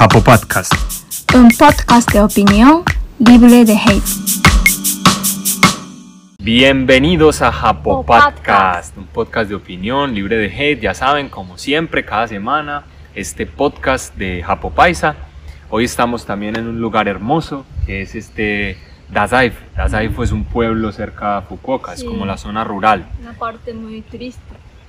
Japo 0.00 0.22
Podcast. 0.22 0.72
Un 1.34 1.48
podcast 1.50 2.10
de 2.10 2.22
opinión 2.22 2.84
libre 3.18 3.66
de 3.66 3.74
hate. 3.74 4.02
Bienvenidos 6.38 7.42
a 7.42 7.52
Japo 7.52 8.06
Podcast, 8.06 8.96
un 8.96 9.04
podcast 9.04 9.50
de 9.50 9.56
opinión 9.56 10.14
libre 10.14 10.38
de 10.38 10.46
hate. 10.46 10.80
Ya 10.80 10.94
saben, 10.94 11.28
como 11.28 11.58
siempre, 11.58 12.06
cada 12.06 12.26
semana, 12.28 12.84
este 13.14 13.44
podcast 13.44 14.16
de 14.16 14.42
Japo 14.42 14.70
Paisa. 14.70 15.16
Hoy 15.68 15.84
estamos 15.84 16.24
también 16.24 16.56
en 16.56 16.66
un 16.66 16.80
lugar 16.80 17.06
hermoso, 17.06 17.66
que 17.84 18.00
es 18.00 18.14
este 18.14 18.78
Dasaif. 19.10 19.52
Dasaif 19.76 20.18
es 20.20 20.32
un 20.32 20.44
pueblo 20.44 20.92
cerca 20.92 21.42
de 21.42 21.46
Fukuoka, 21.46 21.92
es 21.92 22.00
Sí. 22.00 22.06
como 22.06 22.24
la 22.24 22.38
zona 22.38 22.64
rural. 22.64 23.06
Una 23.20 23.34
parte 23.34 23.74
muy 23.74 24.00
triste. 24.00 24.40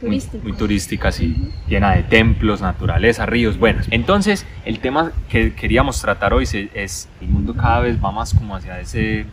Muy, 0.02 0.10
turística. 0.20 0.44
muy 0.44 0.54
turística, 0.54 1.08
así, 1.10 1.52
llena 1.68 1.96
de 1.96 2.04
templos, 2.04 2.62
naturaleza, 2.62 3.26
ríos, 3.26 3.58
bueno. 3.58 3.82
Entonces, 3.92 4.46
el 4.66 4.80
tema 4.80 5.12
que 5.30 5.54
queríamos 5.54 6.02
tratar 6.02 6.34
hoy 6.34 6.44
es 6.74 7.10
el 7.22 7.28
mundo 7.28 7.54
cada 7.56 7.82
vez 7.82 8.04
va 8.04 8.12
más 8.12 8.34
como 8.34 8.56
hacia 8.56 8.80
ese, 8.80 9.26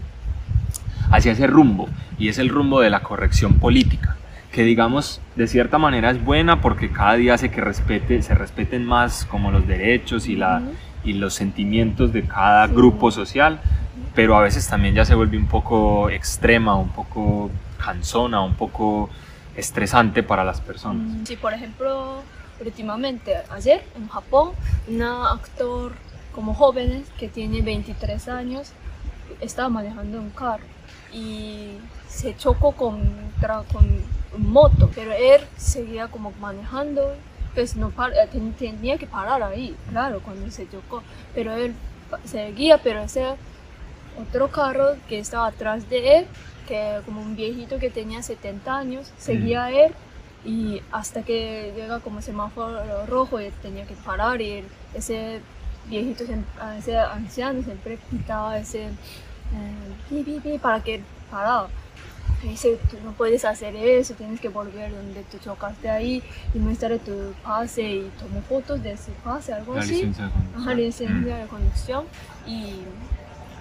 hacia 1.11 1.33
ese 1.33 1.47
rumbo, 1.47 1.89
y 2.19 2.29
es 2.29 2.39
el 2.39 2.49
rumbo 2.49 2.81
de 2.81 2.91
la 2.91 3.01
corrección 3.01 3.55
política, 3.55 4.17
que 4.53 4.63
digamos, 4.63 5.21
de 5.37 5.47
cierta 5.47 5.79
manera 5.79 6.11
es 6.11 6.23
buena 6.25 6.61
porque 6.61 6.91
cada 6.91 7.15
día 7.15 7.35
hace 7.35 7.51
que 7.51 7.61
respete, 7.61 8.23
se 8.23 8.35
respeten 8.35 8.85
más 8.85 9.25
como 9.25 9.51
los 9.51 9.67
derechos 9.67 10.27
y, 10.29 10.37
la, 10.37 10.63
y 11.05 11.13
los 11.15 11.35
sentimientos 11.35 12.13
de 12.13 12.23
cada 12.23 12.67
Sí. 12.67 12.75
grupo 12.75 13.11
social, 13.11 13.61
pero 14.15 14.37
a 14.37 14.41
veces 14.41 14.67
también 14.69 14.95
ya 14.95 15.05
se 15.05 15.15
vuelve 15.15 15.37
un 15.39 15.47
poco 15.47 16.11
extrema, 16.11 16.75
un 16.77 16.89
poco 16.89 17.51
cansona, 17.79 18.41
un 18.41 18.55
poco 18.55 19.09
estresante 19.59 20.23
para 20.23 20.45
las 20.45 20.61
personas. 20.61 21.03
Mm, 21.03 21.25
Sí, 21.27 21.37
por 21.37 21.53
ejemplo, 21.53 22.23
últimamente, 22.65 23.35
ayer 23.51 23.85
en 23.97 24.09
Japón, 24.09 24.53
un 24.89 25.03
actor 25.03 25.93
como 26.35 26.55
jóvenes 26.55 27.09
que 27.19 27.29
tiene 27.29 27.61
23 27.63 28.29
años 28.29 28.71
estaba 29.41 29.69
manejando 29.69 30.19
un 30.19 30.31
carro 30.31 30.65
y 31.13 31.73
se 32.09 32.37
chocó 32.37 32.73
contra 32.73 33.63
con 33.73 33.85
un 34.37 34.51
moto, 34.53 34.91
pero 34.95 35.13
él 35.13 35.41
seguía 35.57 36.09
como 36.09 36.33
manejando, 36.41 37.15
pues 37.55 37.77
no 37.77 37.89
eh, 37.89 38.29
ten- 38.31 38.53
tenía 38.53 38.97
que 38.99 39.07
parar 39.07 39.43
ahí, 39.43 39.75
claro, 39.91 40.21
cuando 40.21 40.51
se 40.51 40.69
chocó, 40.71 41.03
pero 41.35 41.53
él 41.55 41.75
seguía, 42.25 42.79
pero 42.79 43.01
ese 43.03 43.25
otro 44.21 44.49
carro 44.49 44.97
que 45.09 45.19
estaba 45.19 45.47
atrás 45.49 45.89
de 45.89 46.19
él, 46.19 46.27
que 46.69 47.01
como 47.07 47.21
un 47.23 47.35
viejito 47.35 47.79
que 47.79 47.91
tenía 47.91 48.23
70 48.23 48.77
años, 48.77 49.11
seguía 49.19 49.65
a 49.65 49.71
él 49.73 49.93
y 50.45 50.81
hasta 50.93 51.23
que 51.23 51.73
llega 51.75 51.99
como 52.01 52.23
semáforo 52.23 53.07
rojo 53.07 53.41
y 53.41 53.51
tenía 53.63 53.85
que 53.87 53.95
parar 53.95 54.41
y 54.41 54.63
ese 54.95 55.41
viejito, 55.89 56.25
siem- 56.25 56.45
ese 56.79 56.97
anciano 56.99 57.63
siempre 57.63 57.99
pitaba 58.11 58.59
ese 58.59 58.83
eh, 58.85 58.91
pi, 60.09 60.23
pi, 60.23 60.41
pi 60.41 60.59
para 60.59 60.81
que 60.85 61.01
parara. 61.31 61.67
Y 62.45 62.51
dice, 62.51 62.79
tú 62.89 62.97
no 63.05 63.11
puedes 63.13 63.45
hacer 63.45 63.75
eso, 63.75 64.15
tienes 64.15 64.39
que 64.41 64.49
volver 64.49 64.93
donde 64.95 65.25
tú 65.25 65.39
chocaste 65.39 65.91
ahí 65.91 66.23
y 66.55 66.59
muestra 66.61 66.97
tu 66.99 67.33
pase 67.43 67.83
y 67.83 68.11
tomó 68.21 68.41
fotos 68.43 68.81
de 68.81 68.93
ese 68.93 69.11
pase, 69.25 69.53
algo 69.53 69.75
La 69.75 69.81
así. 69.81 69.95
licencia 70.05 70.25
de 70.27 70.31
conducción. 70.31 70.63
Ajá, 70.63 70.75
licencia 70.75 71.37
de 71.37 71.47
conducción 71.49 72.05
y 72.47 72.63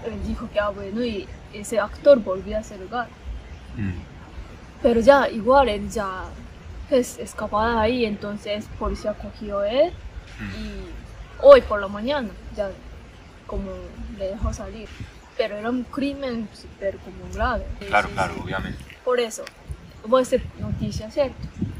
él 0.05 0.19
dijo 0.27 0.47
que 0.53 0.59
ah 0.59 0.69
bueno 0.69 1.03
y 1.03 1.27
ese 1.59 1.79
actor 1.79 2.19
volvió 2.19 2.57
a 2.57 2.61
ese 2.61 2.77
lugar 2.77 3.07
Mm. 3.77 3.91
Pero 4.81 4.99
ya 5.01 5.29
igual 5.29 5.69
él 5.69 5.89
ya 5.89 6.23
pues 6.89 7.17
escapaba 7.19 7.73
de 7.73 7.79
ahí 7.79 8.05
entonces 8.05 8.65
policía 8.79 9.13
cogió 9.13 9.63
él 9.63 9.91
Mm. 10.39 10.43
y 10.61 10.81
hoy 11.41 11.61
por 11.61 11.79
la 11.81 11.87
mañana 11.87 12.29
ya 12.55 12.69
como 13.45 13.71
le 14.17 14.29
dejó 14.31 14.53
salir 14.53 14.87
pero 15.37 15.55
era 15.57 15.69
un 15.69 15.83
crimen 15.83 16.47
súper 16.53 16.97
como 16.97 17.31
grave 17.33 17.65
Claro, 17.87 18.07
Sí, 18.07 18.13
claro, 18.15 18.33
sí. 18.35 18.39
obviamente. 18.43 18.83
por 19.05 19.19
eso 19.19 19.43
hubo 20.03 20.17
esa 20.19 20.37
noticia, 20.59 21.11
¿cierto? 21.11 21.35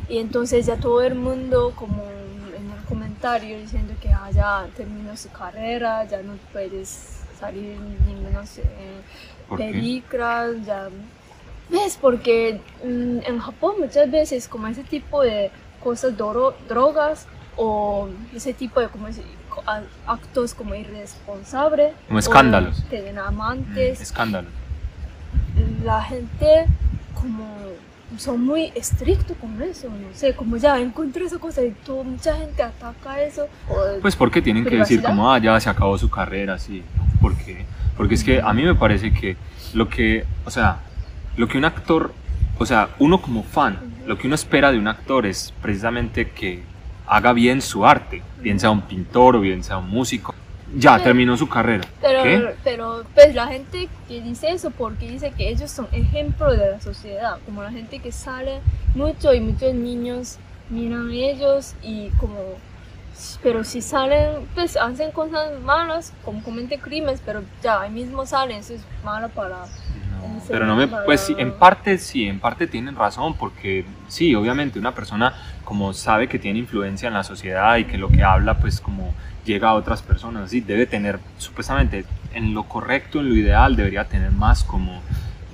Y 0.10 0.20
entonces 0.20 0.66
ya 0.66 0.76
todo 0.78 1.02
el 1.02 1.16
mundo 1.16 1.74
como 1.76 2.04
en 2.04 2.70
el 2.72 2.84
comentario 2.88 3.58
diciendo 3.60 3.94
que 4.02 4.10
ah, 4.12 4.30
ya 4.32 4.68
terminó 4.76 5.16
su 5.18 5.30
carrera, 5.32 6.04
ya 6.06 6.22
no 6.22 6.34
puedes 6.54 7.22
salir 7.40 7.72
en 7.72 8.06
ninguna 8.06 8.42
eh, 8.58 9.02
¿Por 9.48 9.58
qué? 9.60 9.66
película, 9.66 10.48
ya... 10.66 10.90
¿Ves? 11.70 11.98
Porque 12.00 12.62
mm, 12.84 13.20
en 13.26 13.40
Japón 13.40 13.76
muchas 13.80 14.10
veces 14.10 14.48
como 14.48 14.68
ese 14.68 14.84
tipo 14.84 15.22
de 15.22 15.52
cosas, 15.84 16.18
dro- 16.18 16.54
drogas 16.68 17.28
o 17.58 18.08
ese 18.34 18.54
tipo 18.54 18.80
de 18.80 18.88
como 18.88 19.08
actos 20.06 20.54
como 20.54 20.76
irresponsables. 20.76 21.94
Como 22.08 22.20
escándalos. 22.20 22.84
Tener 22.90 23.16
Mm, 23.16 23.20
amantes 23.20 24.00
Escándalo. 24.02 24.48
la 25.84 26.02
gente 26.04 26.66
como 27.20 27.48
son 28.18 28.46
muy 28.46 28.72
estrictos 28.76 29.36
con 29.38 29.62
eso, 29.62 29.90
no 29.90 30.14
sé, 30.14 30.34
como 30.34 30.56
ya 30.56 30.80
encontré 30.80 31.26
esa 31.26 31.38
cosa 31.40 31.62
y 31.64 31.72
todo, 31.72 32.04
mucha 32.06 32.36
gente 32.38 32.64
ataca 32.64 33.22
eso. 33.22 33.48
o- 33.70 34.00
Pues 34.02 34.16
porque 34.16 34.42
tienen 34.42 34.64
que 34.64 34.78
decir 34.78 35.04
como, 35.04 35.32
ah, 35.32 35.38
ya 35.40 35.60
se 35.60 35.70
acabó 35.70 35.98
su 35.98 36.10
carrera, 36.10 36.58
sí. 36.58 36.84
¿Por 37.22 37.36
qué? 37.36 37.66
Porque 37.98 38.16
es 38.16 38.24
que 38.24 38.42
a 38.42 38.54
mí 38.54 38.64
me 38.64 38.76
parece 38.76 39.12
que 39.14 39.36
lo 39.74 39.90
que, 39.90 40.26
o 40.46 40.52
sea, 40.52 40.80
lo 41.36 41.48
que 41.48 41.58
un 41.58 41.66
actor, 41.66 42.14
o 42.60 42.66
sea, 42.66 42.90
uno 43.00 43.22
como 43.22 43.44
fan, 43.44 43.80
lo 44.06 44.18
que 44.18 44.28
uno 44.28 44.36
espera 44.36 44.72
de 44.72 44.78
un 44.80 44.88
actor 44.88 45.26
es 45.26 45.54
precisamente 45.62 46.30
que 46.30 46.64
haga 47.08 47.34
bien 47.34 47.62
su 47.62 47.86
arte, 47.86 48.22
bien 48.42 48.60
sea 48.60 48.70
un 48.70 48.82
pintor 48.82 49.36
o 49.36 49.42
bien 49.42 49.64
sea 49.64 49.78
un 49.78 49.90
músico. 49.90 50.34
Ya, 50.76 50.94
Pero- 50.94 51.04
terminó 51.06 51.38
su 51.38 51.48
carrera. 51.48 51.86
pero, 52.02 52.24
¿Qué? 52.24 52.56
pero 52.64 53.04
pues 53.16 53.34
la 53.34 53.48
gente 53.48 53.88
que 54.08 54.22
dice 54.22 54.50
eso 54.52 54.70
porque 54.72 55.10
dice 55.10 55.32
que 55.32 55.50
ellos 55.50 55.72
son 55.72 55.88
ejemplo 55.94 56.52
de 56.52 56.72
la 56.72 56.82
sociedad, 56.82 57.38
como 57.46 57.64
la 57.64 57.72
gente 57.72 58.00
que 58.00 58.12
sale 58.12 58.60
mucho 58.94 59.34
y 59.34 59.40
muchos 59.40 59.74
niños 59.74 60.38
miran 60.70 61.10
a 61.10 61.14
ellos 61.14 61.74
y 61.82 62.10
como 62.20 62.36
pero 63.42 63.64
si 63.64 63.82
salen 63.82 64.48
pues 64.54 64.78
hacen 64.78 65.12
cosas 65.12 65.60
malas 65.62 66.14
como 66.24 66.44
cometen 66.44 66.80
crímenes 66.80 67.22
pero 67.26 67.42
ya 67.64 67.82
ahí 67.82 67.90
mismo 67.90 68.26
salen 68.26 68.58
eso 68.60 68.74
es 68.74 68.82
malo 69.04 69.30
para 69.30 69.58
No, 69.58 70.42
pero 70.48 70.66
no 70.66 70.76
me, 70.76 70.88
pues 70.88 71.22
sí, 71.22 71.36
en 71.38 71.54
parte 71.54 71.98
sí, 71.98 72.28
en 72.28 72.40
parte 72.40 72.68
tienen 72.68 72.96
razón, 72.96 73.36
porque 73.36 73.86
sí, 74.08 74.34
obviamente 74.36 74.80
una 74.80 74.94
persona 74.94 75.34
como 75.64 75.94
sabe 75.94 76.28
que 76.28 76.40
tiene 76.40 76.60
influencia 76.60 77.08
en 77.08 77.14
la 77.14 77.24
sociedad 77.24 77.78
y 77.78 77.86
que 77.86 77.98
lo 77.98 78.10
que 78.10 78.24
habla 78.24 78.58
pues 78.60 78.80
como 78.80 79.14
llega 79.46 79.70
a 79.70 79.74
otras 79.74 80.02
personas, 80.02 80.50
sí, 80.52 80.62
debe 80.62 80.86
tener, 80.86 81.20
supuestamente, 81.38 82.06
en 82.34 82.54
lo 82.54 82.64
correcto, 82.64 83.20
en 83.20 83.30
lo 83.30 83.36
ideal, 83.36 83.76
debería 83.76 84.06
tener 84.06 84.32
más 84.32 84.64
como 84.64 85.02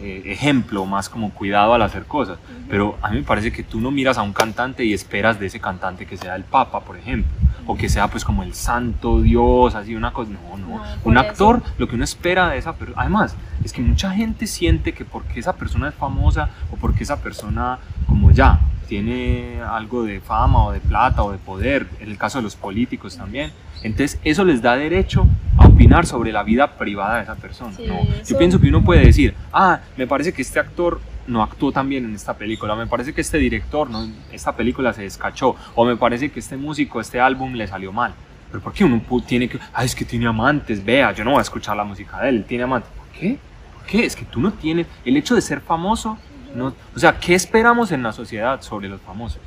eh, 0.06 0.22
ejemplo, 0.25 0.86
más 0.86 1.08
como 1.08 1.34
cuidado 1.34 1.74
al 1.74 1.81
hacer 1.81 2.03
cosas, 2.03 2.38
pero 2.69 2.97
a 3.02 3.09
mí 3.09 3.19
me 3.19 3.24
parece 3.24 3.53
que 3.53 3.64
tú 3.64 3.80
no 3.80 3.90
miras 3.90 4.18
a 4.18 4.22
un 4.22 4.34
cantante 4.34 4.84
y 4.84 4.91
esperas 4.91 5.40
de 5.40 5.46
ese 5.46 5.62
cantante 5.62 6.06
que 6.06 6.18
sea 6.18 6.36
el 6.36 6.44
Papa, 6.44 6.81
por 6.81 6.97
ejemplo, 6.97 7.31
o 7.66 7.78
que 7.78 7.88
sea 7.88 8.09
pues 8.09 8.25
como 8.25 8.44
el 8.44 8.53
santo 8.53 9.22
Dios, 9.22 9.75
así 9.75 9.96
una 9.96 10.12
cosa, 10.12 10.31
no, 10.31 10.58
no, 10.58 10.84
un 11.06 11.18
eso. 11.18 11.25
actor 11.25 11.64
lo 11.78 11.88
que 11.88 11.96
uno 11.96 12.03
espera 12.03 12.50
de 12.50 12.58
esa 12.58 12.75
persona. 12.75 13.00
Además, 13.00 13.38
es 13.64 13.72
que 13.72 13.81
mucha 13.81 14.12
gente 14.12 14.46
siente 14.46 14.91
que 14.91 15.06
porque 15.06 15.40
esa 15.40 15.53
persona 15.53 15.88
es 15.88 15.96
famosa 15.96 16.50
o 16.70 16.75
porque 16.75 17.03
esa 17.03 17.22
persona, 17.22 17.80
como 18.06 18.31
ya, 18.31 18.59
tiene 18.90 19.62
algo 19.62 20.03
de 20.03 20.20
fama 20.20 20.66
o 20.66 20.74
de 20.74 20.81
plata 20.81 21.24
o 21.24 21.31
de 21.31 21.38
poder, 21.38 21.88
en 22.02 22.09
el 22.09 22.18
caso 22.18 22.40
de 22.40 22.44
los 22.44 22.58
políticos 22.58 23.16
también, 23.16 23.52
entonces 23.84 24.20
eso 24.25 24.44
les 24.44 24.62
da 24.62 24.75
derecho 24.75 25.25
a 25.58 25.70
opinar 25.93 26.05
sobre 26.05 26.31
la 26.31 26.43
vida 26.43 26.75
privada 26.77 27.17
de 27.17 27.23
esa 27.23 27.35
persona. 27.35 27.73
Sí, 27.75 27.85
¿no? 27.85 27.99
Yo 28.25 28.37
pienso 28.37 28.59
que 28.59 28.67
uno 28.67 28.83
puede 28.83 29.05
decir, 29.05 29.35
ah, 29.51 29.79
me 29.95 30.07
parece 30.07 30.33
que 30.33 30.41
este 30.41 30.59
actor 30.59 30.99
no 31.27 31.43
actuó 31.43 31.71
tan 31.71 31.87
bien 31.87 32.05
en 32.05 32.15
esta 32.15 32.35
película, 32.35 32.75
me 32.75 32.87
parece 32.87 33.13
que 33.13 33.21
este 33.21 33.37
director, 33.37 33.89
no, 33.89 34.07
esta 34.31 34.55
película 34.55 34.91
se 34.91 35.03
descachó, 35.03 35.55
o 35.75 35.85
me 35.85 35.95
parece 35.95 36.31
que 36.31 36.39
este 36.39 36.57
músico, 36.57 36.99
este 36.99 37.19
álbum 37.19 37.53
le 37.53 37.67
salió 37.67 37.91
mal. 37.91 38.13
Pero 38.49 38.63
¿por 38.63 38.73
qué 38.73 38.84
uno 38.84 39.01
tiene 39.25 39.47
que.? 39.47 39.59
Ah, 39.73 39.84
es 39.84 39.95
que 39.95 40.05
tiene 40.05 40.28
amantes, 40.28 40.84
vea, 40.84 41.11
yo 41.11 41.23
no 41.23 41.31
voy 41.31 41.40
a 41.40 41.43
escuchar 41.43 41.75
la 41.75 41.84
música 41.84 42.19
de 42.22 42.29
él 42.29 42.46
tiene 42.46 42.63
amantes. 42.63 42.89
¿Por 42.96 43.07
qué? 43.07 43.37
¿Por 43.73 43.85
qué? 43.85 44.05
Es 44.05 44.16
que 44.16 44.25
tú 44.25 44.41
no 44.41 44.51
tienes. 44.51 44.87
El 45.05 45.17
hecho 45.17 45.35
de 45.35 45.41
ser 45.41 45.61
famoso. 45.61 46.17
No, 46.53 46.72
o 46.96 46.99
sea, 46.99 47.19
¿qué 47.19 47.34
esperamos 47.34 47.91
en 47.91 48.03
la 48.03 48.11
sociedad 48.13 48.61
sobre 48.61 48.87
los 48.87 49.01
famosos? 49.01 49.41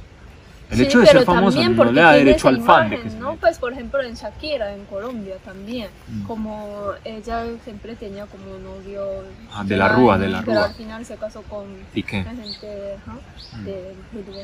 El 0.70 0.78
Sí, 0.78 0.82
hecho 0.82 0.98
de 0.98 1.06
pero 1.06 1.18
ser 1.20 1.26
famoso 1.26 1.62
no 1.62 1.84
le 1.84 2.00
da 2.00 2.12
derecho 2.12 2.48
al 2.48 2.60
fan 2.60 2.90
de 2.90 3.00
que 3.00 3.10
se 3.10 3.18
¿no? 3.18 3.36
Pues 3.36 3.56
por 3.58 3.72
ejemplo 3.72 4.02
en 4.02 4.14
Shakira, 4.14 4.74
en 4.74 4.84
Colombia 4.86 5.36
también, 5.44 5.88
Mm. 6.08 6.22
como 6.26 6.90
ella 7.04 7.44
siempre 7.62 7.94
tenía 7.94 8.26
como 8.26 8.58
novio... 8.58 9.06
Ah, 9.52 9.62
de 9.64 9.76
la 9.76 9.88
Rúa, 9.90 10.18
de 10.18 10.28
la 10.28 10.40
Pero 10.40 10.52
Rúa. 10.54 10.64
al 10.64 10.74
final 10.74 11.04
se 11.06 11.16
casó 11.16 11.42
con 11.42 11.66
Piqué. 11.94 12.24
gente 12.24 12.96
ajá, 12.96 13.16
Mm. 13.58 13.64
de, 13.64 13.72
de 13.72 13.94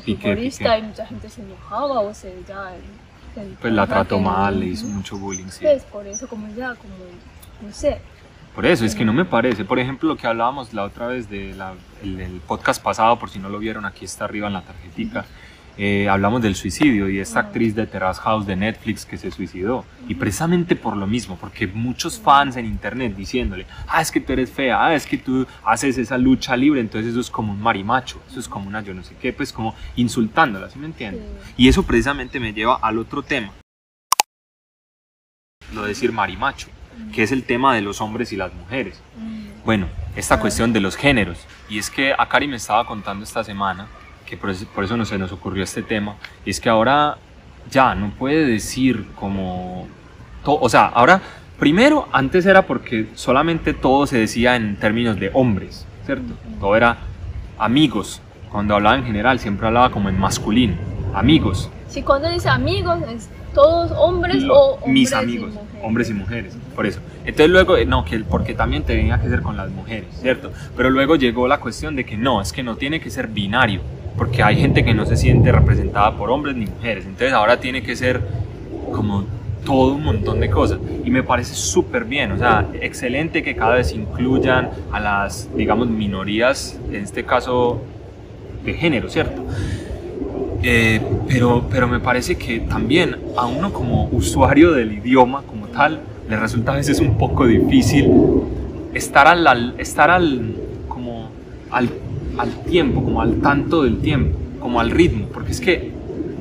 Piqué, 0.05 0.29
futbolista 0.29 0.63
Piqué. 0.75 0.77
y 0.79 0.81
mucha 0.87 1.05
gente 1.05 1.29
se 1.29 1.41
enojaba 1.41 1.99
o 1.99 2.13
se 2.13 2.33
ya... 2.47 2.73
el- 3.35 3.55
Pues 3.59 3.73
la 3.73 3.85
trató 3.87 4.19
mal, 4.19 4.59
le 4.59 4.67
hizo 4.67 4.85
mucho 4.85 5.17
bullying, 5.17 5.47
sí. 5.49 5.59
Pues 5.63 5.83
por 5.83 6.07
eso 6.07 6.27
como 6.29 6.47
ya, 6.55 6.75
como, 6.75 6.93
no 7.61 7.73
sé, 7.73 7.99
Por 8.55 8.65
eso, 8.67 8.85
es 8.85 8.93
que 8.93 9.03
no 9.03 9.11
me 9.13 9.25
parece. 9.25 9.65
Por 9.65 9.79
ejemplo, 9.79 10.07
lo 10.09 10.15
que 10.15 10.27
hablábamos 10.27 10.73
la 10.75 10.83
otra 10.83 11.07
vez 11.07 11.27
del 11.27 11.57
de 12.03 12.23
el 12.25 12.39
podcast 12.47 12.81
pasado, 12.83 13.17
por 13.17 13.31
si 13.31 13.39
no 13.39 13.49
lo 13.49 13.57
vieron, 13.57 13.83
aquí 13.83 14.05
está 14.05 14.25
arriba 14.25 14.45
en 14.45 14.53
la 14.53 14.61
tarjetita. 14.61 15.25
Eh, 15.77 16.07
hablamos 16.09 16.41
del 16.41 16.55
suicidio 16.55 17.09
y 17.09 17.19
esta 17.19 17.39
actriz 17.39 17.73
de 17.75 17.87
Terrace 17.87 18.21
House 18.21 18.45
de 18.45 18.55
Netflix 18.55 19.05
que 19.05 19.17
se 19.17 19.31
suicidó. 19.31 19.85
Y 20.07 20.15
precisamente 20.15 20.75
por 20.75 20.95
lo 20.97 21.07
mismo, 21.07 21.37
porque 21.39 21.67
muchos 21.67 22.19
fans 22.19 22.57
en 22.57 22.65
internet 22.65 23.15
diciéndole, 23.15 23.65
ah, 23.87 24.01
es 24.01 24.11
que 24.11 24.19
tú 24.19 24.33
eres 24.33 24.51
fea, 24.51 24.85
ah, 24.85 24.93
es 24.93 25.05
que 25.05 25.17
tú 25.17 25.47
haces 25.65 25.97
esa 25.97 26.17
lucha 26.17 26.55
libre, 26.55 26.79
entonces 26.81 27.11
eso 27.11 27.19
es 27.21 27.29
como 27.29 27.53
un 27.53 27.61
marimacho, 27.61 28.21
eso 28.29 28.39
es 28.39 28.47
como 28.47 28.67
una 28.67 28.81
yo 28.81 28.93
no 28.93 29.03
sé 29.03 29.15
qué, 29.21 29.33
pues 29.33 29.51
como 29.53 29.75
insultándola, 29.95 30.69
¿sí 30.69 30.77
me 30.79 30.85
entiendes? 30.87 31.23
Y 31.57 31.67
eso 31.67 31.83
precisamente 31.83 32.39
me 32.39 32.53
lleva 32.53 32.75
al 32.81 32.97
otro 32.97 33.23
tema, 33.23 33.51
lo 35.73 35.83
de 35.83 35.89
decir 35.89 36.11
marimacho, 36.11 36.67
que 37.13 37.23
es 37.23 37.31
el 37.31 37.43
tema 37.43 37.73
de 37.73 37.81
los 37.81 38.01
hombres 38.01 38.31
y 38.31 38.35
las 38.35 38.53
mujeres. 38.53 39.01
Mm. 39.17 39.63
Bueno, 39.65 39.87
esta 40.15 40.35
Ah. 40.35 40.39
cuestión 40.39 40.73
de 40.73 40.81
los 40.81 40.95
géneros. 40.95 41.39
Y 41.69 41.79
es 41.79 41.89
que 41.89 42.13
Akari 42.13 42.47
me 42.47 42.57
estaba 42.57 42.85
contando 42.85 43.23
esta 43.23 43.43
semana, 43.43 43.87
que 44.33 44.37
por 44.37 44.49
eso, 44.49 44.65
por 44.73 44.83
eso 44.83 44.97
no 44.97 45.05
se 45.05 45.17
nos 45.19 45.31
ocurrió 45.31 45.63
este 45.63 45.83
tema, 45.83 46.15
y 46.43 46.49
es 46.49 46.59
que 46.59 46.67
ahora 46.67 47.17
ya 47.69 47.93
no 47.93 48.09
puede 48.17 48.45
decir 48.47 49.05
como... 49.15 49.87
to- 50.43 50.59
o 50.59 50.67
sea, 50.69 50.87
ahora, 50.87 51.21
primero, 51.59 52.07
antes 52.11 52.45
era 52.47 52.63
porque 52.63 53.09
solamente 53.13 53.73
todo 53.75 54.07
se 54.07 54.17
decía 54.17 54.55
en 54.55 54.75
términos 54.77 55.19
de 55.19 55.29
hombres, 55.33 55.85
¿cierto? 56.05 56.33
Todo 56.59 56.75
era 56.75 56.97
amigos. 57.59 58.21
Cuando 58.51 58.73
hablaba 58.75 58.95
en 58.97 59.05
general, 59.05 59.39
siempre 59.39 59.67
hablaba 59.67 59.91
como 59.91 60.09
en 60.09 60.19
masculino. 60.19 60.75
Amigos. 61.13 61.69
Si 61.87 62.01
cuando 62.01 62.27
dice 62.29 62.49
amigos, 62.49 62.99
es 63.09 63.29
todos 63.53 63.91
hombres 63.95 64.41
Lo- 64.41 64.55
o 64.55 64.73
hombres 64.77 64.91
mis 64.93 65.11
y 65.11 65.13
amigos, 65.13 65.53
mujeres? 65.53 65.79
hombres 65.83 66.09
y 66.09 66.13
mujeres, 66.15 66.57
por 66.75 66.85
eso. 66.87 66.99
Entonces 67.19 67.49
luego, 67.51 67.77
eh, 67.77 67.85
no, 67.85 68.03
que 68.03 68.19
porque 68.21 68.55
también 68.55 68.81
tenía 68.81 69.21
que 69.21 69.29
ser 69.29 69.43
con 69.43 69.55
las 69.57 69.69
mujeres, 69.69 70.07
¿cierto? 70.21 70.51
Pero 70.75 70.89
luego 70.89 71.15
llegó 71.17 71.47
la 71.47 71.59
cuestión 71.59 71.95
de 71.95 72.03
que 72.03 72.17
no, 72.17 72.41
es 72.41 72.51
que 72.51 72.63
no 72.63 72.75
tiene 72.77 72.99
que 72.99 73.11
ser 73.11 73.27
binario, 73.27 73.81
porque 74.17 74.43
hay 74.43 74.57
gente 74.57 74.83
que 74.83 74.93
no 74.93 75.05
se 75.05 75.17
siente 75.17 75.51
representada 75.51 76.15
por 76.17 76.29
hombres 76.29 76.55
ni 76.55 76.65
mujeres, 76.65 77.05
entonces 77.05 77.33
ahora 77.33 77.59
tiene 77.59 77.83
que 77.83 77.95
ser 77.95 78.21
como 78.91 79.25
todo 79.65 79.93
un 79.93 80.03
montón 80.03 80.39
de 80.39 80.49
cosas. 80.49 80.79
Y 81.03 81.09
me 81.09 81.23
parece 81.23 81.53
súper 81.53 82.05
bien, 82.05 82.31
o 82.31 82.37
sea, 82.37 82.67
excelente 82.81 83.43
que 83.43 83.55
cada 83.55 83.75
vez 83.75 83.93
incluyan 83.93 84.69
a 84.91 84.99
las, 84.99 85.49
digamos, 85.55 85.89
minorías, 85.89 86.79
en 86.89 87.03
este 87.03 87.23
caso 87.23 87.81
de 88.63 88.73
género, 88.73 89.09
¿cierto? 89.09 89.43
Eh, 90.61 91.01
pero, 91.27 91.65
pero 91.69 91.87
me 91.87 91.99
parece 91.99 92.35
que 92.35 92.61
también 92.61 93.17
a 93.35 93.45
uno 93.45 93.73
como 93.73 94.05
usuario 94.11 94.71
del 94.71 94.93
idioma 94.93 95.43
como 95.43 95.67
tal 95.67 95.99
le 96.29 96.37
resulta 96.37 96.71
a 96.71 96.75
veces 96.75 97.01
un 97.01 97.17
poco 97.17 97.45
difícil 97.45 98.09
estar 98.93 99.27
al, 99.27 99.75
estar 99.77 100.09
al 100.09 100.55
como 100.87 101.29
al, 101.69 101.89
al 102.37 102.63
tiempo, 102.63 103.03
como 103.03 103.21
al 103.21 103.41
tanto 103.41 103.83
del 103.83 103.99
tiempo, 103.99 104.37
como 104.59 104.79
al 104.79 104.91
ritmo, 104.91 105.27
porque 105.27 105.51
es 105.51 105.61
que 105.61 105.91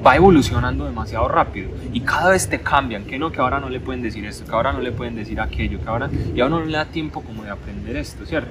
va 0.04 0.16
evolucionando 0.16 0.84
demasiado 0.84 1.28
rápido 1.28 1.70
y 1.92 2.00
cada 2.00 2.30
vez 2.30 2.48
te 2.48 2.60
cambian, 2.60 3.04
que 3.04 3.18
no, 3.18 3.30
que 3.30 3.40
ahora 3.40 3.60
no 3.60 3.68
le 3.68 3.80
pueden 3.80 4.02
decir 4.02 4.24
esto, 4.24 4.44
que 4.44 4.52
ahora 4.52 4.72
no 4.72 4.80
le 4.80 4.92
pueden 4.92 5.14
decir 5.14 5.40
aquello, 5.40 5.80
que 5.80 5.88
ahora 5.88 6.10
y 6.34 6.40
a 6.40 6.46
uno 6.46 6.60
no 6.60 6.66
le 6.66 6.76
da 6.76 6.86
tiempo 6.86 7.22
como 7.22 7.44
de 7.44 7.50
aprender 7.50 7.96
esto, 7.96 8.26
¿cierto? 8.26 8.50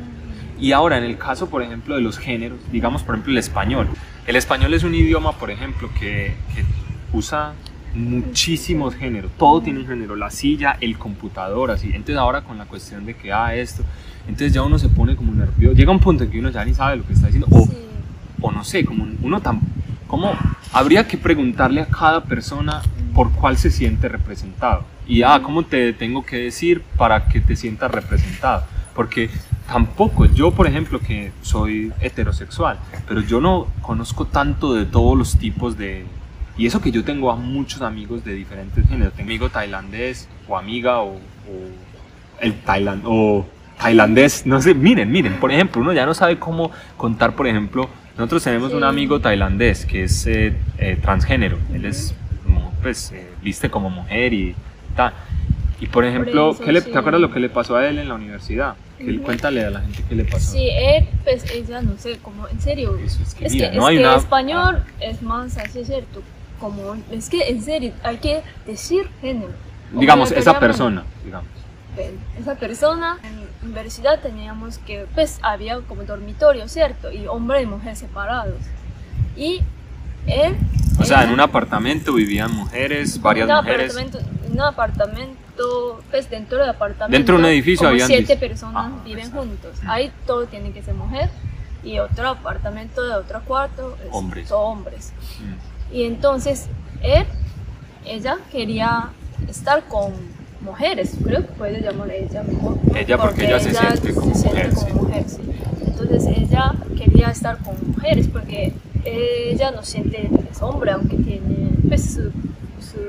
Y 0.59 0.73
ahora, 0.73 0.99
en 0.99 1.03
el 1.03 1.17
caso, 1.17 1.49
por 1.49 1.63
ejemplo, 1.63 1.95
de 1.95 2.01
los 2.01 2.19
géneros, 2.19 2.59
digamos, 2.71 3.01
por 3.01 3.15
ejemplo, 3.15 3.31
el 3.31 3.39
español. 3.39 3.87
El 4.27 4.35
español 4.35 4.71
es 4.75 4.83
un 4.83 4.93
idioma, 4.93 5.31
por 5.31 5.49
ejemplo, 5.49 5.89
que, 5.99 6.35
que 6.53 6.63
usa 7.13 7.53
muchísimos 7.95 8.93
géneros. 8.93 9.31
Todo 9.39 9.61
tiene 9.61 9.79
un 9.79 9.87
género. 9.87 10.15
La 10.15 10.29
silla, 10.29 10.77
el 10.79 10.99
computador, 10.99 11.71
así. 11.71 11.87
Entonces, 11.87 12.17
ahora 12.17 12.43
con 12.43 12.59
la 12.59 12.65
cuestión 12.65 13.07
de 13.07 13.15
que, 13.15 13.33
ah, 13.33 13.55
esto. 13.55 13.83
Entonces, 14.27 14.53
ya 14.53 14.61
uno 14.63 14.77
se 14.79 14.89
pone 14.89 15.15
como 15.15 15.33
nervioso. 15.33 15.75
Llega 15.75 15.91
un 15.91 15.99
punto 15.99 16.23
en 16.23 16.31
que 16.31 16.39
uno 16.39 16.49
ya 16.49 16.63
ni 16.65 16.73
sabe 16.73 16.97
lo 16.97 17.05
que 17.05 17.13
está 17.13 17.27
diciendo. 17.27 17.47
O, 17.51 17.65
Sí. 17.65 17.73
o 18.41 18.51
no 18.51 18.63
sé, 18.63 18.85
como 18.85 19.05
uno 19.21 19.41
tan. 19.41 19.59
Como 20.07 20.33
habría 20.73 21.07
que 21.07 21.17
preguntarle 21.17 21.81
a 21.81 21.85
cada 21.87 22.23
persona 22.23 22.81
por 23.13 23.31
cuál 23.31 23.57
se 23.57 23.71
siente 23.71 24.09
representado. 24.09 24.83
Y, 25.07 25.23
ah, 25.23 25.39
¿cómo 25.43 25.63
te 25.63 25.93
tengo 25.93 26.25
que 26.25 26.37
decir 26.37 26.81
para 26.97 27.27
que 27.27 27.39
te 27.41 27.55
sientas 27.55 27.91
representado? 27.91 28.63
Porque 28.95 29.29
tampoco, 29.67 30.25
yo 30.25 30.51
por 30.51 30.67
ejemplo 30.67 30.99
que 30.99 31.31
soy 31.41 31.91
heterosexual, 32.01 32.77
pero 33.07 33.21
yo 33.21 33.39
no 33.39 33.67
conozco 33.81 34.25
tanto 34.25 34.73
de 34.73 34.85
todos 34.85 35.17
los 35.17 35.37
tipos 35.37 35.77
de... 35.77 36.05
Y 36.57 36.65
eso 36.65 36.81
que 36.81 36.91
yo 36.91 37.03
tengo 37.05 37.31
a 37.31 37.35
muchos 37.37 37.81
amigos 37.81 38.23
de 38.25 38.33
diferentes 38.33 38.87
géneros. 38.87 39.13
Tengo 39.13 39.29
amigo 39.29 39.49
tailandés 39.49 40.27
o 40.47 40.57
amiga 40.57 40.99
o, 41.01 41.13
o 41.13 41.19
el 42.41 42.53
tailand 42.61 43.03
o 43.05 43.45
tailandés, 43.81 44.45
no 44.45 44.61
sé, 44.61 44.73
miren, 44.73 45.11
miren, 45.11 45.39
por 45.39 45.51
ejemplo, 45.51 45.81
uno 45.81 45.93
ya 45.93 46.05
no 46.05 46.13
sabe 46.13 46.37
cómo 46.37 46.71
contar, 46.97 47.35
por 47.35 47.47
ejemplo, 47.47 47.89
nosotros 48.17 48.43
tenemos 48.43 48.71
un 48.73 48.79
Sí. 48.81 48.85
amigo 48.85 49.19
tailandés 49.19 49.85
que 49.85 50.03
es 50.03 50.27
eh, 50.27 50.53
eh, 50.77 50.97
transgénero, 51.01 51.57
él 51.73 51.85
es, 51.85 52.13
pues, 52.81 53.11
eh, 53.11 53.27
viste 53.43 53.69
como 53.69 53.89
mujer 53.89 54.33
y 54.33 54.55
tal. 54.95 55.13
Y 55.79 55.87
por 55.87 56.05
ejemplo, 56.05 56.51
eso, 56.51 56.63
¿qué 56.63 56.71
le- 56.71 56.81
sí. 56.81 56.91
¿te 56.91 56.97
acuerdas 56.99 57.21
lo 57.21 57.31
que 57.31 57.39
le 57.39 57.49
pasó 57.49 57.75
a 57.75 57.87
él 57.87 57.97
en 57.97 58.07
la 58.07 58.13
universidad? 58.15 58.75
Que 58.99 59.09
él, 59.09 59.21
cuéntale 59.21 59.65
a 59.65 59.71
la 59.71 59.79
gente 59.81 60.03
qué 60.07 60.13
le 60.15 60.25
pasó. 60.25 60.51
Sí, 60.51 60.69
él, 60.69 61.07
pues 61.23 61.43
ella, 61.51 61.81
no 61.81 61.97
sé, 61.97 62.19
como, 62.21 62.47
en 62.47 62.61
serio. 62.61 62.97
Eso 63.03 63.23
es 63.23 63.33
que, 63.33 63.45
Es 63.47 63.53
mira, 63.53 63.71
que, 63.71 63.77
no 63.77 63.83
es 63.83 63.89
hay 63.89 63.97
que 63.97 64.03
una... 64.03 64.15
español 64.15 64.83
es 64.99 65.21
más 65.23 65.57
así, 65.57 65.83
¿cierto? 65.85 66.21
Como, 66.59 66.95
es 67.11 67.29
que 67.31 67.49
en 67.49 67.63
serio, 67.63 67.93
hay 68.03 68.17
que 68.17 68.41
decir 68.67 69.07
género. 69.21 69.53
digamos, 69.91 70.31
esa 70.31 70.59
persona, 70.59 71.03
digamos. 71.25 71.47
Esa 72.39 72.55
persona, 72.55 73.17
universidad 73.63 74.19
teníamos 74.19 74.77
que, 74.79 75.05
pues 75.13 75.39
había 75.41 75.79
como 75.81 76.03
dormitorio, 76.03 76.67
¿cierto? 76.67 77.11
Y 77.11 77.27
hombre 77.27 77.61
y 77.61 77.65
mujer 77.65 77.95
separados. 77.95 78.59
Y 79.35 79.61
él... 80.27 80.55
O 80.99 81.03
sea, 81.03 81.23
en 81.23 81.31
un 81.31 81.39
apartamento 81.39 82.13
vivían 82.13 82.51
mujeres, 82.53 83.21
varias 83.21 83.49
un 83.49 83.55
mujeres. 83.55 83.91
Apartamento, 83.95 84.19
en 84.45 84.51
un 84.53 84.61
apartamento, 84.61 86.01
pues 86.11 86.29
dentro 86.29 86.59
del 86.59 86.69
apartamento. 86.69 87.17
Dentro 87.17 87.35
de 87.37 87.39
un 87.41 87.45
edificio 87.47 87.79
como 87.87 87.91
habían 87.91 88.07
siete 88.07 88.35
personas 88.37 88.91
Ah, 88.91 89.01
viven 89.03 89.19
exacto. 89.25 89.41
juntos. 89.41 89.83
Mm. 89.83 89.89
Ahí 89.89 90.11
todo 90.27 90.45
tiene 90.45 90.71
que 90.71 90.83
ser 90.83 90.93
mujer. 90.93 91.29
Y 91.83 91.97
otro 91.97 92.27
apartamento 92.29 93.03
de 93.03 93.15
otro 93.15 93.41
cuarto 93.43 93.97
es 94.03 94.09
Hombres. 94.11 94.47
todo 94.49 94.59
hombres. 94.59 95.13
Mm. 95.39 95.95
Y 95.95 96.03
entonces 96.03 96.67
él, 97.01 97.25
ella 98.05 98.37
quería 98.51 99.09
estar 99.47 99.83
con 99.85 100.13
mujeres, 100.63 101.15
creo 101.23 101.41
que 101.41 101.53
puede 101.53 101.81
llamar 101.81 102.09
ella 102.11 102.43
mejor. 102.43 102.77
¿no? 102.83 102.95
Ella, 102.95 103.17
porque 103.17 103.45
ella 103.45 103.59
se 103.59 103.73
siente 103.73 104.13
como 104.13 104.27
mujer, 104.27 104.69
como 104.73 104.87
sí. 104.87 104.93
mujer, 104.93 105.23
sí. 105.27 105.41
Entonces 105.87 106.25
ella 106.37 106.73
quería 106.97 107.29
estar 107.29 107.57
con 107.59 107.75
mujeres 107.87 108.27
porque 108.27 108.73
ella 109.05 109.71
no 109.71 109.83
siente 109.83 110.29
es 110.51 110.61
hombre, 110.61 110.91
aunque 110.91 111.17
tiene, 111.17 111.69
pues 111.87 112.13
su, 112.13 112.21
su- 112.21 112.99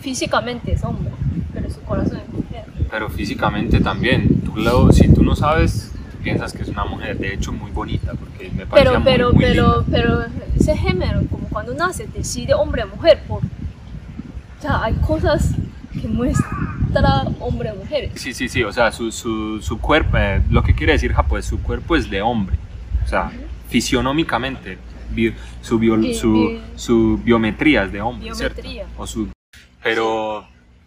físicamente 0.00 0.72
es 0.72 0.82
hombre, 0.84 1.10
pero 1.52 1.70
su 1.70 1.80
corazón 1.82 2.18
es 2.26 2.32
mujer. 2.32 2.64
Pero 2.90 3.08
físicamente 3.10 3.80
también. 3.80 4.40
Tú 4.44 4.56
lo- 4.56 4.92
si 4.92 5.08
tú 5.12 5.22
no 5.22 5.34
sabes, 5.36 5.90
piensas 6.22 6.52
que 6.52 6.62
es 6.62 6.68
una 6.68 6.84
mujer, 6.84 7.18
de 7.18 7.34
hecho, 7.34 7.52
muy 7.52 7.70
bonita, 7.70 8.12
porque 8.14 8.50
me 8.54 8.64
parecía 8.66 8.92
Pero, 8.92 9.00
muy, 9.00 9.04
pero, 9.04 9.32
muy 9.32 9.44
pero, 9.44 9.82
linda. 9.82 9.86
pero 9.90 10.24
ese 10.58 10.76
género, 10.76 11.22
como 11.30 11.48
cuando 11.48 11.74
nace, 11.74 12.06
decide 12.14 12.54
hombre 12.54 12.84
o 12.84 12.88
mujer, 12.88 13.20
por, 13.28 13.38
o 13.42 14.62
sea, 14.62 14.82
hay 14.84 14.94
cosas 14.94 15.50
que 16.00 16.08
muestra 16.08 17.24
hombre 17.40 17.70
o 17.70 17.76
mujer. 17.76 18.10
Sí, 18.14 18.32
sí, 18.34 18.48
sí, 18.48 18.62
o 18.62 18.72
sea, 18.72 18.90
su, 18.92 19.10
su, 19.12 19.60
su 19.60 19.78
cuerpo, 19.78 20.16
eh, 20.18 20.42
lo 20.50 20.62
que 20.62 20.74
quiere 20.74 20.92
decir 20.92 21.12
Japón, 21.12 21.42
su 21.42 21.60
cuerpo 21.62 21.96
es 21.96 22.08
de 22.10 22.22
hombre. 22.22 22.56
O 23.04 23.08
sea, 23.08 23.30
fisionómicamente, 23.68 24.78
su, 25.60 25.78
bio- 25.78 25.96
Bi- 25.98 26.14
su, 26.14 26.58
su 26.76 27.20
biometría 27.22 27.84
es 27.84 27.92
de 27.92 28.00
hombre, 28.00 28.34
¿cierto? 28.34 28.62
Biometría. 28.62 28.86
O 28.96 29.06
su, 29.06 29.28
pero 29.82 30.46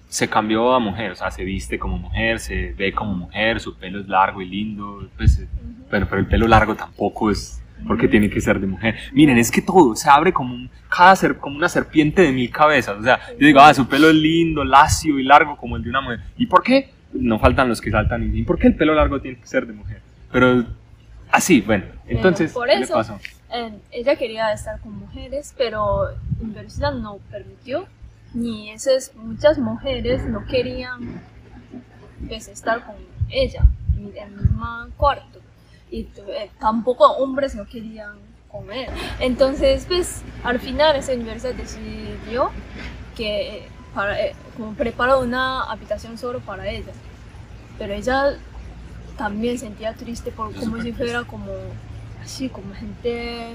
se 0.09 0.27
cambió 0.29 0.73
a 0.73 0.79
mujer, 0.79 1.11
o 1.11 1.15
sea, 1.15 1.29
se 1.29 1.43
viste 1.43 1.77
como 1.77 1.97
mujer, 1.97 2.39
se 2.39 2.73
ve 2.73 2.91
como 2.93 3.13
mujer, 3.13 3.59
su 3.59 3.75
pelo 3.75 3.99
es 3.99 4.07
largo 4.07 4.41
y 4.41 4.47
lindo, 4.47 5.07
pues, 5.17 5.43
pero, 5.89 6.07
pero 6.07 6.21
el 6.21 6.27
pelo 6.27 6.47
largo 6.47 6.73
tampoco 6.75 7.29
es 7.29 7.61
porque 7.87 8.07
tiene 8.07 8.29
que 8.29 8.41
ser 8.41 8.59
de 8.59 8.67
mujer. 8.67 8.95
Miren, 9.13 9.37
es 9.37 9.51
que 9.51 9.61
todo 9.61 9.95
se 9.95 10.09
abre 10.09 10.33
como 10.33 10.53
un, 10.53 10.69
cada 10.89 11.15
ser, 11.15 11.37
como 11.37 11.57
una 11.57 11.69
serpiente 11.69 12.21
de 12.21 12.31
mil 12.31 12.49
cabezas. 12.49 12.97
O 12.97 13.03
sea, 13.03 13.19
yo 13.39 13.45
digo, 13.45 13.59
ah, 13.59 13.73
su 13.73 13.87
pelo 13.87 14.09
es 14.09 14.15
lindo, 14.15 14.63
lacio 14.63 15.19
y 15.19 15.23
largo 15.23 15.57
como 15.57 15.75
el 15.75 15.83
de 15.83 15.89
una 15.89 16.01
mujer. 16.01 16.19
¿Y 16.37 16.45
por 16.47 16.63
qué? 16.63 16.91
No 17.13 17.39
faltan 17.39 17.69
los 17.69 17.81
que 17.81 17.91
saltan 17.91 18.23
y 18.23 18.27
dicen, 18.27 18.45
¿por 18.45 18.57
qué 18.57 18.67
el 18.67 18.75
pelo 18.75 18.93
largo 18.93 19.19
tiene 19.21 19.39
que 19.39 19.47
ser 19.47 19.65
de 19.65 19.73
mujer? 19.73 20.01
Pero 20.31 20.65
así, 21.31 21.61
bueno, 21.61 21.85
entonces, 22.07 22.51
por 22.51 22.67
¿qué 22.67 22.79
le 22.79 22.87
pasó? 22.87 23.19
Eh, 23.53 23.71
ella 23.91 24.15
quería 24.15 24.51
estar 24.51 24.79
con 24.81 24.97
mujeres, 24.97 25.53
pero 25.57 26.09
la 26.09 26.43
universidad 26.43 26.93
no 26.93 27.19
permitió, 27.31 27.87
ni 28.33 28.71
esas 28.71 29.13
muchas 29.15 29.57
mujeres 29.57 30.25
no 30.25 30.45
querían 30.45 31.21
pues, 32.27 32.47
estar 32.47 32.85
con 32.85 32.95
ella 33.29 33.63
en 33.97 34.33
el 34.33 34.41
mismo 34.41 34.87
cuarto, 34.97 35.39
y 35.91 36.07
eh, 36.27 36.49
tampoco 36.59 37.05
hombres 37.13 37.55
no 37.55 37.65
querían 37.65 38.25
él. 38.71 38.87
Entonces, 39.19 39.85
pues, 39.87 40.21
al 40.43 40.59
final 40.59 40.95
esa 40.95 41.13
universidad 41.13 41.53
decidió 41.53 42.51
que 43.15 43.57
eh, 43.57 43.67
para, 43.93 44.19
eh, 44.19 44.35
como 44.57 44.73
preparó 44.73 45.19
una 45.19 45.63
habitación 45.63 46.17
solo 46.17 46.39
para 46.39 46.67
ella, 46.67 46.91
pero 47.77 47.93
ella 47.93 48.37
también 49.17 49.57
sentía 49.57 49.93
triste 49.93 50.31
por 50.31 50.53
como 50.53 50.81
si 50.81 50.91
fuera 50.91 51.23
como 51.23 51.51
así 52.21 52.49
como 52.49 52.73
gente 52.73 53.53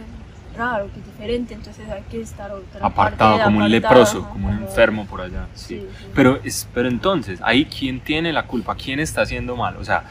raro, 0.56 0.88
que 0.92 1.00
diferente, 1.00 1.54
entonces 1.54 1.88
hay 1.88 2.02
que 2.10 2.20
estar 2.20 2.50
otra 2.50 2.84
apartado, 2.84 3.37
parte, 3.37 3.44
como 3.44 3.58
un 3.58 3.62
apartado, 3.62 3.68
leproso, 3.68 4.18
ajá, 4.20 4.30
como 4.30 4.49
un 4.49 4.58
enfermo 4.58 5.06
por 5.06 5.20
allá. 5.20 5.46
Sí. 5.54 5.80
Sí, 5.80 5.87
sí. 5.99 6.06
Pero, 6.14 6.40
es, 6.42 6.68
pero 6.75 6.88
entonces, 6.88 7.40
ahí 7.42 7.66
quién 7.66 8.00
tiene 8.00 8.32
la 8.32 8.46
culpa, 8.46 8.75
quién 8.75 8.99
está 8.99 9.22
haciendo 9.22 9.54
mal. 9.54 9.76
O 9.76 9.84
sea, 9.84 10.04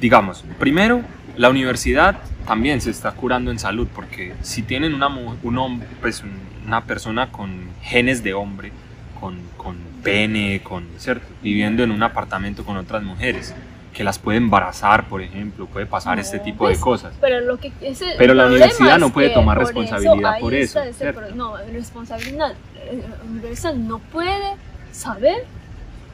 digamos, 0.00 0.44
primero, 0.58 1.02
la 1.36 1.50
universidad 1.50 2.16
también 2.46 2.80
se 2.80 2.90
está 2.90 3.12
curando 3.12 3.50
en 3.50 3.58
salud, 3.58 3.88
porque 3.94 4.34
si 4.42 4.62
tienen 4.62 4.94
una, 4.94 5.08
un 5.08 5.58
hombre, 5.58 5.88
pues 6.00 6.22
un- 6.22 6.42
una 6.66 6.84
persona 6.84 7.30
con 7.30 7.68
genes 7.82 8.22
de 8.22 8.34
hombre, 8.34 8.72
con, 9.20 9.36
con 9.56 9.76
pene, 10.02 10.60
con, 10.62 10.86
¿cierto? 10.98 11.26
viviendo 11.42 11.82
en 11.82 11.90
un 11.90 12.02
apartamento 12.02 12.64
con 12.64 12.76
otras 12.76 13.02
mujeres, 13.02 13.54
que 13.92 14.02
las 14.04 14.18
puede 14.18 14.38
embarazar, 14.38 15.08
por 15.08 15.22
ejemplo, 15.22 15.66
puede 15.66 15.86
pasar 15.86 16.16
No, 16.16 16.22
este 16.22 16.38
tipo 16.40 16.66
de 16.66 16.72
pues, 16.74 16.80
cosas. 16.82 17.14
Pero 17.20 17.40
lo 17.40 17.58
que 17.58 17.72
ese 17.80 18.06
Pero 18.18 18.34
la 18.34 18.46
universidad 18.46 18.98
no 18.98 19.10
puede 19.10 19.30
tomar 19.30 19.56
por 19.58 19.66
responsabilidad 19.66 20.38
por 20.40 20.52
eso, 20.54 20.82
ese 20.82 21.12
pro- 21.12 21.30
no, 21.34 21.56
responsabilidad. 21.72 22.52
eh, 22.76 23.02
La 23.08 23.30
universidad 23.30 23.74
no 23.74 23.98
puede 24.00 24.56
saber 24.90 25.44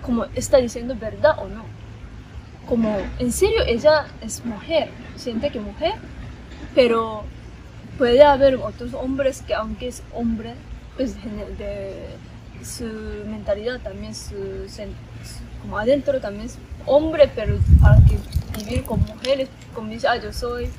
cómo 0.03 0.27
está 0.35 0.59
diciendo 0.59 0.95
verdad 1.00 1.39
o 1.39 1.49
no. 1.49 1.65
Como, 2.69 2.97
en 3.19 3.33
serio, 3.33 3.62
ella 3.67 4.07
es 4.21 4.45
mujer, 4.45 4.90
siente 5.17 5.50
que 5.50 5.59
mujer, 5.61 5.95
pero 6.75 7.25
puede 7.99 8.23
haber 8.23 8.57
otros 8.57 8.95
hombres 8.95 9.43
que 9.43 9.55
aunque 9.55 9.88
es 9.88 10.02
hombre, 10.14 10.55
pues 10.97 11.17
de 11.17 12.07
su 12.62 12.85
mentalidad 13.26 13.81
también, 13.81 14.14
su- 14.14 14.67
como 15.62 15.79
adentro 15.79 16.21
también 16.21 16.47
es 16.47 16.59
hombre, 16.87 17.31
pero 17.35 17.59
para 17.83 17.97
que 18.07 18.19
vivir 18.64 18.85
con 18.85 19.00
mujeres, 19.00 19.49
como 19.75 19.90
dice, 19.90 20.07
ah, 20.09 20.17
yo 20.17 20.33
soy 20.33 20.71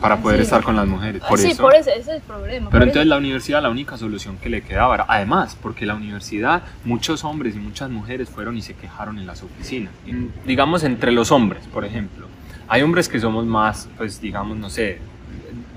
Para 0.00 0.18
poder 0.18 0.38
Sí. 0.38 0.42
estar 0.44 0.62
con 0.62 0.76
las 0.76 0.86
mujeres. 0.86 1.22
Por 1.26 1.38
sí, 1.38 1.52
eso. 1.52 1.62
por 1.62 1.74
eso, 1.74 1.88
ese 1.90 2.00
es 2.00 2.08
el 2.08 2.20
problema. 2.22 2.68
Pero 2.70 2.84
entonces 2.84 3.02
eso- 3.04 3.08
la 3.10 3.16
universidad 3.16 3.62
la 3.62 3.70
única 3.70 3.96
solución 3.96 4.36
que 4.36 4.50
le 4.50 4.60
quedaba 4.62 4.94
era, 4.94 5.06
además, 5.08 5.56
porque 5.62 5.86
la 5.86 5.94
universidad, 5.94 6.62
muchos 6.84 7.24
hombres 7.24 7.56
y 7.56 7.58
muchas 7.58 7.88
mujeres 7.88 8.28
fueron 8.28 8.56
y 8.58 8.62
se 8.62 8.74
quejaron 8.74 9.18
en 9.18 9.26
las 9.26 9.42
oficinas. 9.42 9.92
En- 10.06 10.32
digamos, 10.44 10.84
entre 10.84 11.12
los 11.12 11.32
hombres, 11.32 11.62
por 11.72 11.84
ejemplo, 11.86 12.26
hay 12.68 12.82
hombres 12.82 13.08
que 13.08 13.18
somos 13.20 13.46
más, 13.46 13.88
pues 13.96 14.20
digamos, 14.20 14.56
no 14.58 14.68
sé, 14.68 14.98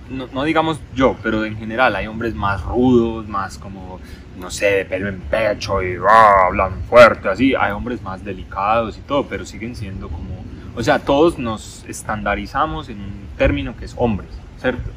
no, 0.09 0.27
no 0.33 0.43
digamos 0.43 0.79
yo, 0.95 1.15
pero 1.23 1.45
en 1.45 1.55
general 1.55 1.95
hay 1.95 2.07
hombres 2.07 2.33
más 2.35 2.61
rudos, 2.63 3.27
más 3.27 3.57
como, 3.57 3.99
no 4.39 4.49
sé, 4.51 4.65
de 4.65 4.85
pelo 4.85 5.07
en 5.07 5.19
pecho 5.21 5.81
y 5.83 5.95
ah, 6.09 6.47
hablan 6.47 6.71
fuerte, 6.89 7.29
así. 7.29 7.53
Hay 7.55 7.71
hombres 7.71 8.01
más 8.01 8.23
delicados 8.25 8.97
y 8.97 9.01
todo, 9.01 9.27
pero 9.27 9.45
siguen 9.45 9.75
siendo 9.75 10.09
como, 10.09 10.43
o 10.75 10.83
sea, 10.83 10.99
todos 10.99 11.37
nos 11.37 11.85
estandarizamos 11.87 12.89
en 12.89 12.99
un 12.99 13.27
término 13.37 13.75
que 13.75 13.85
es 13.85 13.95
hombres, 13.97 14.29
¿cierto? 14.59 14.89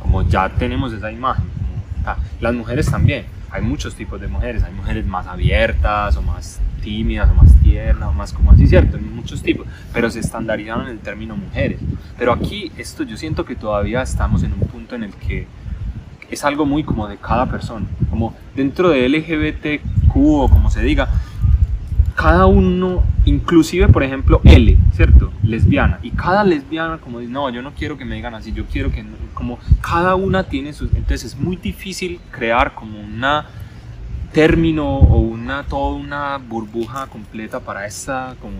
Como 0.00 0.22
ya 0.22 0.48
tenemos 0.48 0.92
esa 0.92 1.12
imagen. 1.12 1.44
las 2.40 2.54
mujeres 2.54 2.90
también, 2.90 3.26
hay 3.50 3.62
muchos 3.62 3.94
tipos 3.94 4.20
de 4.20 4.28
mujeres, 4.28 4.62
hay 4.62 4.72
mujeres 4.72 5.06
más 5.06 5.26
abiertas 5.26 6.16
o 6.16 6.22
más 6.22 6.60
tímidas 6.82 7.30
o 7.30 7.34
más 7.34 7.54
tiernas 7.62 8.08
o 8.08 8.12
más 8.12 8.32
como 8.32 8.52
así, 8.52 8.66
¿cierto? 8.66 8.96
Hay 8.96 9.02
muchos 9.02 9.42
tipos, 9.42 9.66
pero 9.92 10.10
se 10.10 10.20
estandarizaron 10.20 10.86
en 10.86 10.92
el 10.92 10.98
término 10.98 11.36
mujeres. 11.36 11.78
Pero 12.16 12.32
aquí 12.32 12.72
esto 12.76 13.02
yo 13.02 13.16
siento 13.16 13.44
que 13.44 13.54
todavía 13.54 14.02
estamos 14.02 14.42
en 14.42 14.52
un 14.52 14.60
punto 14.60 14.94
en 14.94 15.04
el 15.04 15.12
que 15.12 15.46
es 16.30 16.44
algo 16.44 16.66
muy 16.66 16.84
como 16.84 17.08
de 17.08 17.16
cada 17.16 17.46
persona, 17.46 17.86
como 18.10 18.34
dentro 18.54 18.90
de 18.90 19.08
LGBTQ 19.08 20.16
o 20.16 20.48
como 20.48 20.70
se 20.70 20.82
diga, 20.82 21.08
cada 22.18 22.46
uno, 22.46 23.04
inclusive 23.26 23.86
por 23.86 24.02
ejemplo 24.02 24.40
L, 24.42 24.76
¿cierto? 24.92 25.32
Lesbiana, 25.44 26.00
y 26.02 26.10
cada 26.10 26.42
lesbiana 26.42 26.98
como 26.98 27.20
dice, 27.20 27.30
no, 27.30 27.48
yo 27.48 27.62
no 27.62 27.70
quiero 27.74 27.96
que 27.96 28.04
me 28.04 28.16
digan 28.16 28.34
así, 28.34 28.52
yo 28.52 28.64
quiero 28.66 28.90
que, 28.90 29.04
no", 29.04 29.10
como 29.34 29.60
cada 29.80 30.16
una 30.16 30.42
tiene 30.42 30.72
sus, 30.72 30.92
entonces 30.94 31.22
es 31.26 31.36
muy 31.36 31.54
difícil 31.54 32.18
crear 32.32 32.74
como 32.74 32.98
una 33.00 33.46
término 34.32 34.84
o 34.96 35.18
una, 35.20 35.62
toda 35.62 35.94
una 35.94 36.38
burbuja 36.38 37.06
completa 37.06 37.60
para 37.60 37.86
esa, 37.86 38.34
como 38.40 38.56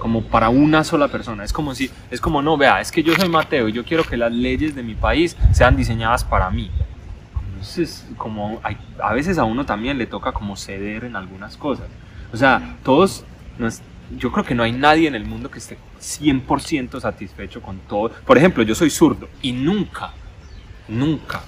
como 0.00 0.22
para 0.22 0.48
una 0.48 0.84
sola 0.84 1.08
persona. 1.08 1.42
Es 1.42 1.52
como 1.52 1.74
si, 1.74 1.90
es 2.10 2.20
como, 2.20 2.40
no, 2.40 2.56
vea, 2.56 2.80
es 2.80 2.92
que 2.92 3.02
yo 3.02 3.14
soy 3.14 3.28
Mateo 3.28 3.68
y 3.68 3.72
yo 3.72 3.84
quiero 3.84 4.04
que 4.04 4.16
las 4.16 4.30
leyes 4.32 4.76
de 4.76 4.84
mi 4.84 4.94
país 4.94 5.36
sean 5.52 5.76
diseñadas 5.76 6.22
para 6.22 6.50
mí. 6.50 6.70
Entonces, 7.50 8.06
como 8.16 8.60
hay- 8.62 8.76
a 9.02 9.12
veces 9.12 9.38
a 9.38 9.44
uno 9.44 9.64
también 9.66 9.98
le 9.98 10.06
toca 10.06 10.30
como 10.30 10.54
ceder 10.56 11.02
en 11.02 11.16
algunas 11.16 11.56
cosas. 11.56 11.86
O 12.32 12.36
sea, 12.36 12.76
todos, 12.84 13.24
no 13.58 13.66
es- 13.66 13.82
yo 14.16 14.32
creo 14.32 14.44
que 14.44 14.54
no 14.54 14.62
hay 14.62 14.72
nadie 14.72 15.06
en 15.08 15.14
el 15.14 15.24
mundo 15.24 15.50
que 15.50 15.58
esté 15.58 15.78
100% 16.00 17.00
satisfecho 17.00 17.60
con 17.60 17.78
todo. 17.80 18.10
Por 18.26 18.38
ejemplo, 18.38 18.62
yo 18.62 18.74
soy 18.74 18.90
zurdo 18.90 19.28
y 19.42 19.52
nunca, 19.52 20.12
nunca 20.88 21.42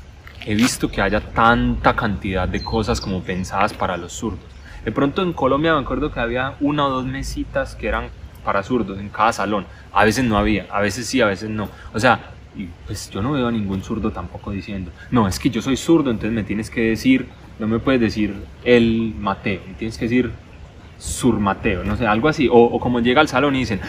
he 0.45 0.55
visto 0.55 0.91
que 0.91 1.01
haya 1.03 1.21
tanta 1.21 1.95
cantidad 1.95 2.49
de 2.49 2.63
cosas 2.63 3.01
como 3.01 3.23
pensadas 3.23 3.73
para 3.73 3.97
los 3.97 4.13
zurdos. 4.13 4.45
De 4.85 4.93
pronto 4.93 5.23
en 5.23 5.33
Colombia 5.33 5.75
me 5.75 5.81
acuerdo 5.81 6.11
que 6.11 6.21
había 6.21 6.55
una 6.61 6.87
o 6.87 6.91
dos 6.91 7.05
mesitas 7.07 7.75
que 7.75 7.89
eran 7.89 8.09
para 8.45 8.63
zurdos 8.63 8.99
en 8.99 9.11
cada 9.11 9.33
salón. 9.33 9.67
A 9.93 10.05
veces 10.05 10.25
no 10.25 10.39
había, 10.39 10.67
a 10.71 10.81
veces 10.81 11.07
sí, 11.07 11.21
a 11.21 11.27
veces 11.27 11.51
no. 11.51 11.69
O 11.93 12.01
sea, 12.01 12.33
y 12.57 12.69
pues 12.87 13.11
yo 13.11 13.23
no 13.23 13.33
veo 13.33 13.47
a 13.49 13.53
ningún 13.53 13.83
zurdo 13.83 14.11
tampoco 14.11 14.51
diciendo, 14.51 14.91
no, 15.11 15.29
es 15.29 15.39
que 15.39 15.51
yo 15.51 15.61
soy 15.63 15.77
zurdo, 15.77 16.11
entonces 16.11 16.33
me 16.33 16.43
tienes 16.43 16.71
que 16.71 16.81
decir, 16.81 17.29
no 17.59 17.69
me 17.69 17.79
puedes 17.79 18.01
decir 18.01 18.35
el 18.65 19.15
Mateo, 19.19 19.61
me 19.69 19.75
tienes 19.75 19.99
que 19.99 20.07
decir 20.07 20.33
Sur 21.01 21.41
Mateo, 21.41 21.83
no 21.83 21.97
sé, 21.97 22.07
algo 22.07 22.29
así. 22.29 22.47
O, 22.49 22.59
o 22.59 22.79
como 22.79 23.01
llega 23.01 23.23
al 23.23 23.29
salón 23.29 23.57
y 23.57 23.61
dicen, 23.61 23.81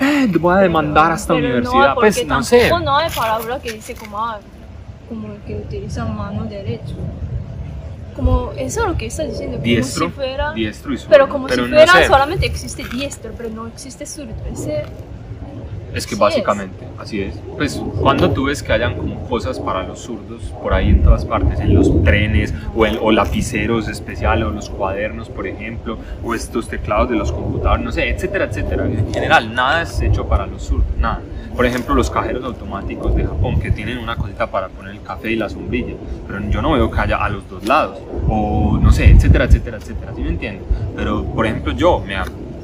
eh, 0.00 0.28
te 0.30 0.38
voy 0.38 0.56
a 0.56 0.58
demandar 0.58 1.12
a 1.12 1.14
esta 1.14 1.34
Pero 1.34 1.46
universidad. 1.46 1.90
No, 1.90 1.94
pues 1.94 2.26
no 2.26 2.42
sé. 2.42 2.68
no 2.68 2.96
hay 2.96 3.08
palabra 3.10 3.60
que 3.60 3.72
dice 3.72 3.94
como, 3.94 4.18
ah, 4.18 4.40
como 5.08 5.28
que 5.46 5.54
utilizan 5.54 6.16
mano 6.16 6.44
derecha. 6.44 6.94
Como 8.16 8.50
eso 8.56 8.82
es 8.82 8.88
lo 8.88 8.96
que 8.96 9.06
estás 9.06 9.28
diciendo, 9.28 9.58
como 9.58 9.64
Diestro, 9.64 10.06
si 10.06 10.12
fuera... 10.12 10.52
diestro 10.52 10.92
y 10.92 10.96
zurdo. 10.96 11.10
Pero 11.10 11.28
como 11.28 11.48
si 11.48 11.60
no 11.60 11.68
fuera 11.68 11.92
sé. 11.92 12.06
solamente 12.08 12.46
existe 12.46 12.82
diestro, 12.88 13.32
pero 13.36 13.50
no 13.50 13.68
existe 13.68 14.04
zurdo. 14.04 14.34
Ese, 14.52 14.82
Es 15.94 16.06
que 16.06 16.14
Así 16.14 16.20
básicamente, 16.20 16.84
así 16.98 17.22
es. 17.22 17.34
Pues 17.56 17.82
cuando 18.00 18.30
tú 18.30 18.44
ves 18.44 18.62
que 18.62 18.72
hayan 18.72 18.96
como 18.96 19.26
cosas 19.26 19.58
para 19.58 19.82
los 19.84 20.00
zurdos 20.00 20.42
por 20.62 20.74
ahí 20.74 20.90
en 20.90 21.02
todas 21.02 21.24
partes, 21.24 21.58
en 21.60 21.74
los 21.74 22.02
trenes 22.04 22.52
o, 22.76 22.86
en- 22.86 22.98
o 23.00 23.10
lapiceros 23.10 23.88
especiales 23.88 24.44
o 24.46 24.50
los 24.50 24.68
cuadernos, 24.70 25.28
por 25.30 25.46
ejemplo, 25.46 25.98
o 26.22 26.34
estos 26.34 26.68
teclados 26.68 27.08
de 27.10 27.16
los 27.16 27.32
computadores, 27.32 27.84
no 27.84 27.90
sé, 27.92 28.08
etcétera, 28.10 28.44
etcétera. 28.44 28.84
En 28.86 29.12
general, 29.12 29.54
nada 29.54 29.82
es 29.82 30.00
hecho 30.00 30.26
para 30.26 30.46
los 30.46 30.62
zurdos, 30.62 30.86
nada. 30.98 31.20
Por 31.56 31.66
ejemplo, 31.66 31.94
los 31.94 32.10
cajeros 32.10 32.44
automáticos 32.44 33.16
de 33.16 33.24
Japón 33.24 33.58
que 33.58 33.70
tienen 33.70 33.98
una 33.98 34.14
cosita 34.16 34.48
para 34.50 34.68
poner 34.68 34.92
el 34.94 35.02
café 35.02 35.32
y 35.32 35.36
la 35.36 35.48
sombrilla, 35.48 35.94
pero 36.26 36.38
yo 36.50 36.62
no 36.62 36.72
veo 36.72 36.90
que 36.90 37.00
haya 37.00 37.16
a 37.16 37.28
los 37.28 37.48
dos 37.48 37.66
lados, 37.66 37.98
o 38.28 38.78
no 38.80 38.92
sé, 38.92 39.10
etcétera, 39.10 39.44
etcétera, 39.46 39.78
etcétera, 39.78 40.12
¿sí 40.14 40.20
me 40.22 40.28
entiendes? 40.28 40.62
Pero, 40.94 41.24
por 41.24 41.46
ejemplo, 41.46 41.72
yo 41.72 41.98
me 42.06 42.14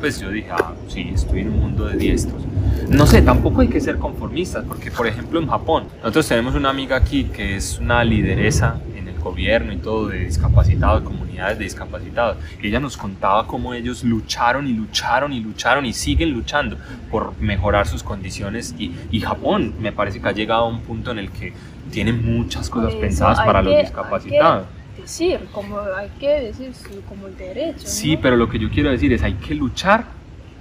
pues 0.00 0.20
yo 0.20 0.28
dije, 0.30 0.48
ah, 0.52 0.72
sí, 0.86 1.10
estoy 1.14 1.40
en 1.40 1.48
un 1.48 1.60
mundo 1.60 1.86
de 1.86 1.96
diestros. 1.96 2.42
No 2.88 3.06
sé, 3.06 3.22
tampoco 3.22 3.60
hay 3.60 3.68
que 3.68 3.80
ser 3.80 3.98
conformistas, 3.98 4.64
porque 4.66 4.90
por 4.90 5.06
ejemplo 5.06 5.40
en 5.40 5.48
Japón, 5.48 5.84
nosotros 5.98 6.28
tenemos 6.28 6.54
una 6.54 6.70
amiga 6.70 6.96
aquí 6.96 7.24
que 7.24 7.56
es 7.56 7.78
una 7.78 8.02
lideresa 8.04 8.80
en 8.96 9.08
el 9.08 9.18
gobierno 9.18 9.72
y 9.72 9.76
todo 9.78 10.08
de 10.08 10.20
discapacitados, 10.24 11.02
comunidades 11.02 11.58
de 11.58 11.64
discapacitados, 11.64 12.36
y 12.62 12.68
ella 12.68 12.80
nos 12.80 12.96
contaba 12.96 13.46
cómo 13.46 13.74
ellos 13.74 14.04
lucharon 14.04 14.66
y 14.66 14.72
lucharon 14.72 15.32
y 15.32 15.40
lucharon 15.40 15.86
y 15.86 15.92
siguen 15.92 16.30
luchando 16.30 16.76
por 17.10 17.32
mejorar 17.40 17.86
sus 17.86 18.02
condiciones 18.02 18.74
y, 18.78 18.92
y 19.10 19.20
Japón 19.20 19.74
me 19.80 19.92
parece 19.92 20.20
que 20.20 20.28
ha 20.28 20.32
llegado 20.32 20.64
a 20.64 20.68
un 20.68 20.80
punto 20.80 21.10
en 21.10 21.18
el 21.18 21.30
que 21.30 21.52
tiene 21.90 22.12
muchas 22.12 22.68
cosas 22.70 22.90
eso 22.92 23.00
pensadas 23.00 23.40
para 23.40 23.62
los 23.62 23.74
que- 23.74 23.80
discapacitados. 23.80 24.66
decir, 25.00 25.40
como 25.52 25.78
hay 25.80 26.08
que 26.18 26.28
decir 26.28 26.72
como 27.08 27.26
el 27.26 27.36
derecho. 27.36 27.86
Sí, 27.86 28.16
pero 28.16 28.36
lo 28.36 28.48
que 28.48 28.58
yo 28.58 28.70
quiero 28.70 28.90
decir 28.90 29.12
es 29.12 29.22
hay 29.22 29.34
que 29.34 29.54
luchar, 29.54 30.04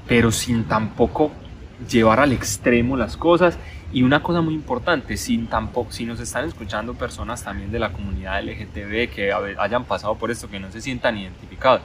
pero 0.07 0.31
sin 0.31 0.65
tampoco 0.65 1.31
llevar 1.89 2.19
al 2.19 2.31
extremo 2.31 2.97
las 2.97 3.17
cosas. 3.17 3.57
Y 3.91 4.01
una 4.01 4.23
cosa 4.23 4.41
muy 4.41 4.55
importante, 4.55 5.17
sin 5.17 5.47
tampoco, 5.47 5.91
si 5.91 6.05
nos 6.05 6.19
están 6.19 6.45
escuchando 6.45 6.95
personas 6.95 7.43
también 7.43 7.71
de 7.71 7.77
la 7.77 7.93
comunidad 7.93 8.43
LGTB 8.43 9.13
que 9.13 9.31
hayan 9.59 9.85
pasado 9.85 10.15
por 10.15 10.31
esto, 10.31 10.49
que 10.49 10.59
no 10.59 10.71
se 10.71 10.81
sientan 10.81 11.17
identificados, 11.17 11.81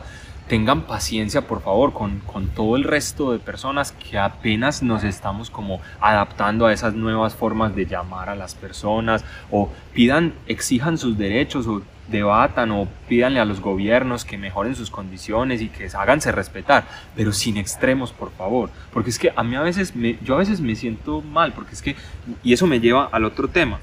tengan 0.49 0.83
paciencia 0.83 1.47
por 1.47 1.61
favor 1.61 1.93
con, 1.93 2.21
con 2.21 2.49
todo 2.49 2.77
el 2.77 2.85
resto 2.85 3.33
de 3.33 3.39
personas 3.39 3.93
que 3.93 4.19
apenas 4.19 4.83
nos 4.83 5.05
estamos 5.05 5.51
como 5.51 5.81
adaptando 6.01 6.67
a 6.67 6.73
esas 6.73 6.95
nuevas 6.95 7.35
formas 7.35 7.77
de 7.77 7.85
llamar 7.85 8.31
a 8.31 8.35
las 8.35 8.55
personas 8.55 9.23
o 9.51 9.69
pidan, 9.93 10.33
exijan 10.47 10.97
sus 10.97 11.19
derechos 11.19 11.67
o 11.67 11.83
debatan 12.09 12.71
o 12.73 12.89
pídanle 13.09 13.39
a 13.41 13.45
los 13.45 13.61
gobiernos 13.61 14.25
que 14.25 14.39
mejoren 14.39 14.75
sus 14.75 14.91
condiciones 14.91 15.61
y 15.61 15.69
que 15.69 15.89
háganse 15.95 16.33
respetar, 16.33 16.85
pero 17.15 17.33
sin 17.33 17.57
extremos, 17.57 18.13
por 18.13 18.33
favor, 18.33 18.71
porque 18.93 19.11
es 19.11 19.19
que 19.19 19.33
a 19.37 19.43
mí 19.45 19.55
a 19.57 19.61
veces, 19.63 19.95
me, 19.95 20.19
yo 20.25 20.35
a 20.35 20.39
veces 20.39 20.61
me 20.61 20.75
siento 20.75 21.21
mal, 21.21 21.53
porque 21.53 21.75
es 21.75 21.83
que, 21.83 21.97
y 22.43 22.53
eso 22.53 22.67
me 22.67 22.81
lleva 22.81 23.09
al 23.13 23.25
otro 23.25 23.49
tema, 23.49 23.79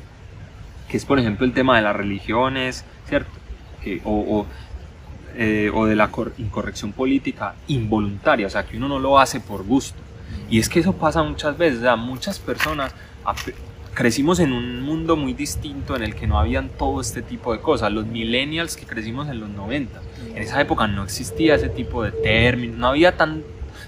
que 0.89 0.97
es 0.97 1.05
por 1.05 1.19
ejemplo 1.19 1.45
el 1.45 1.53
tema 1.53 1.75
de 1.75 1.83
las 1.83 1.95
religiones, 1.95 2.83
¿cierto? 3.07 3.29
O, 4.03 4.45
eh, 5.35 5.69
o 5.73 5.85
de 5.85 5.95
la 5.95 6.07
cor- 6.07 6.33
incorrección 6.39 6.91
política 6.93 7.53
involuntaria, 7.67 8.47
o 8.47 8.49
sea, 8.49 8.65
que 8.65 8.77
uno 8.77 8.87
no 8.87 8.99
lo 8.99 9.19
hace 9.19 9.39
por 9.39 9.63
gusto. 9.63 9.99
Y 10.49 10.59
es 10.59 10.69
que 10.69 10.79
eso 10.79 10.93
pasa 10.93 11.21
muchas 11.23 11.57
veces, 11.57 11.83
o 11.83 11.97
muchas 11.97 12.39
personas, 12.39 12.95
crecimos 13.95 14.39
en 14.39 14.51
un 14.51 14.81
mundo 14.81 15.15
muy 15.15 15.33
distinto 15.33 15.95
en 15.95 16.03
el 16.03 16.15
que 16.15 16.27
no 16.27 16.37
habían 16.37 16.69
todo 16.69 17.01
este 17.01 17.21
tipo 17.21 17.53
de 17.53 17.61
cosas. 17.61 17.91
Los 17.91 18.05
millennials 18.05 18.75
que 18.75 18.85
crecimos 18.85 19.27
en 19.29 19.39
los 19.39 19.49
90, 19.49 20.01
en 20.35 20.43
esa 20.43 20.61
época 20.61 20.85
no 20.85 21.03
existía 21.03 21.55
ese 21.55 21.69
tipo 21.69 22.03
de 22.03 22.11
términos, 22.11 22.77
no 22.77 22.87
había 22.87 23.15
tan, 23.15 23.41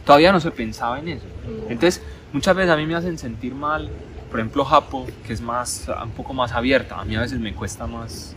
todavía 0.06 0.32
no 0.32 0.40
se 0.40 0.50
pensaba 0.50 0.98
en 1.00 1.10
eso. 1.10 1.26
Entonces, 1.70 2.02
muchas 2.34 2.56
veces 2.56 2.72
a 2.72 2.78
mí 2.78 2.88
me 2.88 2.96
hacen 2.96 3.18
sentir 3.18 3.54
mal, 3.54 3.90
por 4.32 4.40
ejemplo, 4.40 4.66
Japo, 4.66 5.06
que 5.26 5.34
es 5.34 5.42
más, 5.42 5.88
un 6.02 6.12
poco 6.12 6.34
más 6.34 6.54
abierta, 6.54 7.00
a 7.00 7.06
mí 7.06 7.16
a 7.16 7.22
veces 7.22 7.40
me 7.40 7.54
cuesta 7.54 7.86
más 7.86 8.34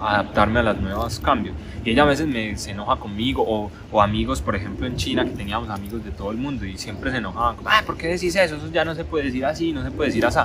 adaptarme 0.00 0.60
a 0.60 0.62
los 0.62 0.80
nuevos 0.80 1.20
cambios. 1.20 1.54
Y 1.84 1.90
ella 1.90 2.02
a 2.02 2.06
veces 2.06 2.26
me, 2.26 2.56
se 2.58 2.72
enoja 2.72 2.96
conmigo, 2.96 3.44
o, 3.46 3.70
o, 3.90 4.02
amigos, 4.02 4.42
por 4.42 4.56
ejemplo, 4.56 4.86
en 4.86 4.96
China, 4.96 5.24
que 5.24 5.30
teníamos 5.30 5.70
amigos 5.70 6.04
de 6.04 6.10
todo 6.10 6.30
el 6.30 6.36
mundo 6.36 6.66
y 6.66 6.76
siempre 6.76 7.10
se 7.10 7.18
enojaban, 7.18 7.56
como, 7.56 7.70
¿por 7.86 7.96
qué 7.96 8.08
decís 8.08 8.36
eso? 8.36 8.56
Eso 8.56 8.70
ya 8.70 8.84
no 8.84 8.94
se 8.94 9.04
puede 9.04 9.24
decir 9.24 9.46
así, 9.46 9.72
no 9.72 9.82
se 9.82 9.90
puede 9.90 10.10
decir 10.10 10.26
así. 10.26 10.40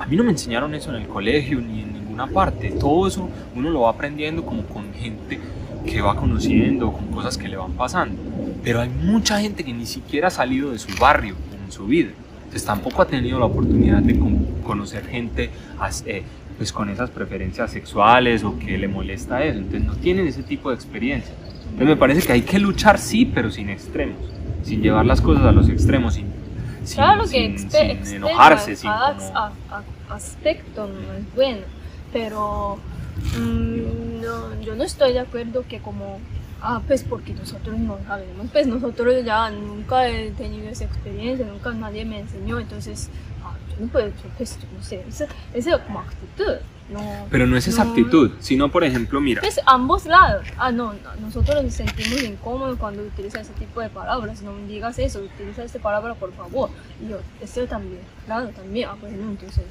A 0.00 0.06
mí 0.06 0.16
no 0.16 0.24
me 0.24 0.30
enseñaron 0.30 0.74
eso 0.74 0.90
en 0.90 1.02
el 1.02 1.06
colegio 1.06 1.60
ni 1.60 1.82
en 1.82 1.92
ninguna 1.92 2.26
parte. 2.26 2.70
Todo 2.70 3.06
eso 3.06 3.28
uno 3.54 3.68
lo 3.68 3.82
va 3.82 3.90
aprendiendo 3.90 4.44
como 4.46 4.62
con 4.64 4.94
gente 4.94 5.38
que 5.84 6.00
va 6.00 6.16
conociendo, 6.16 6.90
con 6.90 7.08
cosas 7.08 7.36
que 7.36 7.48
le 7.48 7.58
van 7.58 7.72
pasando. 7.72 8.16
Pero 8.64 8.80
hay 8.80 8.88
mucha 8.88 9.38
gente 9.40 9.62
que 9.62 9.74
ni 9.74 9.84
siquiera 9.84 10.28
ha 10.28 10.30
salido 10.30 10.70
de 10.70 10.78
su 10.78 10.88
barrio 10.98 11.34
en 11.64 11.70
su 11.70 11.84
vida. 11.84 12.10
Entonces 12.38 12.64
tampoco 12.64 13.02
ha 13.02 13.06
tenido 13.06 13.38
la 13.38 13.44
oportunidad 13.44 14.00
de 14.00 14.18
conocer 14.64 15.06
gente 15.06 15.50
eh, 16.06 16.22
pues 16.56 16.72
con 16.72 16.88
esas 16.88 17.10
preferencias 17.10 17.70
sexuales 17.70 18.42
o 18.42 18.58
que 18.58 18.78
le 18.78 18.88
molesta 18.88 19.44
eso. 19.44 19.58
Entonces 19.58 19.84
no 19.84 19.96
tienen 19.96 20.26
ese 20.26 20.42
tipo 20.42 20.70
de 20.70 20.76
experiencia. 20.76 21.34
Entonces 21.64 21.88
me 21.88 21.96
parece 21.96 22.26
que 22.26 22.32
hay 22.32 22.42
que 22.42 22.58
luchar, 22.58 22.98
sí, 22.98 23.26
pero 23.26 23.50
sin 23.50 23.68
extremos. 23.68 24.16
Sin 24.62 24.80
llevar 24.80 25.04
las 25.04 25.20
cosas 25.20 25.44
a 25.44 25.52
los 25.52 25.68
extremos, 25.68 26.14
sin, 26.14 26.39
claro 26.94 27.24
que 27.24 27.58
sin 27.58 28.16
enojarse. 28.16 28.76
Sin 28.76 28.90
cada 28.90 29.52
aspecto 30.08 30.86
no 30.86 31.12
es 31.14 31.34
bueno, 31.34 31.62
pero 32.12 32.78
mm, 33.38 34.20
no, 34.20 34.60
yo 34.60 34.74
no 34.74 34.84
estoy 34.84 35.12
de 35.12 35.20
acuerdo 35.20 35.64
que 35.68 35.80
como 35.80 36.18
Ah, 36.62 36.82
pues 36.86 37.02
porque 37.02 37.32
nosotros 37.32 37.78
no 37.78 37.98
sabemos, 38.06 38.48
pues 38.52 38.66
nosotros 38.66 39.24
ya 39.24 39.50
nunca 39.50 40.06
he 40.06 40.30
tenido 40.32 40.68
esa 40.68 40.84
experiencia, 40.84 41.46
nunca 41.46 41.72
nadie 41.72 42.04
me 42.04 42.20
enseñó, 42.20 42.60
entonces 42.60 43.08
ah, 43.42 43.54
yo 43.70 43.86
no 43.86 43.90
puedo, 43.90 44.10
pues 44.36 44.58
no 44.76 44.82
sé, 44.82 45.02
esa 45.08 45.26
es 45.54 45.66
como 45.86 46.00
actitud. 46.00 46.56
No, 46.90 47.26
Pero 47.30 47.46
no 47.46 47.56
es 47.56 47.68
esa 47.68 47.82
actitud, 47.82 48.32
sino 48.40 48.68
por 48.70 48.82
ejemplo, 48.82 49.20
mira. 49.20 49.40
Pues 49.40 49.60
ambos 49.66 50.06
lados. 50.06 50.44
Ah, 50.58 50.72
no, 50.72 50.94
nosotros 51.20 51.62
nos 51.62 51.74
sentimos 51.74 52.22
incómodos 52.22 52.78
cuando 52.78 53.02
utiliza 53.02 53.40
ese 53.40 53.52
tipo 53.52 53.80
de 53.80 53.88
palabras. 53.88 54.42
No 54.42 54.52
me 54.52 54.66
digas 54.66 54.98
eso, 54.98 55.20
utiliza 55.20 55.62
esta 55.62 55.78
palabra 55.78 56.14
por 56.14 56.32
favor. 56.32 56.70
Y 57.00 57.10
yo, 57.10 57.18
esto 57.40 57.64
también, 57.66 58.00
claro, 58.26 58.48
también. 58.48 58.88
Ah, 58.90 58.96
pues 59.00 59.12
no, 59.12 59.30
entonces, 59.30 59.64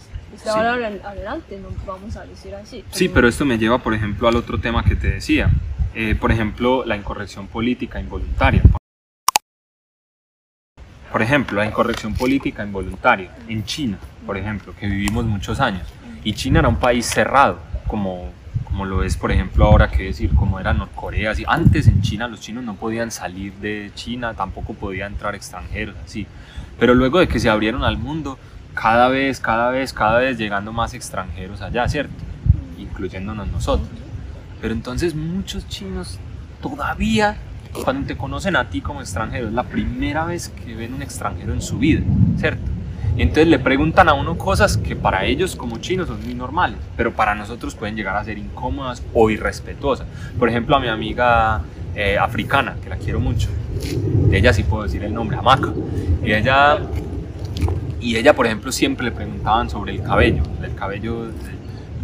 de 0.44 0.50
ahora 0.50 0.76
adelante 1.04 1.60
no 1.60 1.70
vamos 1.86 2.16
a 2.16 2.26
decir 2.26 2.56
así. 2.56 2.86
Sí, 2.92 3.10
pero 3.10 3.28
esto 3.28 3.44
me 3.46 3.58
lleva, 3.58 3.80
por 3.80 3.94
ejemplo, 3.94 4.28
al 4.28 4.36
otro 4.36 4.60
tema 4.60 4.84
que 4.84 4.96
te 4.96 5.10
decía. 5.10 5.52
Eh, 5.96 6.16
por 6.16 6.32
ejemplo, 6.32 6.86
la 6.86 6.96
incorrección 6.96 7.48
política 7.48 8.00
involuntaria. 8.00 8.62
Por 11.12 11.22
ejemplo, 11.24 11.58
la 11.58 11.66
incorrección 11.66 12.14
política 12.14 12.64
involuntaria 12.64 13.36
en 13.48 13.66
China, 13.66 13.98
por 14.26 14.38
ejemplo, 14.38 14.76
que 14.80 14.86
vivimos 14.88 15.26
muchos 15.26 15.60
años. 15.60 15.82
Y 16.24 16.34
China 16.34 16.60
era 16.60 16.68
un 16.68 16.78
país 16.78 17.06
cerrado, 17.06 17.60
como, 17.88 18.30
como 18.66 18.86
lo 18.86 19.04
es, 19.04 19.18
por 19.18 19.32
ejemplo, 19.32 19.66
ahora 19.66 19.90
que 19.90 20.04
decir, 20.04 20.34
como 20.36 20.60
era 20.60 20.74
Norcorea. 20.74 21.32
Así. 21.32 21.44
Antes 21.48 21.88
en 21.88 22.02
China 22.02 22.28
los 22.28 22.42
chinos 22.42 22.64
no 22.64 22.76
podían 22.76 23.12
salir 23.12 23.54
de 23.54 23.92
China, 23.96 24.34
tampoco 24.34 24.74
podían 24.74 25.14
entrar 25.14 25.36
extranjeros, 25.36 25.96
así. 26.04 26.28
Pero 26.80 26.94
luego 26.94 27.20
de 27.20 27.28
que 27.28 27.40
se 27.40 27.50
abrieron 27.50 27.84
al 27.84 27.98
mundo, 27.98 28.38
cada 28.74 29.10
vez, 29.10 29.40
cada 29.40 29.70
vez, 29.72 29.94
cada 29.94 30.20
vez 30.20 30.38
llegando 30.38 30.72
más 30.72 30.94
extranjeros 30.94 31.62
allá, 31.62 31.88
¿cierto? 31.88 32.14
Incluyéndonos 32.78 33.48
nosotros. 33.50 33.90
Pero 34.62 34.74
entonces 34.74 35.16
muchos 35.16 35.68
chinos 35.68 36.20
todavía, 36.62 37.38
cuando 37.84 38.08
te 38.08 38.18
conocen 38.18 38.56
a 38.56 38.70
ti 38.70 38.82
como 38.82 39.02
extranjero, 39.02 39.48
es 39.48 39.54
la 39.54 39.64
primera 39.64 40.26
vez 40.26 40.50
que 40.50 40.76
ven 40.76 40.94
un 40.94 41.02
extranjero 41.02 41.54
en 41.54 41.62
su 41.62 41.78
vida, 41.80 42.02
¿cierto? 42.38 42.79
Y 43.18 43.24
entonces 43.24 43.48
le 43.48 43.60
preguntan 43.60 44.08
a 44.10 44.14
uno 44.14 44.38
cosas 44.38 44.78
que 44.78 44.96
para 44.96 45.26
ellos 45.26 45.56
como 45.56 45.78
chinos 45.78 46.08
son 46.08 46.24
muy 46.24 46.34
normales, 46.34 46.78
pero 46.96 47.12
para 47.12 47.36
nosotros 47.36 47.76
pueden 47.76 47.96
llegar 47.96 48.16
a 48.16 48.24
ser 48.24 48.38
incómodas 48.38 49.04
o 49.14 49.30
irrespetuosas. 49.30 50.08
Por 50.38 50.50
ejemplo, 50.50 50.76
a 50.76 50.80
mi 50.80 50.88
amiga 50.88 51.62
eh, 51.96 52.18
africana, 52.18 52.78
que 52.82 52.90
la 52.90 52.98
quiero 52.98 53.20
mucho, 53.20 53.50
de 54.30 54.38
ella 54.38 54.54
sí 54.54 54.64
puedo 54.64 54.84
decir 54.84 55.04
el 55.04 55.14
nombre, 55.14 55.38
Amaka, 55.38 55.74
y 56.24 56.32
ella, 56.32 56.80
y 58.00 58.16
ella, 58.16 58.34
por 58.34 58.46
ejemplo, 58.46 58.72
siempre 58.72 59.06
le 59.06 59.12
preguntaban 59.12 59.70
sobre 59.70 59.94
el 59.94 60.04
cabello, 60.04 60.44
el 60.64 60.76
cabello 60.76 61.28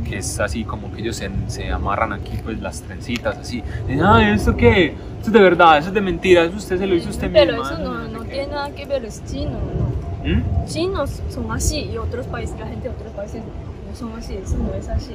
que 0.05 0.17
es 0.17 0.39
así 0.39 0.63
como 0.63 0.91
que 0.93 1.01
ellos 1.01 1.15
se, 1.15 1.29
se 1.47 1.71
amarran 1.71 2.13
aquí 2.13 2.33
pues 2.43 2.61
las 2.61 2.81
trencitas 2.81 3.37
así. 3.37 3.63
Ay, 4.03 4.33
¿esto 4.33 4.55
qué? 4.55 4.87
Eso 5.19 5.27
es 5.27 5.33
de 5.33 5.39
verdad, 5.41 5.79
eso 5.79 5.87
es 5.87 5.93
de 5.93 6.01
mentira, 6.01 6.43
eso 6.43 6.55
usted 6.55 6.77
se 6.77 6.85
lo 6.85 6.95
hizo 6.95 7.09
usted 7.09 7.31
Pero 7.31 7.63
eso 7.63 7.77
no, 7.79 8.07
no 8.07 8.23
tiene 8.23 8.47
nada 8.47 8.69
que 8.69 8.85
ver, 8.85 9.03
es 9.05 9.23
chino, 9.25 9.51
¿no? 9.51 9.94
¿Mm? 10.25 10.65
Chinos 10.65 11.21
son 11.29 11.51
así 11.51 11.89
y 11.93 11.97
otros 11.97 12.25
países, 12.27 12.59
la 12.59 12.67
gente 12.67 12.89
de 12.89 12.95
otros 12.95 13.11
países 13.13 13.41
no 13.41 13.95
son 13.95 14.13
así, 14.17 14.35
eso 14.35 14.57
no 14.57 14.73
es 14.73 14.89
así. 14.89 15.13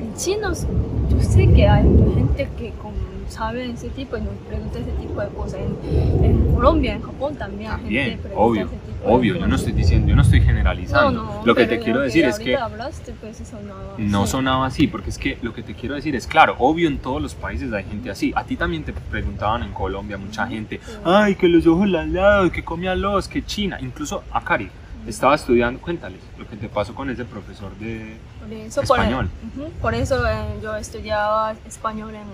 En 0.00 0.14
chinos, 0.14 0.66
yo 1.08 1.20
sé 1.20 1.46
que 1.52 1.68
hay 1.68 1.82
gente 1.82 2.48
que 2.58 2.70
con 2.72 2.92
saben 3.28 3.70
ese 3.70 3.88
tipo 3.90 4.16
y 4.16 4.20
nos 4.20 4.34
preguntan 4.46 4.82
ese 4.82 4.92
tipo 4.92 5.20
de 5.20 5.28
cosas. 5.28 5.60
En, 5.60 6.24
en 6.24 6.54
Colombia, 6.54 6.94
en 6.94 7.02
Japón 7.02 7.34
también, 7.36 7.70
también 7.70 8.10
gente 8.10 8.22
pregunta 8.22 8.44
obvio, 8.44 8.66
ese 8.66 8.76
tipo 8.76 8.93
obvio, 9.06 9.36
yo 9.36 9.46
no 9.46 9.56
estoy 9.56 9.72
diciendo, 9.72 10.08
yo 10.08 10.16
no 10.16 10.22
estoy 10.22 10.40
generalizando. 10.40 11.22
No, 11.22 11.34
no, 11.40 11.44
lo 11.46 11.54
que 11.54 11.66
te 11.66 11.78
quiero 11.78 11.98
lo 12.00 12.04
decir 12.04 12.24
es 12.24 12.38
que 12.38 12.56
hablaste, 12.56 13.12
pues, 13.20 13.36
sonaba 13.48 13.94
no 13.98 14.22
así. 14.22 14.30
sonaba 14.32 14.66
así, 14.66 14.86
porque 14.86 15.10
es 15.10 15.18
que 15.18 15.38
lo 15.42 15.52
que 15.52 15.62
te 15.62 15.74
quiero 15.74 15.94
decir 15.94 16.14
es, 16.16 16.26
claro, 16.26 16.56
obvio 16.58 16.88
en 16.88 16.98
todos 16.98 17.20
los 17.22 17.34
países 17.34 17.72
hay 17.72 17.84
gente 17.84 18.10
así. 18.10 18.32
A 18.36 18.44
ti 18.44 18.56
también 18.56 18.84
te 18.84 18.92
preguntaban 18.92 19.62
en 19.62 19.72
Colombia 19.72 20.16
mucha 20.18 20.46
gente, 20.46 20.80
ay, 21.04 21.34
que 21.34 21.48
los 21.48 21.66
ojos 21.66 21.88
lados, 21.88 22.50
que 22.50 22.64
comía 22.64 22.94
los, 22.94 23.28
que 23.28 23.44
China, 23.44 23.78
incluso 23.80 24.24
a 24.32 24.42
Cari. 24.42 24.70
Estaba 25.06 25.34
estudiando, 25.34 25.80
cuéntales 25.82 26.18
lo 26.38 26.48
que 26.48 26.56
te 26.56 26.66
pasó 26.70 26.94
con 26.94 27.10
ese 27.10 27.26
profesor 27.26 27.76
de 27.76 28.16
Por 28.40 28.50
eso, 28.54 28.82
por- 28.84 28.98
español. 29.00 29.28
ujú, 29.54 29.70
por 29.82 29.94
eso 29.94 30.26
eh, 30.26 30.32
yo 30.62 30.74
estudiaba 30.76 31.54
español 31.68 32.14
en 32.14 32.24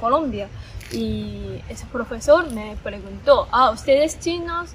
Colombia 0.00 0.48
y 0.90 1.60
ese 1.68 1.84
profesor 1.86 2.50
me 2.52 2.76
preguntó, 2.82 3.46
ah, 3.52 3.70
ustedes 3.70 4.18
chinos, 4.20 4.70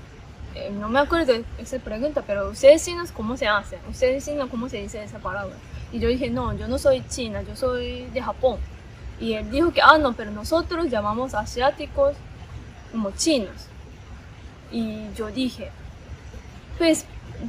eh, 0.55 0.71
no 0.71 0.89
me 0.89 0.99
acuerdo 0.99 1.33
de 1.33 1.45
esa 1.57 1.77
pregunta, 1.79 2.23
pero 2.25 2.49
ustedes 2.49 2.83
chinos, 2.83 3.11
¿cómo 3.11 3.37
se 3.37 3.47
hace? 3.47 3.77
Ustedes 3.89 4.25
chinos, 4.25 4.49
¿cómo 4.49 4.67
se 4.69 4.77
dice 4.77 5.03
esa 5.03 5.19
palabra? 5.19 5.55
Y 5.91 5.99
yo 5.99 6.09
dije, 6.09 6.29
no, 6.29 6.53
yo 6.53 6.67
no 6.67 6.77
soy 6.77 7.03
china, 7.07 7.41
yo 7.41 7.55
soy 7.55 8.05
de 8.13 8.21
Japón. 8.21 8.57
Y 9.19 9.33
él 9.33 9.49
dijo 9.51 9.71
que, 9.71 9.81
ah, 9.81 9.97
no, 9.97 10.13
pero 10.13 10.31
nosotros 10.31 10.89
llamamos 10.89 11.33
asiáticos 11.33 12.15
como 12.91 13.11
chinos. 13.11 13.67
Y 14.71 15.11
yo 15.15 15.27
dije, 15.27 15.71
pues, 16.77 17.05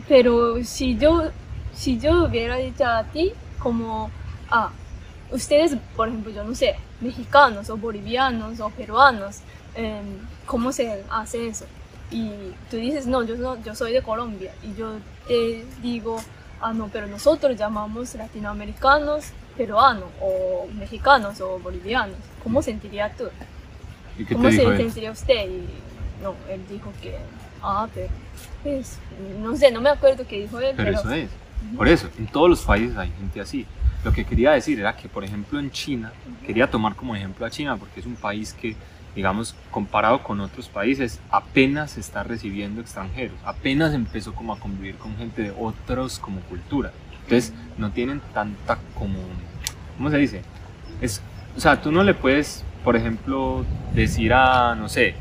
pero 0.08 0.62
si 0.64 0.96
yo, 0.96 1.30
si 1.74 1.98
yo 1.98 2.24
hubiera 2.24 2.56
dicho 2.56 2.84
a 2.84 3.04
ti 3.04 3.32
como, 3.58 4.10
ah, 4.50 4.70
ustedes, 5.30 5.76
por 5.96 6.08
ejemplo, 6.08 6.32
yo 6.32 6.44
no 6.44 6.54
sé, 6.54 6.76
mexicanos 7.00 7.70
o 7.70 7.76
bolivianos 7.76 8.60
o 8.60 8.70
peruanos, 8.70 9.40
em, 9.74 10.18
¿cómo 10.46 10.72
se 10.72 11.04
hace 11.10 11.46
eso? 11.48 11.66
Y 12.10 12.30
tú 12.70 12.76
dices, 12.76 13.06
no, 13.06 13.22
yo, 13.22 13.36
no, 13.36 13.62
yo 13.62 13.74
soy 13.74 13.92
de 13.92 14.02
Colombia. 14.02 14.52
Y 14.62 14.74
yo 14.74 14.94
te 15.28 15.64
digo, 15.82 16.18
ah, 16.60 16.72
no, 16.72 16.88
pero 16.88 17.06
nosotros 17.06 17.56
llamamos 17.56 18.14
latinoamericanos 18.14 19.32
peruanos 19.56 20.04
o 20.20 20.66
mexicanos 20.78 21.40
o 21.40 21.58
bolivianos. 21.58 22.16
¿Cómo 22.42 22.62
sentiría 22.62 23.10
tú? 23.14 23.24
¿Y 24.18 24.24
qué 24.24 24.28
te 24.28 24.34
¿Cómo 24.34 24.50
se 24.50 24.76
sentiría 24.76 25.10
usted? 25.10 25.50
Y 25.50 25.68
no, 26.22 26.34
él 26.48 26.62
dijo 26.68 26.92
que, 27.02 27.16
ah, 27.62 27.86
pero, 27.94 28.08
pues, 28.62 28.98
no 29.38 29.56
sé, 29.56 29.70
no 29.70 29.80
me 29.80 29.90
acuerdo 29.90 30.26
qué 30.26 30.40
dijo 30.40 30.58
él, 30.60 30.74
Pero 30.76 30.88
pero, 30.88 30.98
eso 30.98 31.10
es. 31.12 31.30
Por 31.76 31.88
eso, 31.88 32.08
en 32.18 32.26
todos 32.26 32.48
los 32.48 32.62
países 32.62 32.96
hay 32.96 33.10
gente 33.18 33.40
así. 33.40 33.66
Lo 34.02 34.12
que 34.12 34.24
quería 34.24 34.52
decir 34.52 34.80
era 34.80 34.96
que, 34.96 35.10
por 35.10 35.24
ejemplo, 35.24 35.58
en 35.60 35.70
China, 35.70 36.10
quería 36.46 36.70
tomar 36.70 36.96
como 36.96 37.14
ejemplo 37.14 37.44
a 37.44 37.50
China 37.50 37.76
porque 37.76 38.00
es 38.00 38.06
un 38.06 38.16
país 38.16 38.54
que, 38.54 38.74
digamos, 39.14 39.54
comparado 39.70 40.22
con 40.22 40.40
otros 40.40 40.68
países, 40.68 41.20
apenas 41.30 41.98
está 41.98 42.22
recibiendo 42.22 42.80
extranjeros, 42.80 43.36
apenas 43.44 43.94
empezó 43.94 44.34
como 44.34 44.52
a 44.52 44.58
convivir 44.58 44.96
con 44.96 45.16
gente 45.16 45.42
de 45.42 45.54
otros 45.58 46.18
como 46.18 46.40
cultura. 46.42 46.92
Entonces, 47.22 47.52
no 47.78 47.90
tienen 47.90 48.20
tanta 48.34 48.78
como, 48.94 49.18
¿cómo 49.96 50.10
se 50.10 50.18
dice? 50.18 50.42
Es, 51.00 51.22
o 51.56 51.60
sea, 51.60 51.80
tú 51.80 51.92
no 51.92 52.02
le 52.02 52.14
puedes, 52.14 52.64
por 52.84 52.96
ejemplo, 52.96 53.64
decir 53.94 54.32
a, 54.32 54.74
no 54.74 54.88
sé, 54.88 55.14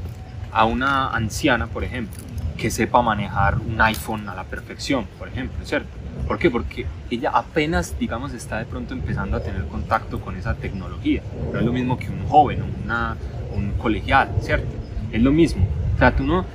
a 0.52 0.65
una 0.65 1.10
anciana, 1.10 1.67
por 1.67 1.84
ejemplo, 1.84 2.23
que 2.58 2.71
sepa 2.71 3.02
manejar 3.02 3.58
un 3.60 3.80
iPhone 3.82 4.28
a 4.28 4.36
la 4.36 4.43
perfección, 4.43 5.08
por 5.17 5.28
ejemplo, 5.28 5.65
¿cierto? 5.65 5.89
¿Por 6.28 6.38
qué? 6.38 6.52
Porque 6.52 6.86
ella 7.10 7.32
apenas, 7.34 7.97
digamos, 7.97 8.34
está 8.34 8.60
de 8.60 8.65
pronto 8.65 8.93
empezando 8.93 9.38
a 9.38 9.39
tener 9.41 9.65
contacto 9.65 10.19
con 10.19 10.36
esa 10.36 10.54
tecnología. 10.56 11.23
No 11.52 11.60
es 11.60 11.65
lo 11.65 11.71
mismo 11.71 11.97
que 11.97 12.10
un 12.10 12.28
joven 12.28 12.63
una, 12.84 13.15
un 13.55 13.71
colegial, 13.71 14.29
¿cierto? 14.41 14.67
Es 15.12 15.21
lo 15.21 15.31
mismo. 15.31 15.65
O 15.95 15.99
sea, 15.99 16.15
tú 16.15 16.23
no, 16.23 16.45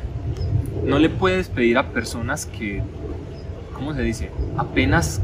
no 0.84 0.98
le 0.98 1.08
puedes 1.10 1.48
pedir 1.48 1.78
a 1.78 1.88
personas 1.88 2.46
que, 2.46 2.82
¿cómo 3.74 3.94
se 3.94 4.02
dice? 4.02 4.30
Apenas 4.56 5.20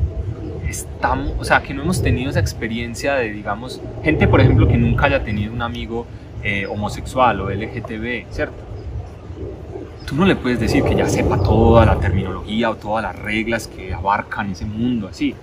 estamos, 0.69 1.35
o 1.39 1.45
sea, 1.45 1.63
que 1.63 1.75
no 1.75 1.83
hemos 1.83 2.03
tenido 2.03 2.31
esa 2.31 2.41
experiencia 2.41 3.15
de, 3.15 3.33
digamos, 3.33 3.81
gente, 4.03 4.29
por 4.29 4.41
ejemplo, 4.41 4.69
que 4.69 4.77
nunca 4.77 5.07
haya 5.07 5.25
tenido 5.25 5.53
un 5.53 5.63
amigo 5.63 6.07
eh, 6.43 6.67
homosexual 6.67 7.41
o 7.41 7.51
LGTB, 7.51 8.31
¿cierto? 8.31 8.57
Tú 10.07 10.17
no 10.17 10.25
le 10.25 10.37
puedes 10.37 10.59
decir 10.59 10.83
que 10.83 10.95
ya 10.95 11.09
sepa 11.09 11.43
toda 11.43 11.87
la 11.87 12.01
terminología 12.01 12.71
o 12.71 12.77
todas 12.77 13.03
las 13.03 13.17
reglas 13.17 13.69
que 13.69 13.93
abarcan 13.93 14.51
ese 14.51 14.65
mundo 14.65 15.09
así, 15.09 15.35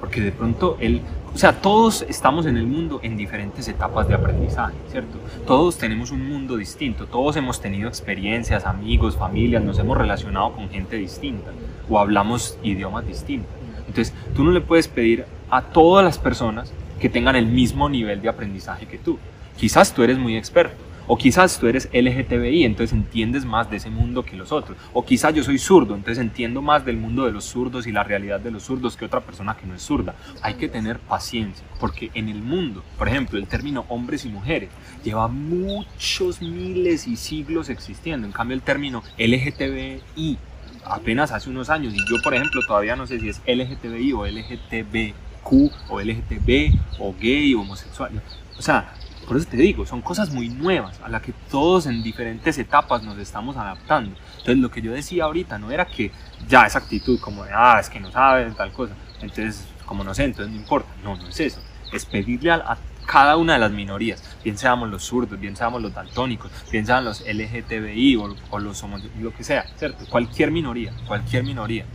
porque 0.00 0.20
de 0.20 0.32
pronto 0.32 0.76
él, 0.80 1.02
o 1.32 1.38
sea, 1.38 1.60
todos 1.60 2.02
estamos 2.08 2.46
en 2.46 2.56
el 2.56 2.66
mundo 2.66 2.98
en 3.02 3.16
diferentes 3.16 3.68
etapas 3.68 4.08
de 4.08 4.14
aprendizaje, 4.14 4.74
¿cierto? 4.90 5.18
Todos 5.46 5.78
tenemos 5.78 6.10
un 6.10 6.28
mundo 6.28 6.56
distinto, 6.56 7.06
todos 7.06 7.36
hemos 7.36 7.60
tenido 7.60 7.88
experiencias, 7.88 8.66
amigos, 8.66 9.16
familias, 9.16 9.62
nos 9.62 9.78
hemos 9.78 9.96
relacionado 9.96 10.52
con 10.52 10.68
gente 10.70 10.96
distinta 10.96 11.52
o 11.88 11.98
hablamos 11.98 12.58
idiomas 12.62 13.06
distintos. 13.06 13.52
Entonces, 13.86 14.12
tú 14.34 14.42
no 14.42 14.50
le 14.50 14.60
puedes 14.60 14.88
pedir 14.88 15.24
a 15.50 15.62
todas 15.62 16.04
las 16.04 16.18
personas 16.18 16.72
que 16.98 17.08
tengan 17.08 17.36
el 17.36 17.46
mismo 17.46 17.88
nivel 17.88 18.20
de 18.20 18.28
aprendizaje 18.28 18.86
que 18.86 18.98
tú. 18.98 19.18
Quizás 19.56 19.94
tú 19.94 20.02
eres 20.02 20.18
muy 20.18 20.36
experto, 20.36 20.76
o 21.12 21.18
quizás 21.18 21.58
tú 21.58 21.66
eres 21.66 21.88
LGTBI, 21.92 22.62
entonces 22.62 22.96
entiendes 22.96 23.44
más 23.44 23.68
de 23.68 23.78
ese 23.78 23.90
mundo 23.90 24.24
que 24.24 24.36
los 24.36 24.52
otros. 24.52 24.78
O 24.92 25.04
quizás 25.04 25.34
yo 25.34 25.42
soy 25.42 25.58
zurdo, 25.58 25.96
entonces 25.96 26.22
entiendo 26.22 26.62
más 26.62 26.84
del 26.84 26.98
mundo 26.98 27.26
de 27.26 27.32
los 27.32 27.46
zurdos 27.46 27.88
y 27.88 27.90
la 27.90 28.04
realidad 28.04 28.38
de 28.38 28.52
los 28.52 28.62
zurdos 28.62 28.96
que 28.96 29.06
otra 29.06 29.20
persona 29.20 29.56
que 29.56 29.66
no 29.66 29.74
es 29.74 29.82
zurda. 29.82 30.14
Hay 30.40 30.54
que 30.54 30.68
tener 30.68 31.00
paciencia, 31.00 31.66
porque 31.80 32.12
en 32.14 32.28
el 32.28 32.40
mundo, 32.40 32.84
por 32.96 33.08
ejemplo, 33.08 33.40
el 33.40 33.48
término 33.48 33.86
hombres 33.88 34.24
y 34.24 34.28
mujeres 34.28 34.68
lleva 35.02 35.26
muchos 35.26 36.40
miles 36.40 37.08
y 37.08 37.16
siglos 37.16 37.70
existiendo. 37.70 38.24
En 38.24 38.32
cambio, 38.32 38.54
el 38.54 38.62
término 38.62 39.02
LGTBI 39.18 40.38
apenas 40.84 41.32
hace 41.32 41.50
unos 41.50 41.70
años, 41.70 41.92
y 41.92 41.98
yo 42.08 42.22
por 42.22 42.34
ejemplo 42.34 42.60
todavía 42.64 42.94
no 42.94 43.08
sé 43.08 43.18
si 43.18 43.30
es 43.30 43.40
LGTBI 43.48 44.12
o 44.12 44.26
LGTBQ 44.26 45.72
o 45.88 46.00
LGTB 46.00 46.78
o 47.00 47.12
gay 47.20 47.52
o 47.54 47.62
homosexual. 47.62 48.22
O 48.56 48.62
sea, 48.62 48.94
por 49.30 49.36
eso 49.36 49.48
te 49.48 49.58
digo, 49.58 49.86
son 49.86 50.02
cosas 50.02 50.30
muy 50.30 50.48
nuevas 50.48 51.00
a 51.04 51.08
las 51.08 51.22
que 51.22 51.32
todos 51.52 51.86
en 51.86 52.02
diferentes 52.02 52.58
etapas 52.58 53.04
nos 53.04 53.16
estamos 53.16 53.56
adaptando. 53.56 54.16
Entonces 54.38 54.58
lo 54.58 54.72
que 54.72 54.82
yo 54.82 54.90
decía 54.90 55.22
ahorita 55.22 55.56
no 55.56 55.70
era 55.70 55.84
que 55.84 56.10
ya 56.48 56.66
esa 56.66 56.80
actitud 56.80 57.20
como 57.20 57.44
de, 57.44 57.52
ah, 57.54 57.78
es 57.78 57.88
que 57.88 58.00
no 58.00 58.10
sabes 58.10 58.56
tal 58.56 58.72
cosa, 58.72 58.92
entonces 59.20 59.68
como 59.86 60.02
no 60.02 60.14
sé, 60.14 60.24
entonces 60.24 60.52
no 60.52 60.58
importa. 60.58 60.88
No, 61.04 61.16
no 61.16 61.28
es 61.28 61.38
eso. 61.38 61.60
Es 61.92 62.06
pedirle 62.06 62.50
a, 62.50 62.56
a 62.56 62.78
cada 63.06 63.36
una 63.36 63.52
de 63.52 63.60
las 63.60 63.70
minorías, 63.70 64.20
bien 64.42 64.58
seamos 64.58 64.90
los 64.90 65.04
zurdos, 65.04 65.38
bien 65.38 65.54
seamos 65.54 65.80
los 65.80 65.94
daltónicos, 65.94 66.50
bien 66.72 66.84
los 67.04 67.20
LGTBI 67.20 68.16
o, 68.16 68.34
o 68.50 68.58
los 68.58 68.82
homosexuales, 68.82 69.22
lo 69.22 69.32
que 69.32 69.44
sea, 69.44 69.64
¿cierto? 69.76 70.06
Cualquier 70.10 70.50
minoría, 70.50 70.92
cualquier 71.06 71.44
minoría, 71.44 71.86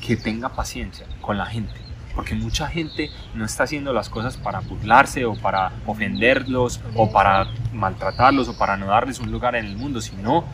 que 0.00 0.14
tenga 0.16 0.50
paciencia 0.50 1.06
con 1.20 1.38
la 1.38 1.46
gente. 1.46 1.83
Porque 2.14 2.34
mucha 2.34 2.68
gente 2.68 3.10
no 3.34 3.44
está 3.44 3.64
haciendo 3.64 3.92
las 3.92 4.08
cosas 4.08 4.36
para 4.36 4.60
burlarse 4.60 5.24
o 5.24 5.34
para 5.34 5.72
ofenderlos 5.86 6.80
o 6.94 7.10
para 7.10 7.48
maltratarlos 7.72 8.48
o 8.48 8.56
para 8.56 8.76
no 8.76 8.86
darles 8.86 9.18
un 9.18 9.30
lugar 9.30 9.56
en 9.56 9.66
el 9.66 9.76
mundo, 9.76 10.00
sino 10.00 10.44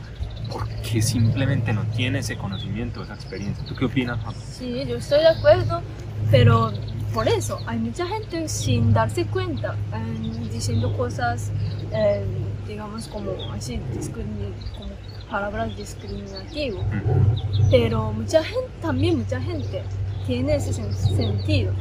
porque 0.51 1.03
simplemente 1.03 1.73
no 1.73 1.85
tiene 1.85 2.21
ese 2.21 2.37
conocimiento, 2.37 3.03
esa 3.03 3.15
experiencia. 3.15 3.65
¿Tú 3.67 3.75
qué 3.75 3.85
opinas? 3.85 4.19
Sí, 4.53 4.85
yo 4.87 4.97
estoy 4.97 5.21
de 5.21 5.29
acuerdo, 5.29 5.81
pero 6.31 6.73
por 7.13 7.29
eso 7.29 7.61
hay 7.67 7.79
mucha 7.79 8.07
gente 8.07 8.49
sin 8.49 8.93
darse 8.93 9.27
cuenta 9.27 9.75
eh, 9.95 10.49
diciendo 10.53 10.97
cosas, 10.97 11.51
eh, 11.93 12.25
digamos, 12.67 13.09
como 13.09 13.33
así, 13.53 13.81
como 14.13 14.91
palabras 15.31 15.77
discriminativas. 15.77 16.85
Pero 17.71 18.13
mucha 18.13 18.43
gente, 18.43 18.69
también 18.81 19.19
mucha 19.19 19.41
gente 19.41 19.83
tiene 20.31 20.55
ese 20.55 20.71
sen- 20.71 20.93
sentido, 20.93 21.73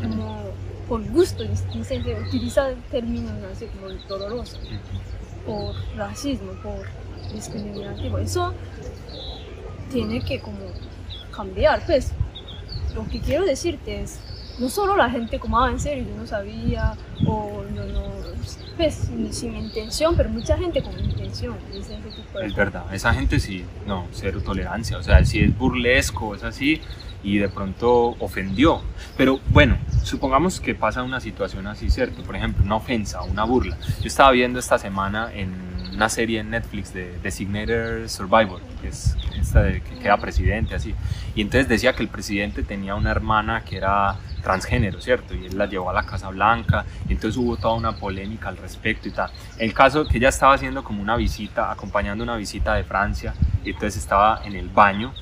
como 0.00 0.44
por 0.86 1.04
gusto, 1.10 1.42
dice, 1.42 1.98
utiliza 2.28 2.68
términos 2.88 3.32
así 3.52 3.66
como 3.66 3.92
dolorosos, 4.08 4.60
por 5.44 5.74
racismo, 5.96 6.52
por 6.62 6.86
discriminativo. 7.34 8.18
Eso 8.18 8.54
tiene 9.90 10.20
que 10.24 10.40
como 10.40 10.58
cambiar, 11.34 11.84
pues. 11.84 12.12
Lo 12.94 13.06
que 13.08 13.20
quiero 13.20 13.44
decirte 13.44 14.02
es, 14.02 14.20
no 14.60 14.68
solo 14.68 14.96
la 14.96 15.10
gente 15.10 15.40
como, 15.40 15.58
ah, 15.60 15.70
en 15.70 15.80
serio, 15.80 16.04
yo 16.08 16.16
no 16.16 16.26
sabía, 16.28 16.94
o 17.26 17.64
no, 17.74 17.84
no, 17.86 18.04
pues 18.76 19.10
sin, 19.32 19.56
intención, 19.56 20.16
pero 20.16 20.28
mucha 20.30 20.56
gente 20.56 20.80
con 20.80 20.96
intención 20.98 21.56
dice 21.74 21.94
ese 21.94 22.22
tipo 22.22 22.38
de 22.38 22.46
Es 22.46 22.54
verdad, 22.54 22.94
esa 22.94 23.12
gente 23.12 23.40
sí, 23.40 23.64
no, 23.84 24.06
cero 24.12 24.40
tolerancia, 24.42 24.96
o 24.96 25.02
sea, 25.02 25.24
si 25.24 25.40
es 25.40 25.58
burlesco, 25.58 26.34
es 26.34 26.42
así, 26.44 26.80
y 27.26 27.38
de 27.38 27.48
pronto 27.48 28.10
ofendió. 28.20 28.80
Pero 29.16 29.40
bueno, 29.50 29.76
supongamos 30.04 30.60
que 30.60 30.76
pasa 30.76 31.02
una 31.02 31.18
situación 31.18 31.66
así, 31.66 31.90
¿cierto? 31.90 32.22
Por 32.22 32.36
ejemplo, 32.36 32.64
una 32.64 32.76
ofensa, 32.76 33.22
una 33.22 33.42
burla. 33.42 33.76
Yo 34.00 34.06
estaba 34.06 34.30
viendo 34.30 34.60
esta 34.60 34.78
semana 34.78 35.32
en 35.34 35.52
una 35.92 36.08
serie 36.08 36.40
en 36.40 36.50
Netflix 36.50 36.94
de 36.94 37.18
Designated 37.18 38.06
Survivor, 38.06 38.60
que 38.80 38.88
es 38.88 39.16
esta 39.40 39.62
de 39.62 39.80
que 39.80 39.98
queda 39.98 40.18
presidente, 40.18 40.76
así. 40.76 40.94
Y 41.34 41.40
entonces 41.40 41.68
decía 41.68 41.94
que 41.94 42.02
el 42.04 42.08
presidente 42.08 42.62
tenía 42.62 42.94
una 42.94 43.10
hermana 43.10 43.62
que 43.62 43.78
era 43.78 44.16
transgénero, 44.42 45.00
¿cierto? 45.00 45.34
Y 45.34 45.46
él 45.46 45.58
la 45.58 45.66
llevó 45.66 45.90
a 45.90 45.94
la 45.94 46.04
Casa 46.04 46.28
Blanca, 46.28 46.84
y 47.08 47.14
entonces 47.14 47.36
hubo 47.36 47.56
toda 47.56 47.74
una 47.74 47.96
polémica 47.96 48.50
al 48.50 48.56
respecto 48.58 49.08
y 49.08 49.10
tal. 49.10 49.32
El 49.58 49.74
caso 49.74 50.06
que 50.06 50.18
ella 50.18 50.28
estaba 50.28 50.54
haciendo 50.54 50.84
como 50.84 51.02
una 51.02 51.16
visita, 51.16 51.72
acompañando 51.72 52.22
una 52.22 52.36
visita 52.36 52.74
de 52.74 52.84
Francia, 52.84 53.34
y 53.64 53.70
entonces 53.70 53.96
estaba 53.96 54.42
en 54.44 54.54
el 54.54 54.68
baño, 54.68 55.12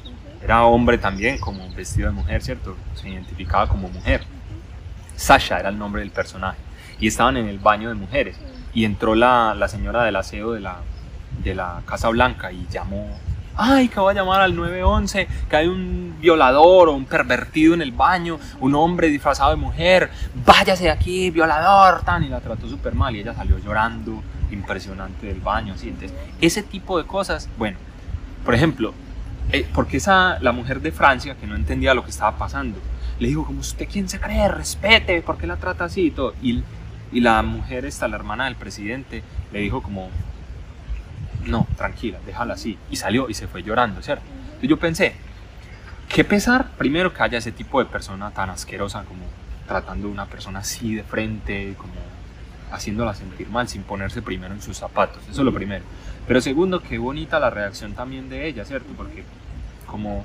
era 0.44 0.64
hombre 0.66 0.98
también, 0.98 1.38
como 1.38 1.66
vestido 1.74 2.08
de 2.08 2.14
mujer, 2.14 2.42
¿cierto? 2.42 2.76
Se 2.94 3.08
identificaba 3.08 3.66
como 3.66 3.88
mujer. 3.88 4.22
Sasha 5.16 5.58
era 5.58 5.70
el 5.70 5.78
nombre 5.78 6.02
del 6.02 6.10
personaje. 6.10 6.58
Y 7.00 7.06
estaban 7.06 7.38
en 7.38 7.48
el 7.48 7.58
baño 7.58 7.88
de 7.88 7.94
mujeres. 7.94 8.36
Y 8.74 8.84
entró 8.84 9.14
la, 9.14 9.54
la 9.54 9.68
señora 9.68 10.04
del 10.04 10.16
aseo 10.16 10.52
de 10.52 10.60
la, 10.60 10.80
de 11.42 11.54
la 11.54 11.80
Casa 11.86 12.10
Blanca 12.10 12.52
y 12.52 12.66
llamó, 12.70 13.08
ay, 13.56 13.88
que 13.88 13.98
voy 13.98 14.12
a 14.12 14.16
llamar 14.16 14.42
al 14.42 14.54
911, 14.54 15.26
que 15.48 15.56
hay 15.56 15.66
un 15.66 16.16
violador 16.20 16.90
o 16.90 16.92
un 16.92 17.06
pervertido 17.06 17.72
en 17.72 17.80
el 17.80 17.92
baño, 17.92 18.38
un 18.60 18.74
hombre 18.74 19.08
disfrazado 19.08 19.48
de 19.50 19.56
mujer, 19.56 20.10
váyase 20.44 20.84
de 20.84 20.90
aquí, 20.90 21.30
violador, 21.30 22.02
tan, 22.02 22.22
y 22.22 22.28
la 22.28 22.40
trató 22.40 22.68
súper 22.68 22.94
mal 22.94 23.16
y 23.16 23.20
ella 23.20 23.32
salió 23.32 23.58
llorando, 23.58 24.22
impresionante 24.50 25.26
del 25.26 25.40
baño. 25.40 25.74
Entonces, 25.82 26.12
ese 26.42 26.62
tipo 26.62 26.98
de 26.98 27.06
cosas, 27.06 27.48
bueno, 27.56 27.78
por 28.44 28.54
ejemplo, 28.54 28.92
eh, 29.52 29.66
porque 29.74 29.98
esa, 29.98 30.38
la 30.40 30.52
mujer 30.52 30.80
de 30.80 30.92
Francia, 30.92 31.36
que 31.36 31.46
no 31.46 31.54
entendía 31.54 31.94
lo 31.94 32.04
que 32.04 32.10
estaba 32.10 32.36
pasando, 32.36 32.78
le 33.18 33.28
dijo, 33.28 33.44
como 33.44 33.60
usted 33.60 33.88
quién 33.90 34.08
se 34.08 34.20
cree, 34.20 34.48
respete, 34.48 35.22
¿por 35.22 35.38
qué 35.38 35.46
la 35.46 35.56
trata 35.56 35.84
así 35.84 36.06
y 36.06 36.10
todo? 36.10 36.34
Y, 36.42 36.62
y 37.12 37.20
la 37.20 37.42
mujer, 37.42 37.84
esta, 37.84 38.08
la 38.08 38.16
hermana 38.16 38.46
del 38.46 38.56
presidente, 38.56 39.22
le 39.52 39.60
dijo 39.60 39.82
como, 39.82 40.10
no, 41.44 41.66
tranquila, 41.76 42.18
déjala 42.26 42.54
así. 42.54 42.78
Y 42.90 42.96
salió 42.96 43.28
y 43.28 43.34
se 43.34 43.46
fue 43.46 43.62
llorando, 43.62 44.02
¿cierto? 44.02 44.24
Entonces 44.44 44.68
yo 44.68 44.78
pensé, 44.78 45.14
qué 46.08 46.24
pesar, 46.24 46.70
primero 46.76 47.12
que 47.12 47.22
haya 47.22 47.38
ese 47.38 47.52
tipo 47.52 47.78
de 47.78 47.86
persona 47.86 48.30
tan 48.30 48.50
asquerosa 48.50 49.04
como 49.04 49.24
tratando 49.66 50.08
a 50.08 50.10
una 50.10 50.26
persona 50.26 50.60
así 50.60 50.94
de 50.94 51.02
frente, 51.02 51.74
como 51.78 51.94
haciéndola 52.70 53.14
sentir 53.14 53.48
mal 53.48 53.68
sin 53.68 53.82
ponerse 53.82 54.20
primero 54.20 54.52
en 54.52 54.60
sus 54.60 54.76
zapatos, 54.76 55.22
eso 55.22 55.40
es 55.40 55.44
lo 55.44 55.54
primero. 55.54 55.84
Pero 56.26 56.40
segundo, 56.40 56.80
qué 56.80 56.98
bonita 56.98 57.38
la 57.38 57.50
reacción 57.50 57.92
también 57.92 58.28
de 58.28 58.46
ella, 58.48 58.64
¿cierto? 58.64 58.88
Porque 58.96 59.24
como 59.86 60.24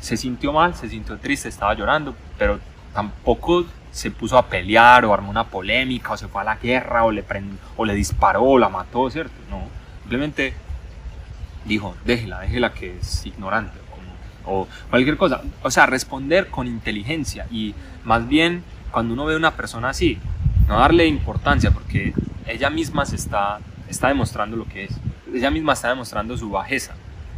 se 0.00 0.16
sintió 0.16 0.52
mal, 0.52 0.74
se 0.74 0.88
sintió 0.88 1.16
triste, 1.18 1.48
estaba 1.48 1.74
llorando, 1.74 2.14
pero 2.38 2.58
tampoco 2.94 3.64
se 3.90 4.10
puso 4.10 4.38
a 4.38 4.46
pelear 4.46 5.04
o 5.04 5.12
armó 5.14 5.30
una 5.30 5.44
polémica 5.44 6.12
o 6.12 6.16
se 6.16 6.28
fue 6.28 6.42
a 6.42 6.44
la 6.44 6.56
guerra 6.56 7.04
o 7.04 7.10
le, 7.10 7.26
prend- 7.26 7.56
o 7.76 7.84
le 7.84 7.94
disparó 7.94 8.42
o 8.42 8.58
la 8.58 8.68
mató, 8.68 9.10
¿cierto? 9.10 9.32
No, 9.50 9.62
simplemente 10.02 10.54
dijo, 11.64 11.96
déjela, 12.04 12.40
déjela 12.40 12.72
que 12.72 12.98
es 12.98 13.26
ignorante 13.26 13.78
o 14.46 14.66
cualquier 14.88 15.16
cosa. 15.16 15.42
O 15.62 15.70
sea, 15.70 15.86
responder 15.86 16.48
con 16.48 16.66
inteligencia 16.66 17.46
y 17.50 17.74
más 18.04 18.26
bien 18.26 18.64
cuando 18.90 19.14
uno 19.14 19.26
ve 19.26 19.34
a 19.34 19.36
una 19.36 19.52
persona 19.52 19.90
así, 19.90 20.18
no 20.66 20.78
darle 20.78 21.06
importancia 21.06 21.70
porque 21.70 22.14
ella 22.46 22.70
misma 22.70 23.04
se 23.06 23.16
está, 23.16 23.58
está 23.88 24.08
demostrando 24.08 24.56
lo 24.56 24.64
que 24.64 24.84
es. 24.84 24.92
Ella 25.34 25.50
misma 25.50 25.72
está 25.74 25.88
demostrando 25.88 26.36
su 26.36 26.50
bajeza. 26.50 26.94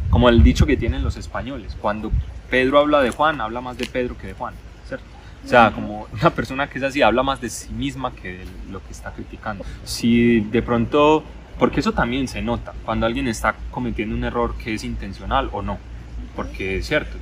Como 0.09 0.29
el 0.29 0.43
dicho 0.43 0.65
que 0.65 0.77
tienen 0.77 1.03
los 1.03 1.17
españoles, 1.17 1.75
cuando 1.79 2.11
Pedro 2.49 2.79
habla 2.79 3.01
de 3.01 3.09
Juan, 3.09 3.41
habla 3.41 3.61
más 3.61 3.77
de 3.77 3.87
Pedro 3.87 4.17
que 4.17 4.27
de 4.27 4.33
Juan, 4.33 4.53
¿cierto? 4.87 5.05
O 5.43 5.47
sea, 5.47 5.71
como 5.71 6.07
una 6.13 6.29
persona 6.29 6.67
que 6.67 6.77
es 6.77 6.83
así, 6.83 7.01
habla 7.01 7.23
más 7.23 7.41
de 7.41 7.49
sí 7.49 7.73
misma 7.73 8.13
que 8.13 8.37
de 8.37 8.45
lo 8.71 8.83
que 8.83 8.91
está 8.91 9.11
criticando. 9.11 9.65
Si 9.83 10.39
de 10.39 10.61
pronto, 10.61 11.23
porque 11.59 11.79
eso 11.79 11.91
también 11.91 12.27
se 12.27 12.41
nota, 12.41 12.73
cuando 12.85 13.05
alguien 13.05 13.27
está 13.27 13.55
cometiendo 13.71 14.15
un 14.15 14.23
error 14.23 14.55
que 14.55 14.73
es 14.73 14.83
intencional 14.83 15.49
o 15.51 15.61
no. 15.61 15.79
Porque 16.35 16.77
es 16.77 16.87
cierto, 16.87 17.17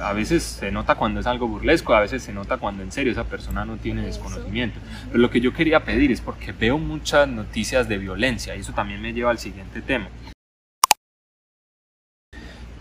a 0.00 0.12
veces 0.12 0.42
se 0.42 0.70
nota 0.70 0.94
cuando 0.94 1.20
es 1.20 1.26
algo 1.26 1.48
burlesco, 1.48 1.94
a 1.94 2.00
veces 2.00 2.22
se 2.22 2.32
nota 2.32 2.58
cuando 2.58 2.82
en 2.82 2.92
serio 2.92 3.12
esa 3.12 3.24
persona 3.24 3.64
no 3.64 3.76
tiene 3.76 4.02
desconocimiento. 4.02 4.78
Pero 5.08 5.18
lo 5.18 5.30
que 5.30 5.40
yo 5.40 5.52
quería 5.52 5.84
pedir 5.84 6.12
es 6.12 6.20
porque 6.20 6.52
veo 6.52 6.78
muchas 6.78 7.28
noticias 7.28 7.88
de 7.88 7.98
violencia 7.98 8.56
y 8.56 8.60
eso 8.60 8.72
también 8.72 9.00
me 9.00 9.12
lleva 9.12 9.30
al 9.30 9.38
siguiente 9.38 9.80
tema. 9.80 10.08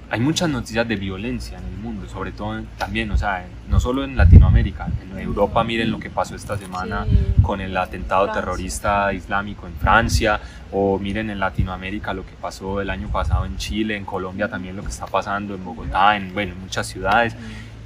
Hay 0.10 0.20
muchas 0.20 0.50
noticias 0.50 0.88
de 0.88 0.96
violencia 0.96 1.58
en 1.58 1.66
el 1.66 1.78
mundo, 1.78 2.08
sobre 2.08 2.32
todo 2.32 2.62
también, 2.78 3.10
o 3.12 3.18
sea, 3.18 3.46
no 3.70 3.80
solo 3.80 4.04
en 4.04 4.16
Latinoamérica, 4.16 4.88
en 5.12 5.18
Europa 5.20 5.64
miren 5.64 5.90
lo 5.92 6.00
que 6.00 6.10
pasó 6.10 6.36
esta 6.36 6.58
semana 6.58 7.06
Sí. 7.10 7.42
con 7.42 7.60
el 7.60 7.76
atentado 7.76 8.26
Francia. 8.26 8.42
terrorista 8.42 9.14
islámico 9.14 9.66
en 9.68 9.74
Francia, 9.76 10.40
o 10.72 11.00
miren 11.00 11.30
en 11.30 11.40
Latinoamérica 11.40 12.14
lo 12.14 12.26
que 12.26 12.34
pasó 12.40 12.82
el 12.82 12.90
año 12.90 13.08
pasado 13.10 13.46
en 13.46 13.58
Chile, 13.58 13.98
en 13.98 14.06
Colombia 14.06 14.48
también 14.50 14.76
lo 14.76 14.84
que 14.84 14.90
está 14.90 15.08
pasando, 15.08 15.56
en 15.56 15.64
Bogotá, 15.66 16.16
en, 16.16 16.34
bueno, 16.34 16.54
en 16.54 16.62
muchas 16.62 16.86
ciudades. 16.88 17.36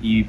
Y, 0.02 0.26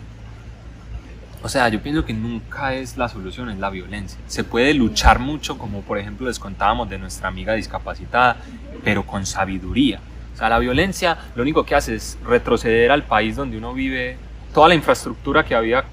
o 1.42 1.48
sea, 1.48 1.68
yo 1.70 1.81
pienso 1.83 2.05
que 2.05 2.12
nunca 2.12 2.74
es 2.74 2.96
la 2.96 3.09
solución, 3.09 3.50
es 3.50 3.59
la 3.59 3.70
violencia. 3.70 4.18
Se 4.26 4.44
puede 4.44 4.74
luchar 4.74 5.18
mucho, 5.18 5.59
como 5.59 5.81
por 5.81 5.98
ejemplo 5.98 6.26
les 6.29 6.38
contábamos 6.38 6.88
de 6.88 6.98
nuestra 6.98 7.29
amiga 7.29 7.55
discapacitada, 7.55 8.37
pero 8.85 9.05
con 9.05 9.26
sabiduría. 9.26 10.00
Sea, 10.40 10.48
la 10.48 10.59
violencia 10.59 11.18
lo 11.35 11.42
único 11.42 11.66
que 11.66 11.74
hace 11.74 11.96
es 11.96 12.16
retroceder 12.24 12.90
al 12.90 13.03
país 13.03 13.37
donde 13.37 13.59
uno 13.59 13.74
vive, 13.74 14.16
toda 14.55 14.68
la 14.68 14.74
infraestructura 14.74 15.44
que 15.44 15.55
había 15.55 15.85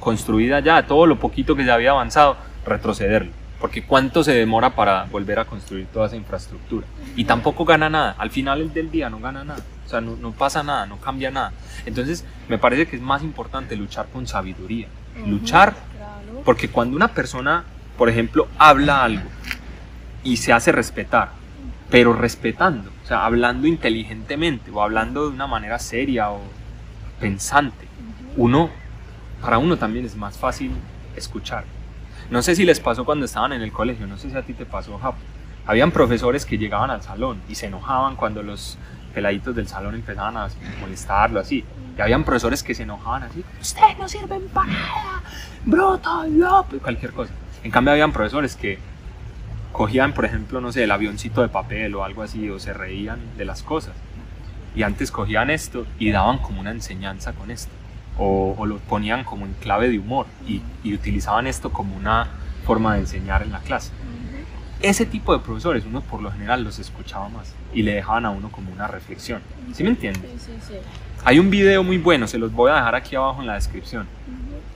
construida 0.00 0.58
ya, 0.58 0.84
todo 0.84 1.06
lo 1.06 1.20
poquito 1.20 1.54
que 1.54 1.62
se 1.62 1.70
había 1.70 1.92
avanzado, 1.92 2.36
retrocederlo. 2.66 3.30
Porque 3.60 3.84
cuánto 3.84 4.24
se 4.24 4.32
demora 4.32 4.70
para 4.70 5.04
volver 5.04 5.38
a 5.38 5.44
construir 5.44 5.86
toda 5.86 6.08
esa 6.08 6.16
infraestructura. 6.16 6.88
Y 7.14 7.24
tampoco 7.24 7.64
gana 7.64 7.88
nada. 7.88 8.16
Al 8.18 8.30
final 8.30 8.74
del 8.74 8.90
día 8.90 9.08
no 9.08 9.20
gana 9.20 9.44
nada. 9.44 9.60
O 9.86 9.88
sea, 9.88 10.00
no, 10.00 10.16
no 10.16 10.32
pasa 10.32 10.64
nada, 10.64 10.86
no 10.86 10.98
cambia 10.98 11.30
nada. 11.30 11.52
Entonces, 11.86 12.24
me 12.48 12.58
parece 12.58 12.86
que 12.86 12.96
es 12.96 13.02
más 13.02 13.22
importante 13.22 13.76
luchar 13.76 14.08
con 14.12 14.26
sabiduría. 14.26 14.88
Luchar 15.24 15.72
porque 16.44 16.68
cuando 16.68 16.96
una 16.96 17.08
persona, 17.08 17.62
por 17.96 18.08
ejemplo, 18.08 18.48
habla 18.58 19.04
algo 19.04 19.28
y 20.24 20.36
se 20.38 20.52
hace 20.52 20.72
respetar, 20.72 21.30
pero 21.90 22.12
respetando, 22.12 22.90
o 23.04 23.06
sea, 23.06 23.26
hablando 23.26 23.66
inteligentemente 23.66 24.70
o 24.70 24.82
hablando 24.82 25.28
de 25.28 25.34
una 25.34 25.46
manera 25.46 25.78
seria 25.78 26.30
o 26.30 26.40
pensante, 27.20 27.86
uno, 28.36 28.70
para 29.42 29.58
uno 29.58 29.76
también 29.76 30.06
es 30.06 30.16
más 30.16 30.38
fácil 30.38 30.72
escuchar. 31.14 31.64
No 32.30 32.40
sé 32.40 32.56
si 32.56 32.64
les 32.64 32.80
pasó 32.80 33.04
cuando 33.04 33.26
estaban 33.26 33.52
en 33.52 33.60
el 33.60 33.72
colegio, 33.72 34.06
no 34.06 34.16
sé 34.16 34.30
si 34.30 34.36
a 34.36 34.42
ti 34.42 34.54
te 34.54 34.64
pasó, 34.64 34.98
Japo. 34.98 35.18
Habían 35.66 35.90
profesores 35.90 36.46
que 36.46 36.56
llegaban 36.56 36.90
al 36.90 37.02
salón 37.02 37.42
y 37.46 37.56
se 37.56 37.66
enojaban 37.66 38.16
cuando 38.16 38.42
los 38.42 38.78
peladitos 39.12 39.54
del 39.54 39.68
salón 39.68 39.94
empezaban 39.94 40.38
a 40.38 40.48
molestarlo 40.80 41.40
así. 41.40 41.62
Y 41.96 42.00
habían 42.00 42.24
profesores 42.24 42.62
que 42.62 42.74
se 42.74 42.84
enojaban 42.84 43.24
así, 43.24 43.44
ustedes 43.60 43.98
no 43.98 44.08
sirven 44.08 44.48
para 44.48 44.72
nada, 44.72 45.22
bruto, 45.64 46.24
loco", 46.26 46.78
cualquier 46.82 47.12
cosa. 47.12 47.32
En 47.62 47.70
cambio 47.70 47.92
habían 47.92 48.12
profesores 48.12 48.56
que 48.56 48.78
cogían, 49.74 50.14
por 50.14 50.24
ejemplo, 50.24 50.60
no 50.60 50.70
sé, 50.70 50.84
el 50.84 50.92
avioncito 50.92 51.42
de 51.42 51.48
papel 51.48 51.96
o 51.96 52.04
algo 52.04 52.22
así, 52.22 52.48
o 52.48 52.60
se 52.60 52.72
reían 52.72 53.18
de 53.36 53.44
las 53.44 53.64
cosas. 53.64 53.92
Y 54.76 54.84
antes 54.84 55.10
cogían 55.10 55.50
esto 55.50 55.84
y 55.98 56.12
daban 56.12 56.38
como 56.38 56.60
una 56.60 56.70
enseñanza 56.70 57.32
con 57.32 57.50
esto. 57.50 57.72
O, 58.16 58.54
o 58.56 58.66
lo 58.66 58.78
ponían 58.78 59.24
como 59.24 59.46
en 59.46 59.52
clave 59.54 59.88
de 59.88 59.98
humor 59.98 60.26
y, 60.46 60.62
y 60.84 60.94
utilizaban 60.94 61.48
esto 61.48 61.72
como 61.72 61.96
una 61.96 62.28
forma 62.64 62.94
de 62.94 63.00
enseñar 63.00 63.42
en 63.42 63.50
la 63.50 63.58
clase. 63.58 63.90
Ese 64.80 65.06
tipo 65.06 65.36
de 65.36 65.42
profesores 65.42 65.84
uno 65.84 66.02
por 66.02 66.22
lo 66.22 66.30
general 66.30 66.62
los 66.62 66.78
escuchaba 66.78 67.28
más 67.28 67.52
y 67.72 67.82
le 67.82 67.94
dejaban 67.94 68.26
a 68.26 68.30
uno 68.30 68.52
como 68.52 68.70
una 68.70 68.86
reflexión. 68.86 69.42
¿Sí 69.72 69.82
me 69.82 69.90
entiendes? 69.90 70.30
Sí, 70.38 70.52
sí, 70.60 70.68
sí. 70.68 70.74
Hay 71.24 71.40
un 71.40 71.50
video 71.50 71.82
muy 71.82 71.98
bueno, 71.98 72.28
se 72.28 72.38
los 72.38 72.52
voy 72.52 72.70
a 72.70 72.76
dejar 72.76 72.94
aquí 72.94 73.16
abajo 73.16 73.40
en 73.40 73.48
la 73.48 73.54
descripción, 73.54 74.06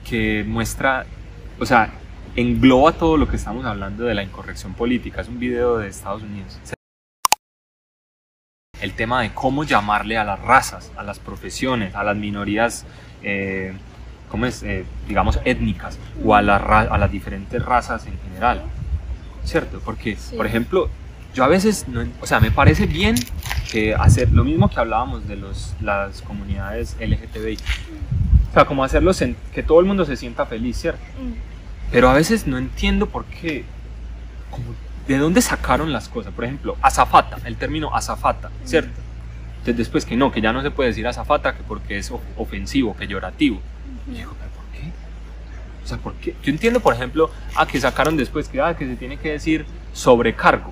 que 0.03 0.43
muestra, 0.45 1.05
o 1.57 1.65
sea, 1.65 1.91
engloba 2.41 2.93
todo 2.93 3.17
lo 3.17 3.27
que 3.27 3.35
estamos 3.35 3.65
hablando 3.65 4.05
de 4.05 4.15
la 4.15 4.23
incorrección 4.23 4.73
política. 4.73 5.21
Es 5.21 5.27
un 5.27 5.39
video 5.39 5.77
de 5.77 5.89
Estados 5.89 6.21
Unidos. 6.23 6.57
El 8.81 8.93
tema 8.93 9.21
de 9.23 9.33
cómo 9.33 9.65
llamarle 9.65 10.17
a 10.17 10.23
las 10.23 10.39
razas, 10.39 10.91
a 10.95 11.03
las 11.03 11.19
profesiones, 11.19 11.95
a 11.95 12.03
las 12.03 12.15
minorías, 12.15 12.85
eh, 13.23 13.73
¿cómo 14.29 14.45
es? 14.45 14.63
Eh, 14.63 14.85
digamos, 15.07 15.39
étnicas 15.43 15.99
o 16.23 16.33
a, 16.33 16.41
las 16.41 16.61
ra- 16.61 16.87
a 16.89 16.97
las 16.97 17.11
diferentes 17.11 17.63
razas 17.63 18.07
en 18.07 18.17
general. 18.19 18.63
¿Cierto? 19.43 19.81
Porque, 19.83 20.15
Sí. 20.15 20.35
por 20.37 20.45
ejemplo, 20.45 20.89
yo 21.33 21.43
a 21.43 21.47
veces, 21.47 21.87
no, 21.89 22.05
o 22.21 22.25
sea, 22.25 22.39
me 22.39 22.51
parece 22.51 22.85
bien 22.85 23.15
que 23.71 23.93
hacer 23.95 24.31
lo 24.31 24.43
mismo 24.45 24.69
que 24.69 24.79
hablábamos 24.79 25.27
de 25.27 25.35
los, 25.35 25.75
las 25.81 26.21
comunidades 26.21 26.95
LGTBI. 27.01 27.57
O 28.49 28.53
sea, 28.53 28.65
como 28.65 28.83
hacerlo 28.83 29.11
que 29.53 29.61
todo 29.61 29.79
el 29.81 29.85
mundo 29.85 30.05
se 30.05 30.15
sienta 30.15 30.45
feliz, 30.45 30.77
¿cierto? 30.77 31.01
Mm. 31.21 31.48
Pero 31.91 32.09
a 32.09 32.13
veces 32.13 32.45
no 32.47 32.57
entiendo 32.57 33.07
por 33.07 33.25
qué, 33.25 33.63
como, 34.51 34.65
de 35.07 35.17
dónde 35.17 35.41
sacaron 35.41 35.91
las 35.91 36.07
cosas. 36.09 36.33
Por 36.33 36.45
ejemplo, 36.45 36.77
azafata, 36.81 37.37
el 37.45 37.55
término 37.57 37.95
azafata, 37.95 38.49
¿cierto? 38.63 38.91
Entonces 39.53 39.77
después 39.77 40.05
que 40.05 40.15
no, 40.15 40.31
que 40.31 40.39
ya 40.41 40.53
no 40.53 40.61
se 40.61 40.71
puede 40.71 40.89
decir 40.89 41.07
azafata 41.07 41.55
que 41.55 41.63
porque 41.63 41.97
es 41.97 42.11
of- 42.11 42.21
ofensivo, 42.37 42.93
peyorativo. 42.93 43.59
Y 44.07 44.15
digo, 44.17 44.33
¿pero 44.39 44.51
por 44.51 44.65
qué? 44.73 44.91
O 45.83 45.87
sea, 45.87 45.97
¿por 45.97 46.13
qué? 46.15 46.35
Yo 46.43 46.51
entiendo, 46.51 46.79
por 46.79 46.93
ejemplo, 46.93 47.29
a 47.55 47.65
que 47.65 47.79
sacaron 47.79 48.15
después 48.17 48.47
que, 48.47 48.61
ah, 48.61 48.75
que 48.77 48.85
se 48.85 48.95
tiene 48.95 49.17
que 49.17 49.31
decir 49.31 49.65
sobrecargo. 49.93 50.71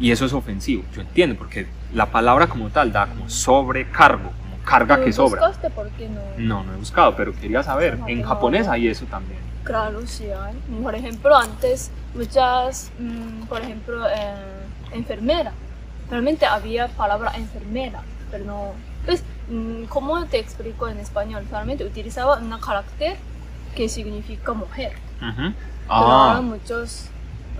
Y 0.00 0.12
eso 0.12 0.24
es 0.24 0.32
ofensivo. 0.32 0.84
Yo 0.94 1.02
entiendo, 1.02 1.36
porque 1.36 1.66
la 1.92 2.06
palabra 2.06 2.46
como 2.46 2.70
tal 2.70 2.90
da 2.92 3.06
como 3.06 3.28
sobrecargo, 3.28 4.30
como 4.30 4.56
carga 4.64 4.96
¿Tú 4.98 5.04
que 5.04 5.12
sobra. 5.12 5.40
buscaste 5.46 5.70
por 5.70 5.88
qué 5.90 6.08
no? 6.08 6.20
No, 6.38 6.64
no 6.64 6.72
he 6.72 6.76
buscado, 6.76 7.14
pero 7.16 7.32
quería 7.34 7.62
saber. 7.62 7.98
En 8.06 8.22
japonés 8.22 8.66
hay 8.68 8.88
eso 8.88 9.04
también. 9.06 9.40
Claro, 9.68 10.06
sí 10.06 10.24
hay. 10.30 10.54
Por 10.82 10.94
ejemplo, 10.94 11.36
antes 11.36 11.90
muchas, 12.14 12.90
mm, 12.98 13.42
por 13.42 13.60
ejemplo, 13.60 14.08
eh, 14.08 14.64
enfermera. 14.92 15.52
Realmente 16.10 16.46
había 16.46 16.88
palabra 16.88 17.32
enfermera, 17.36 18.00
pero 18.30 18.44
no. 18.46 18.72
Pues, 19.04 19.22
mm, 19.50 19.84
¿cómo 19.84 20.24
te 20.24 20.38
explico 20.38 20.88
en 20.88 20.98
español? 20.98 21.44
Solamente 21.50 21.84
utilizaba 21.84 22.38
un 22.38 22.50
carácter 22.58 23.18
que 23.76 23.90
significa 23.90 24.54
mujer. 24.54 24.92
Pero 25.20 25.52
ahora 25.86 26.38
Ah, 26.38 26.40
muchos 26.40 27.10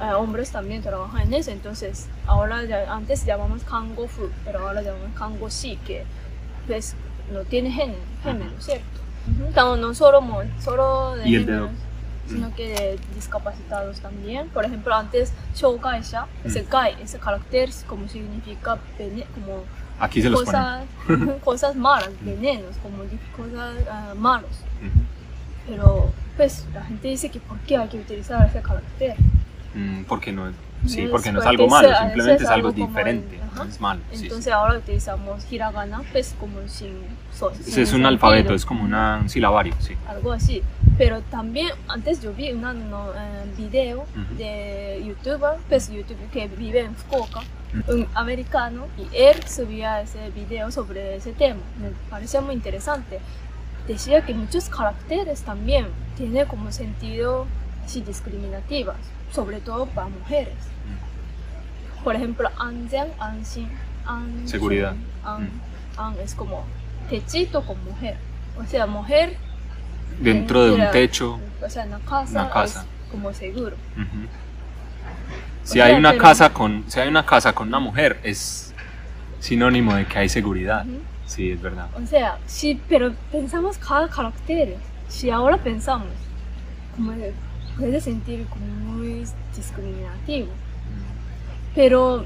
eh, 0.00 0.14
hombres 0.14 0.50
también 0.50 0.80
trabajan 0.80 1.20
en 1.20 1.34
eso. 1.34 1.50
Entonces, 1.50 2.06
ahora 2.26 2.64
ya, 2.64 2.90
antes 2.90 3.26
llamamos 3.26 3.64
kangofu, 3.64 4.30
pero 4.46 4.66
ahora 4.66 4.80
llamamos 4.80 5.10
kangoshi, 5.14 5.76
que 5.86 6.04
pues 6.66 6.94
no 7.32 7.40
tiene 7.40 7.70
género, 7.70 8.00
género 8.22 8.50
Ujú. 8.52 8.62
¿cierto? 8.62 9.00
Ujú. 9.30 9.52
No, 9.54 9.76
no 9.76 9.94
solo, 9.94 10.22
solo 10.58 11.16
de 11.16 11.28
Y 11.28 11.34
el 11.34 11.46
sino 12.28 12.54
que 12.54 12.98
discapacitados 13.14 14.00
también. 14.00 14.48
Por 14.48 14.64
ejemplo, 14.64 14.94
antes 14.94 15.32
shougaisha, 15.54 16.26
ese 16.44 16.62
Mm. 16.62 16.68
gai, 16.70 16.96
ese 17.02 17.18
carácter 17.18 17.70
como 17.86 18.08
significa 18.08 18.78
vene- 18.98 19.26
como 19.34 19.64
aquí 20.00 20.22
se 20.22 20.30
los 20.30 20.42
cosas, 20.44 20.84
cosas 21.44 21.74
malas, 21.76 22.10
venenos, 22.20 22.76
como 22.82 22.98
cosas 23.36 23.74
ah, 23.90 24.14
malos. 24.16 24.50
Ujú. 24.80 25.00
Pero 25.68 26.12
pues 26.36 26.64
la 26.72 26.82
gente 26.84 27.08
dice 27.08 27.30
que 27.30 27.40
por 27.40 27.58
qué 27.60 27.76
hay 27.76 27.88
que 27.88 27.98
utilizar 27.98 28.46
ese 28.48 28.62
carácter. 28.62 29.16
Mm, 29.74 30.04
porque 30.04 30.32
no, 30.32 30.50
sí, 30.86 31.02
Es 31.02 31.10
porque 31.10 31.30
no 31.32 31.40
es 31.40 31.46
algo 31.46 31.68
malo, 31.68 31.88
simplemente 31.98 32.42
es 32.44 32.48
es 32.48 32.48
algo 32.48 32.72
diferente, 32.72 33.34
el- 33.36 33.54
no 33.56 33.64
es 33.64 33.80
malo. 33.80 34.00
sí, 34.12 34.22
Entonces 34.24 34.44
sí. 34.44 34.50
ahora 34.50 34.78
utilizamos 34.78 35.44
hiragana 35.52 36.02
pues 36.12 36.34
como 36.40 36.66
sin, 36.68 36.94
so- 37.36 37.52
sin 37.60 37.82
es 37.82 37.92
un 37.92 38.06
alfabeto, 38.06 38.54
es 38.54 38.64
como 38.64 38.84
una, 38.84 39.18
un 39.20 39.28
silabario, 39.28 39.74
sí. 39.80 39.94
algo 40.08 40.32
así. 40.32 40.62
Pero 40.98 41.22
también 41.22 41.68
antes 41.86 42.20
yo 42.20 42.34
vi 42.34 42.50
un 42.50 42.60
no, 42.60 43.12
eh, 43.14 43.44
video 43.56 44.04
de 44.36 45.00
youtuber, 45.06 45.60
pues 45.68 45.88
youtuber 45.90 46.26
que 46.32 46.48
vive 46.48 46.80
en 46.80 46.96
Fukuoka, 46.96 47.40
un 47.86 48.08
americano, 48.14 48.88
y 48.98 49.16
él 49.16 49.40
subía 49.44 50.02
ese 50.02 50.30
video 50.30 50.72
sobre 50.72 51.14
ese 51.14 51.32
tema. 51.32 51.60
Me 51.80 51.90
parecía 52.10 52.40
muy 52.40 52.54
interesante. 52.54 53.20
Decía 53.86 54.22
que 54.26 54.34
muchos 54.34 54.68
caracteres 54.68 55.42
también 55.42 55.86
tienen 56.16 56.46
como 56.46 56.72
sentido 56.72 57.46
sí, 57.86 58.02
discriminativas, 58.02 58.98
sobre 59.32 59.60
todo 59.60 59.86
para 59.86 60.08
mujeres. 60.08 60.56
Por 62.02 62.16
ejemplo, 62.16 62.50
Anjian, 62.58 63.08
Anshin, 63.20 63.70
An, 64.04 64.48
Seguridad. 64.48 64.96
An, 65.24 65.48
an, 65.96 66.16
es 66.18 66.34
como 66.34 66.64
techito 67.08 67.64
con 67.64 67.82
mujer. 67.84 68.16
O 68.60 68.66
sea, 68.66 68.86
mujer 68.86 69.36
Dentro 70.20 70.64
de 70.64 70.72
un 70.72 70.90
techo. 70.90 71.38
o 71.64 71.68
sea, 71.70 71.86
casa, 72.08 72.30
Una 72.42 72.50
casa. 72.50 72.80
es 73.04 73.10
como 73.10 73.32
seguro. 73.32 73.76
Si 75.64 75.80
O 75.80 75.84
hay 75.84 75.90
sea, 75.90 75.98
una 75.98 76.10
pero- 76.12 76.22
casa 76.22 76.52
con, 76.52 76.84
si 76.88 77.00
hay 77.00 77.08
una 77.08 77.24
casa 77.26 77.52
con 77.52 77.68
una 77.68 77.78
mujer, 77.78 78.18
es 78.22 78.74
sinónimo 79.40 79.94
de 79.94 80.06
que 80.06 80.18
hay 80.18 80.28
seguridad. 80.28 80.84
Sí, 81.26 81.50
es 81.50 81.60
verdad. 81.60 81.88
O 82.02 82.06
sea, 82.06 82.38
sí, 82.46 82.80
pero 82.88 83.12
pensamos 83.30 83.76
cada 83.78 84.08
carácter. 84.08 84.76
Si 85.08 85.30
ahora 85.30 85.58
pensamos, 85.58 86.08
como 86.96 87.12
puede 87.76 88.00
sentir 88.00 88.46
como 88.46 88.64
muy 88.66 89.26
discriminativo. 89.54 90.48
Pero. 91.74 92.24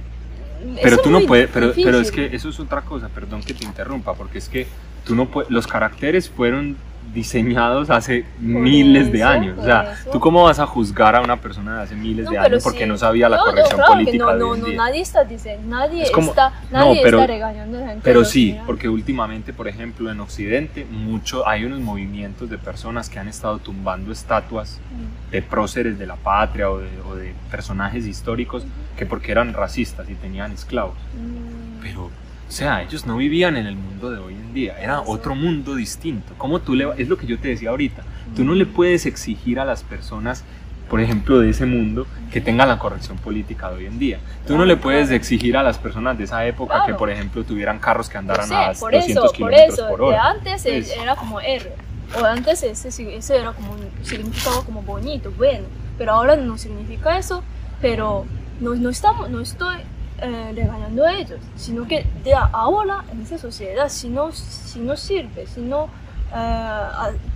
Pero 0.80 0.96
es 0.96 1.02
tú 1.02 1.10
no 1.10 1.20
puedes, 1.22 1.50
pero, 1.52 1.72
pero 1.74 1.98
es 1.98 2.12
que 2.12 2.26
eso 2.36 2.48
es 2.48 2.60
otra 2.60 2.82
cosa, 2.82 3.08
perdón 3.08 3.42
que 3.42 3.52
te 3.52 3.64
interrumpa, 3.64 4.14
porque 4.14 4.38
es 4.38 4.48
que 4.48 4.68
tú 5.04 5.16
no 5.16 5.26
puedes, 5.26 5.50
los 5.50 5.66
caracteres 5.66 6.30
fueron 6.30 6.76
diseñados 7.12 7.90
hace 7.90 8.24
miles 8.40 9.12
de 9.12 9.18
eso, 9.18 9.28
años. 9.28 9.52
O 9.52 9.56
por 9.56 9.64
sea, 9.66 9.92
eso. 9.92 10.10
¿tú 10.10 10.20
cómo 10.20 10.44
vas 10.44 10.58
a 10.58 10.66
juzgar 10.66 11.14
a 11.14 11.20
una 11.20 11.36
persona 11.36 11.76
de 11.78 11.82
hace 11.82 11.94
miles 11.94 12.24
No, 12.26 12.30
de 12.32 12.38
años 12.38 12.62
porque 12.62 12.80
sí. 12.84 12.86
no 12.86 12.96
sabía 12.98 13.28
la 13.28 13.36
No, 13.36 13.44
no, 13.44 13.50
corrección 13.50 13.76
claro 13.76 13.92
que 13.92 14.04
política 14.04 14.24
no, 14.24 14.32
de 14.32 14.38
no, 14.38 14.56
no, 14.68 14.72
nadie 14.74 15.00
está 15.02 15.24
diciendo, 15.24 15.62
nadie 15.68 16.02
Es 16.04 16.10
como- 16.10 16.30
está, 16.30 16.50
no, 16.70 16.78
nadie 16.78 17.00
pero- 17.02 17.20
está 17.20 17.32
regañando 17.32 17.78
a 17.78 17.80
la 17.82 17.86
gente. 17.88 18.00
Pero 18.02 18.24
sí, 18.24 18.58
porque 18.66 18.88
últimamente, 18.88 19.52
por 19.52 19.68
ejemplo, 19.68 20.10
en 20.10 20.20
Occidente, 20.20 20.86
mucho, 20.90 21.46
hay 21.46 21.64
unos 21.64 21.80
movimientos 21.80 22.48
de 22.48 22.58
personas 22.58 23.08
que 23.10 23.18
han 23.18 23.28
estado 23.28 23.58
tumbando 23.58 24.10
estatuas 24.12 24.80
Mm. 24.90 25.30
de 25.32 25.42
próceres 25.42 25.98
de 25.98 26.06
la 26.06 26.16
patria 26.16 26.70
o 26.70 26.78
de, 26.78 26.88
o 27.10 27.14
de 27.14 27.34
personajes 27.50 28.06
históricos 28.06 28.64
que 28.96 29.06
porque 29.06 29.32
eran 29.32 29.52
racistas 29.52 30.08
y 30.08 30.14
tenían 30.14 30.52
esclavos. 30.52 30.94
Mm. 31.14 31.82
Pero, 31.82 32.10
o 32.52 32.54
sea, 32.54 32.82
ellos 32.82 33.06
no 33.06 33.16
vivían 33.16 33.56
en 33.56 33.66
el 33.66 33.76
mundo 33.76 34.10
de 34.10 34.18
hoy 34.18 34.34
en 34.34 34.52
día, 34.52 34.76
era 34.78 35.00
otro 35.00 35.34
mundo 35.34 35.74
distinto. 35.74 36.34
¿Cómo 36.36 36.60
tú 36.60 36.74
le, 36.74 36.86
es 36.98 37.08
lo 37.08 37.16
que 37.16 37.26
yo 37.26 37.38
te 37.38 37.48
decía 37.48 37.70
ahorita, 37.70 38.02
tú 38.36 38.44
no 38.44 38.52
le 38.54 38.66
puedes 38.66 39.06
exigir 39.06 39.58
a 39.58 39.64
las 39.64 39.82
personas, 39.82 40.44
por 40.90 41.00
ejemplo, 41.00 41.40
de 41.40 41.48
ese 41.48 41.64
mundo, 41.64 42.06
que 42.30 42.42
tengan 42.42 42.68
la 42.68 42.78
corrección 42.78 43.16
política 43.16 43.70
de 43.70 43.76
hoy 43.76 43.86
en 43.86 43.98
día. 43.98 44.18
Tú 44.46 44.58
no 44.58 44.66
le 44.66 44.76
puedes 44.76 45.10
exigir 45.10 45.56
a 45.56 45.62
las 45.62 45.78
personas 45.78 46.18
de 46.18 46.24
esa 46.24 46.44
época 46.46 46.74
que, 46.80 46.84
Claro. 46.88 46.98
por 46.98 47.08
ejemplo, 47.08 47.42
tuvieran 47.42 47.78
carros 47.78 48.10
que 48.10 48.18
andaran 48.18 48.46
Sí, 48.46 48.54
a 48.54 48.72
por 48.78 48.92
200 48.92 49.08
eso, 49.10 49.20
por 49.22 49.32
kilómetros 49.34 49.80
por 49.88 49.98
de 50.00 50.04
hora. 50.04 50.28
antes 50.28 50.62
Pues, 50.62 50.90
era 50.94 51.16
como 51.16 51.40
R, 51.40 51.72
o 52.20 52.24
antes 52.26 52.62
ese, 52.62 52.88
ese 53.16 53.34
era 53.38 53.52
como, 53.52 53.76
significaba 54.02 54.62
como 54.62 54.82
bonito, 54.82 55.32
bueno, 55.38 55.64
pero 55.96 56.12
ahora 56.12 56.36
no 56.36 56.58
significa 56.58 57.16
eso, 57.16 57.42
pero 57.80 58.26
no, 58.60 58.74
no, 58.74 58.90
estamos, 58.90 59.30
no 59.30 59.40
estoy 59.40 59.76
eh, 60.22 60.52
regañando 60.54 61.04
a 61.04 61.12
ellos, 61.14 61.40
sino 61.56 61.86
que 61.86 62.06
de 62.24 62.34
ahora 62.34 63.04
en 63.10 63.20
esa 63.22 63.38
sociedad, 63.38 63.88
si 63.88 64.08
no, 64.08 64.30
si 64.32 64.78
no 64.80 64.96
sirve, 64.96 65.46
si 65.46 65.60
no, 65.60 65.88
eh, 66.34 66.86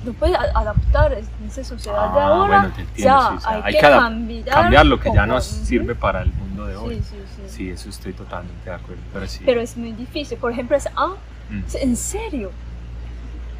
no 0.05 0.12
puede 0.14 0.37
adaptar 0.37 1.12
en 1.14 1.46
esa 1.46 1.64
sociedad 1.64 2.12
de 2.14 2.20
Ah, 2.20 2.27
ahora, 2.29 2.46
bueno, 2.61 2.66
entiendo, 2.66 2.92
ya 2.96 3.29
sí, 3.31 3.35
o 3.37 3.40
sea, 3.40 3.51
hay, 3.51 3.62
hay 3.64 3.72
que, 3.75 3.81
cambiar, 3.81 4.44
cambiar 4.55 4.87
lo 4.87 5.01
que 5.01 5.09
ya 5.12 5.20
como- 5.22 5.35
nos 5.35 5.53
ujú. 5.53 5.64
sirve 5.66 5.94
para 5.94 6.22
el 6.22 6.33
mundo 6.33 6.66
de 6.66 6.77
hoy. 6.77 6.94
Sí, 6.96 7.03
sí, 7.11 7.16
sí. 7.37 7.42
Sí, 7.49 7.70
eso 7.70 7.88
estoy 7.90 8.12
totalmente 8.12 8.64
de 8.70 8.75
acuerdo. 8.77 9.03
Pero 9.12 9.27
sí. 9.27 9.42
Pero 9.44 9.61
es 9.61 9.77
muy 9.77 9.92
difícil. 9.92 10.38
Por 10.38 10.53
ejemplo, 10.53 10.77
es 10.77 10.88
ah, 10.96 11.14
Mm. 11.51 11.62
en 11.81 11.96
serio, 11.96 12.51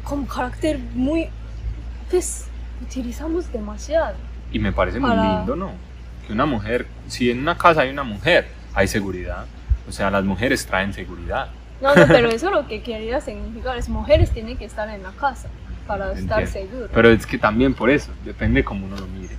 como 0.03 0.25
carácter 0.27 0.79
muy, 0.93 1.29
pues, 2.09 2.45
utilizamos 2.81 3.51
demasiado. 3.51 4.15
Y 4.51 4.59
me 4.59 4.71
parece 4.71 4.99
muy 4.99 5.09
para- 5.09 5.37
lindo, 5.37 5.55
¿no? 5.55 5.71
Que 6.25 6.33
una 6.33 6.45
mujer, 6.45 6.87
si 7.07 7.29
en 7.31 7.39
una 7.39 7.57
casa 7.57 7.81
hay 7.81 7.89
una 7.89 8.03
mujer, 8.03 8.49
hay 8.77 8.87
seguridad. 8.87 9.45
O 9.89 9.91
sea, 9.91 10.11
las 10.11 10.23
mujeres 10.23 10.65
traen 10.67 10.93
seguridad. 10.93 11.47
No, 11.81 11.95
no, 11.95 12.07
pero 12.07 12.29
eso 12.37 12.51
lo 12.51 12.67
que 12.67 12.83
quería 12.83 13.19
significar 13.19 13.75
es 13.75 13.89
mujeres 13.89 14.29
tienen 14.29 14.55
que 14.55 14.65
estar 14.65 14.87
en 14.89 15.01
la 15.01 15.11
casa 15.11 15.47
para 15.87 16.11
estar 16.11 16.45
seguras. 16.45 16.91
Pero 16.93 17.09
es 17.09 17.25
que 17.25 17.39
también 17.39 17.73
por 17.73 17.89
eso, 17.89 18.11
depende 18.23 18.63
cómo 18.63 18.85
uno 18.85 18.95
lo 18.97 19.07
mire. 19.07 19.35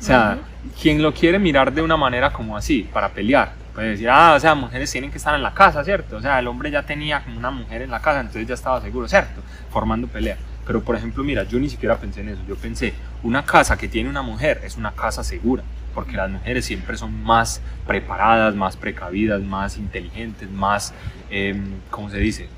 O 0.00 0.02
sea, 0.02 0.38
quien 0.80 1.02
lo 1.02 1.12
quiere 1.12 1.38
mirar 1.38 1.72
de 1.72 1.82
una 1.82 1.96
manera 1.96 2.32
como 2.32 2.56
así, 2.56 2.88
para 2.90 3.10
pelear, 3.10 3.52
puede 3.74 3.90
decir, 3.90 4.08
ah, 4.08 4.34
o 4.34 4.40
sea, 4.40 4.54
mujeres 4.54 4.90
tienen 4.90 5.10
que 5.10 5.18
estar 5.18 5.34
en 5.34 5.42
la 5.42 5.52
casa, 5.52 5.84
¿cierto? 5.84 6.16
O 6.16 6.20
sea, 6.22 6.38
el 6.38 6.46
hombre 6.46 6.70
ya 6.70 6.82
tenía 6.82 7.22
como 7.22 7.36
una 7.36 7.50
mujer 7.50 7.82
en 7.82 7.90
la 7.90 8.00
casa, 8.00 8.20
entonces 8.20 8.46
ya 8.46 8.54
estaba 8.54 8.80
seguro, 8.80 9.08
¿cierto? 9.08 9.42
Formando 9.70 10.06
pelea. 10.06 10.38
Pero, 10.66 10.82
por 10.82 10.96
ejemplo, 10.96 11.22
mira, 11.22 11.42
yo 11.44 11.58
ni 11.58 11.68
siquiera 11.68 11.96
pensé 11.96 12.22
en 12.22 12.30
eso. 12.30 12.40
Yo 12.48 12.56
pensé, 12.56 12.94
una 13.22 13.44
casa 13.44 13.76
que 13.76 13.88
tiene 13.88 14.08
una 14.08 14.22
mujer 14.22 14.62
es 14.64 14.76
una 14.76 14.92
casa 14.92 15.22
segura, 15.22 15.62
porque 15.94 16.16
las 16.16 16.30
mujeres 16.30 16.64
siempre 16.64 16.96
son 16.96 17.22
más 17.22 17.62
preparadas, 17.86 18.54
más 18.54 18.76
precavidas, 18.76 19.40
más 19.42 19.78
inteligentes, 19.78 20.50
más, 20.50 20.92
em, 21.30 21.64
¿cómo 21.90 22.10
se 22.10 22.18
dice? 22.18 22.48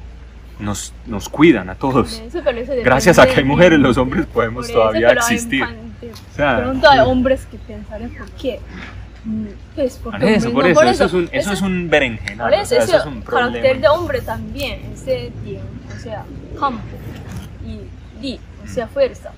Nos, 0.59 0.95
nos 1.07 1.29
cuidan 1.29 1.69
a 1.69 1.75
todos. 1.75 2.21
Eso, 2.21 2.39
eso 2.39 2.73
Gracias 2.83 3.19
a 3.19 3.27
que 3.27 3.35
hay 3.35 3.45
mujeres, 3.45 3.79
los 3.79 3.99
hombres 3.99 4.27
podemos 4.27 4.65
eso, 4.65 4.79
todavía 4.79 5.09
hay 5.09 5.17
existir. 5.17 5.65
O 5.65 6.35
sea, 6.35 6.57
pronto 6.59 6.89
hay 6.89 7.01
hombres 7.01 7.47
que 7.51 7.59
pensarán 7.59 8.11
por 8.11 8.31
qué. 8.33 8.61
Pues 9.75 9.97
Por 9.97 10.15
eso, 10.23 10.49
no, 10.49 10.55
por 10.55 10.67
eso, 10.67 10.81
por 10.81 10.87
eso 10.87 11.05
es 11.05 11.13
un, 11.13 11.29
eso 11.33 11.53
es 11.53 11.61
un 11.61 11.91
berenjenal, 11.91 12.49
Por 12.49 12.59
o 12.59 12.63
eso, 12.63 12.67
sea, 12.67 12.79
ese 12.79 12.93
eso 12.93 13.01
es 13.01 13.07
un 13.07 13.23
carácter 13.23 13.81
de 13.81 13.89
hombre 13.89 14.21
también, 14.21 14.93
ese 14.95 15.33
tiempo, 15.43 15.67
o 15.95 15.99
sea, 15.99 16.25
campo 16.59 16.97
y 17.67 17.81
di, 18.23 18.39
o 18.65 18.69
sea, 18.69 18.87
fuerza. 18.87 19.33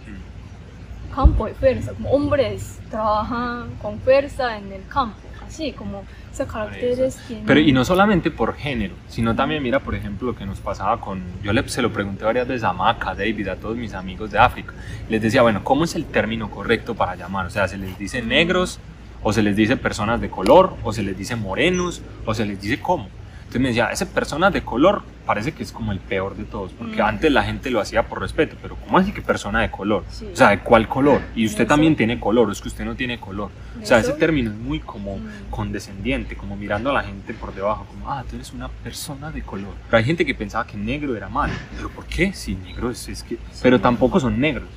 Campo 1.18 1.48
y 1.48 1.52
fuerza, 1.52 1.92
como 1.94 2.10
hombres 2.12 2.78
trabajan 2.90 3.70
con 3.82 3.98
fuerza 3.98 4.56
en 4.56 4.72
el 4.72 4.86
campo, 4.86 5.18
así 5.44 5.72
como 5.72 6.04
esos 6.32 6.46
caracteres 6.46 7.16
tienen. 7.26 7.44
Pero 7.44 7.58
y 7.58 7.72
no 7.72 7.84
solamente 7.84 8.30
por 8.30 8.54
género, 8.54 8.94
sino 9.08 9.34
también 9.34 9.60
mira, 9.60 9.80
por 9.80 9.96
ejemplo, 9.96 10.28
lo 10.28 10.36
que 10.36 10.46
nos 10.46 10.60
pasaba 10.60 11.00
con, 11.00 11.20
yo 11.42 11.52
le, 11.52 11.68
se 11.68 11.82
lo 11.82 11.92
pregunté 11.92 12.24
varias 12.24 12.46
veces 12.46 12.62
a 12.62 12.72
Maca, 12.72 13.16
David, 13.16 13.48
a 13.48 13.56
todos 13.56 13.76
mis 13.76 13.94
amigos 13.94 14.30
de 14.30 14.38
África. 14.38 14.72
Les 15.08 15.20
decía, 15.20 15.42
bueno, 15.42 15.64
¿cómo 15.64 15.82
es 15.82 15.96
el 15.96 16.04
término 16.04 16.52
correcto 16.52 16.94
para 16.94 17.16
llamar? 17.16 17.46
O 17.46 17.50
sea, 17.50 17.66
¿se 17.66 17.78
les 17.78 17.98
dice 17.98 18.22
negros, 18.22 18.78
o 19.20 19.32
se 19.32 19.42
les 19.42 19.56
dice 19.56 19.76
personas 19.76 20.20
de 20.20 20.30
color, 20.30 20.76
o 20.84 20.92
se 20.92 21.02
les 21.02 21.18
dice 21.18 21.34
morenos, 21.34 22.00
o 22.26 22.32
se 22.32 22.46
les 22.46 22.60
dice 22.60 22.78
cómo? 22.78 23.08
Entonces 23.48 23.62
me 23.62 23.68
decía, 23.68 23.86
ese 23.90 24.04
personas 24.04 24.52
de 24.52 24.60
color 24.62 25.02
parece 25.24 25.52
que 25.52 25.62
es 25.62 25.72
como 25.72 25.92
el 25.92 26.00
peor 26.00 26.36
de 26.36 26.44
todos, 26.44 26.72
porque 26.72 26.98
Mm. 27.02 27.06
antes 27.06 27.32
la 27.32 27.42
gente 27.44 27.70
lo 27.70 27.80
hacía 27.80 28.02
por 28.06 28.20
respeto, 28.20 28.56
pero 28.60 28.76
¿cómo 28.76 28.98
así 28.98 29.10
que 29.10 29.22
persona 29.22 29.62
de 29.62 29.70
color? 29.70 30.04
Sí. 30.10 30.26
O 30.30 30.36
sea, 30.36 30.50
¿de 30.50 30.58
cuál 30.58 30.86
color? 30.86 31.22
Y 31.34 31.46
usted 31.46 31.62
Eso. 31.64 31.68
también 31.68 31.96
tiene 31.96 32.20
color, 32.20 32.46
o 32.48 32.52
es 32.52 32.60
que 32.60 32.68
usted 32.68 32.84
no 32.84 32.94
tiene 32.94 33.18
color. 33.18 33.50
O 33.82 33.86
sea, 33.86 34.00
ese 34.00 34.12
término 34.12 34.50
es 34.50 34.56
muy 34.58 34.80
como 34.80 35.16
Mm. 35.16 35.50
condescendiente, 35.50 36.36
como 36.36 36.56
mirando 36.56 36.90
a 36.90 36.92
la 36.92 37.02
gente 37.02 37.32
por 37.32 37.54
debajo, 37.54 37.86
como, 37.86 38.10
ah, 38.12 38.22
tú 38.28 38.36
eres 38.36 38.52
una 38.52 38.68
persona 38.68 39.30
de 39.30 39.40
color. 39.40 39.72
Pero 39.86 39.96
hay 39.98 40.04
gente 40.04 40.26
que 40.26 40.34
pensaba 40.34 40.66
que 40.66 40.76
negro 40.76 41.16
era 41.16 41.30
malo. 41.30 41.54
¿Pero 41.74 41.88
por 41.88 42.04
qué? 42.04 42.34
Si 42.34 42.54
negro 42.54 42.90
es, 42.90 43.08
es 43.08 43.22
que... 43.22 43.38
Pero 43.62 43.80
tampoco 43.80 44.20
son 44.20 44.38
negros, 44.38 44.68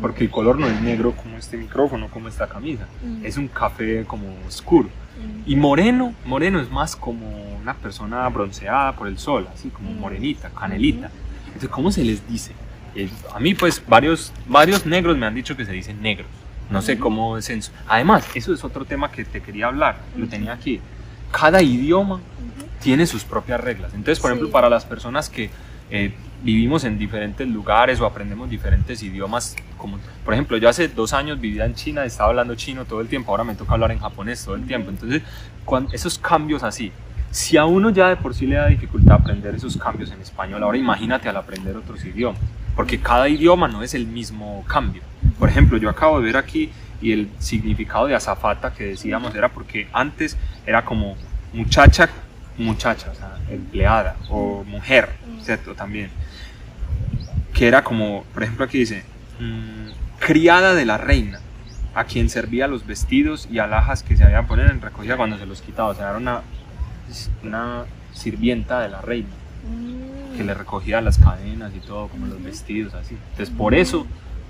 porque 0.00 0.24
el 0.24 0.30
color 0.30 0.58
no 0.58 0.66
es 0.66 0.80
negro 0.80 1.12
como 1.12 1.36
este 1.38 1.56
micrófono, 1.56 2.08
como 2.08 2.26
esta 2.26 2.48
camisa. 2.48 2.86
Mm. 3.04 3.24
Es 3.24 3.36
un 3.36 3.46
café 3.46 4.04
como 4.04 4.26
oscuro. 4.48 4.88
Y 5.46 5.56
moreno, 5.56 6.14
moreno 6.24 6.60
es 6.60 6.70
más 6.70 6.96
como 6.96 7.26
una 7.60 7.74
persona 7.74 8.28
bronceada 8.28 8.92
por 8.92 9.08
el 9.08 9.18
sol, 9.18 9.48
así 9.52 9.68
como 9.70 9.92
morenita, 9.92 10.50
canelita. 10.50 11.10
Entonces, 11.46 11.68
¿cómo 11.70 11.90
se 11.92 12.04
les 12.04 12.26
dice? 12.28 12.52
Eh, 12.94 13.08
A 13.32 13.40
mí, 13.40 13.54
pues, 13.54 13.82
varios, 13.86 14.32
varios 14.46 14.86
negros 14.86 15.16
me 15.16 15.26
han 15.26 15.34
dicho 15.34 15.56
que 15.56 15.64
se 15.64 15.72
dicen 15.72 16.02
negros. 16.02 16.28
No 16.70 16.82
sé 16.82 16.98
cómo 16.98 17.38
es 17.38 17.48
eso. 17.48 17.70
Además, 17.86 18.26
eso 18.34 18.52
es 18.52 18.64
otro 18.64 18.84
tema 18.84 19.10
que 19.10 19.24
te 19.24 19.40
quería 19.40 19.66
hablar. 19.66 19.98
Lo 20.16 20.26
tenía 20.26 20.52
aquí. 20.52 20.80
Cada 21.30 21.62
idioma 21.62 22.20
tiene 22.82 23.06
sus 23.06 23.24
propias 23.24 23.60
reglas. 23.60 23.94
Entonces, 23.94 24.18
por 24.20 24.30
ejemplo, 24.32 24.50
para 24.50 24.68
las 24.68 24.84
personas 24.84 25.28
que 25.28 25.50
eh, 25.90 26.12
vivimos 26.42 26.84
en 26.84 26.98
diferentes 26.98 27.46
lugares 27.48 28.00
o 28.00 28.06
aprendemos 28.06 28.48
diferentes 28.50 29.02
idiomas, 29.02 29.56
como 29.78 29.98
por 30.24 30.34
ejemplo, 30.34 30.56
yo 30.56 30.68
hace 30.68 30.88
dos 30.88 31.12
años 31.12 31.40
vivía 31.40 31.64
en 31.64 31.74
China, 31.74 32.04
estaba 32.04 32.30
hablando 32.30 32.54
chino 32.54 32.84
todo 32.84 33.00
el 33.00 33.08
tiempo, 33.08 33.30
ahora 33.30 33.44
me 33.44 33.54
toca 33.54 33.72
hablar 33.74 33.90
en 33.92 33.98
japonés 33.98 34.44
todo 34.44 34.54
el 34.54 34.66
tiempo. 34.66 34.90
Entonces, 34.90 35.22
cuan- 35.64 35.88
esos 35.92 36.18
cambios 36.18 36.62
así, 36.62 36.92
si 37.30 37.56
a 37.56 37.64
uno 37.64 37.90
ya 37.90 38.08
de 38.08 38.16
por 38.16 38.34
sí 38.34 38.46
le 38.46 38.56
da 38.56 38.66
dificultad 38.68 39.16
aprender 39.20 39.54
esos 39.54 39.76
cambios 39.76 40.10
en 40.10 40.20
español, 40.20 40.62
ahora 40.62 40.78
imagínate 40.78 41.28
al 41.28 41.36
aprender 41.36 41.76
otros 41.76 42.04
idiomas, 42.04 42.40
porque 42.74 42.98
cada 42.98 43.28
idioma 43.28 43.68
no 43.68 43.82
es 43.82 43.94
el 43.94 44.06
mismo 44.06 44.64
cambio. 44.66 45.02
Por 45.38 45.48
ejemplo, 45.48 45.76
yo 45.78 45.90
acabo 45.90 46.18
de 46.20 46.26
ver 46.26 46.36
aquí 46.36 46.70
y 47.02 47.12
el 47.12 47.28
significado 47.38 48.06
de 48.06 48.14
azafata 48.14 48.72
que 48.72 48.84
decíamos 48.84 49.34
era 49.34 49.48
porque 49.50 49.88
antes 49.92 50.36
era 50.66 50.84
como 50.84 51.16
muchacha, 51.52 52.08
muchacha, 52.58 53.10
o 53.10 53.14
sea, 53.14 53.36
empleada 53.50 54.16
o 54.28 54.64
mujer, 54.64 55.10
Mm. 55.26 55.40
¿cierto? 55.42 55.74
También. 55.74 56.10
Que 57.52 57.66
era 57.68 57.82
como, 57.84 58.24
por 58.34 58.42
ejemplo, 58.42 58.64
aquí 58.64 58.78
dice, 58.78 59.04
mm, 59.40 59.88
criada 60.18 60.74
de 60.74 60.84
la 60.84 60.98
reina, 60.98 61.40
a 61.94 62.04
quien 62.04 62.28
servía 62.28 62.66
los 62.68 62.86
vestidos 62.86 63.48
y 63.50 63.58
alhajas 63.58 64.02
que 64.02 64.16
se 64.16 64.24
habían 64.24 64.46
poner 64.46 64.70
en 64.70 64.80
recogida 64.82 65.16
cuando 65.16 65.38
se 65.38 65.46
los 65.46 65.62
quitaba. 65.62 65.88
O 65.88 65.94
sea, 65.94 66.08
era 66.10 66.18
una, 66.18 66.42
una 67.42 67.84
sirvienta 68.12 68.80
de 68.80 68.88
la 68.90 69.00
reina 69.00 69.28
Mm. 69.68 70.36
que 70.36 70.44
le 70.44 70.54
recogía 70.54 71.00
las 71.00 71.18
cadenas 71.18 71.72
y 71.74 71.80
todo, 71.80 72.08
como 72.08 72.26
los 72.26 72.42
vestidos, 72.42 72.94
así. 72.94 73.16
Entonces, 73.32 73.54
por 73.54 73.74
eso, 73.74 74.06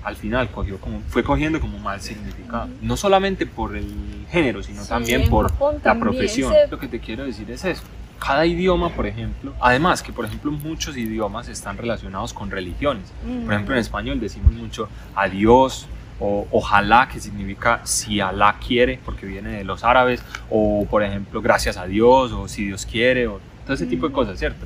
al 0.07 0.15
final, 0.15 0.49
cogió 0.51 0.79
como, 0.79 1.01
fue 1.09 1.21
cogiendo 1.21 1.59
como 1.59 1.77
mal 1.79 1.99
significado. 1.99 2.69
No 2.81 2.95
solamente 2.95 3.45
por 3.45 3.75
el 3.75 4.25
género, 4.29 4.63
sino 4.63 4.81
Sí, 4.83 4.87
también 4.87 5.29
por 5.29 5.51
la 5.51 5.79
también, 5.81 5.99
profesión. 5.99 6.53
Lo 6.71 6.79
que 6.79 6.87
te 6.87 7.01
quiero 7.01 7.25
decir 7.25 7.51
es 7.51 7.65
eso. 7.65 7.83
Cada 8.17 8.45
idioma, 8.45 8.89
por 8.89 9.05
ejemplo, 9.05 9.53
además 9.59 10.01
que, 10.01 10.13
por 10.13 10.23
ejemplo, 10.23 10.49
muchos 10.51 10.95
idiomas 10.95 11.49
están 11.49 11.77
relacionados 11.77 12.33
con 12.33 12.49
religiones. 12.49 13.11
Por 13.43 13.53
ejemplo, 13.53 13.75
en 13.75 13.81
español 13.81 14.19
decimos 14.21 14.53
mucho 14.53 14.87
adiós 15.13 15.87
o 16.21 16.47
ojalá, 16.51 17.09
que 17.11 17.19
significa 17.19 17.81
si 17.83 18.21
Alá 18.21 18.55
quiere, 18.65 18.99
porque 19.03 19.25
viene 19.25 19.49
de 19.49 19.63
los 19.65 19.83
árabes, 19.83 20.23
o 20.49 20.87
por 20.89 21.03
ejemplo, 21.03 21.41
gracias 21.41 21.75
a 21.75 21.85
Dios, 21.85 22.31
o 22.31 22.47
si 22.47 22.65
Dios 22.65 22.85
quiere, 22.85 23.27
o 23.27 23.41
todo 23.65 23.73
ese 23.73 23.85
tipo 23.85 24.07
de 24.07 24.13
cosas, 24.13 24.39
¿cierto? 24.39 24.65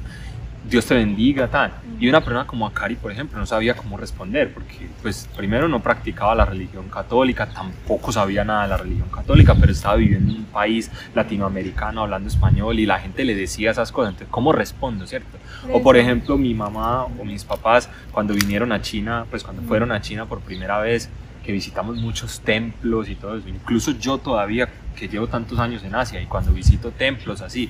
Dios 0.72 0.86
te 0.86 0.96
bendiga, 0.96 1.50
tal. 1.50 1.74
Y 2.00 2.08
una 2.08 2.22
persona 2.22 2.48
como 2.48 2.66
Akari, 2.66 2.96
por 2.96 3.12
ejemplo, 3.12 3.38
no 3.38 3.46
sabía 3.46 3.76
cómo 3.76 3.98
responder, 3.98 4.54
porque 4.54 4.88
pues 5.02 5.30
primero 5.36 5.68
no 5.68 5.82
practicaba 5.82 6.34
la 6.34 6.46
religión 6.46 6.88
católica, 6.88 7.46
tampoco 7.48 8.14
sabía 8.14 8.46
nada 8.46 8.64
de 8.64 8.70
la 8.70 8.78
religión 8.78 9.10
católica, 9.10 9.54
pero 9.54 9.74
estaba 9.74 9.98
viviendo 9.98 10.32
en 10.32 10.40
un 10.40 10.46
país 10.46 10.90
latinoamericano 11.14 12.04
hablando 12.04 12.30
español 12.30 12.80
y 12.80 12.86
la 12.86 13.00
gente 13.00 13.26
le 13.26 13.36
decía 13.36 13.72
esas 13.72 13.92
cosas, 13.92 14.12
entonces 14.12 14.30
¿cómo 14.32 14.54
respondo, 14.54 15.06
cierto? 15.06 15.38
O 15.74 15.84
por 15.84 15.98
ejemplo, 15.98 16.38
mi 16.38 16.54
mamá 16.54 17.04
o 17.04 17.26
mis 17.26 17.44
papás 17.44 17.90
cuando 18.14 18.34
vinieron 18.34 18.72
a 18.72 18.82
China, 18.82 19.26
pues 19.30 19.44
cuando 19.44 19.62
fueron 19.64 19.92
a 19.92 20.00
China 20.00 20.26
por 20.26 20.40
primera 20.40 20.80
vez, 20.80 21.10
que 21.44 21.52
visitamos 21.52 21.98
muchos 21.98 22.40
templos 22.40 23.10
y 23.10 23.16
todo 23.16 23.36
eso, 23.36 23.50
incluso 23.50 23.92
yo 23.92 24.20
todavía 24.20 24.70
que 24.96 25.10
llevo 25.10 25.28
tantos 25.28 25.60
años 25.60 25.84
en 25.84 25.96
Asia 25.96 26.22
y 26.22 26.28
cuando 26.28 26.54
visito 26.54 26.92
templos 26.92 27.42
así, 27.42 27.70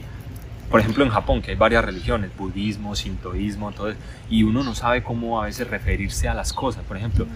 por 0.71 0.79
ejemplo, 0.79 1.03
en 1.03 1.09
Japón, 1.11 1.41
que 1.41 1.51
hay 1.51 1.57
varias 1.57 1.83
religiones, 1.83 2.31
budismo, 2.35 2.95
sintoísmo, 2.95 3.71
todo 3.73 3.89
eso, 3.89 3.99
y 4.29 4.43
uno 4.43 4.63
no 4.63 4.73
sabe 4.73 5.03
cómo 5.03 5.41
a 5.41 5.45
veces 5.45 5.67
referirse 5.67 6.29
a 6.29 6.33
las 6.33 6.53
cosas. 6.53 6.83
Por 6.85 6.95
ejemplo, 6.95 7.27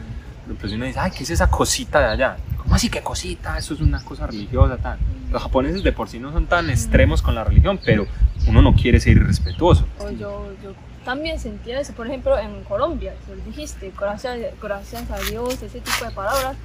pues 0.60 0.72
uno 0.72 0.86
dice, 0.86 1.00
ay, 1.00 1.12
¿qué 1.12 1.24
es 1.24 1.30
esa 1.30 1.50
cosita 1.50 2.00
de 2.00 2.06
allá? 2.06 2.38
¿Cómo 2.58 2.76
así 2.76 2.90
que 2.90 3.02
cosita? 3.02 3.58
Eso 3.58 3.74
es 3.74 3.82
una 3.82 4.04
cosa 4.04 4.26
religiosa, 4.26 4.78
tal. 4.78 4.98
Los 5.32 5.44
japoneses 5.44 5.84
de 5.84 5.92
por 5.92 6.08
sí 6.08 6.18
no 6.18 6.32
son 6.32 6.48
tan 6.48 6.70
extremos 6.70 7.22
con 7.22 7.36
la 7.36 7.44
religión, 7.44 7.78
pero 7.84 8.08
uno 8.48 8.62
no 8.62 8.74
quiere 8.74 9.00
ser 9.00 9.18
irrespetuoso. 9.18 9.86
Yo, 10.18 10.54
yo 10.64 10.74
también 11.04 11.40
sentía 11.40 11.80
eso, 11.80 11.94
por 11.94 12.08
ejemplo, 12.08 12.38
en 12.40 12.64
Colombia, 12.64 13.14
lo 13.28 13.36
dijiste, 13.44 13.92
gracias, 14.00 14.40
gracias 14.62 15.12
a 15.12 15.20
Dios, 15.20 15.62
ese 15.62 15.82
tipo 15.82 16.06
de 16.06 16.12
palabras, 16.12 16.56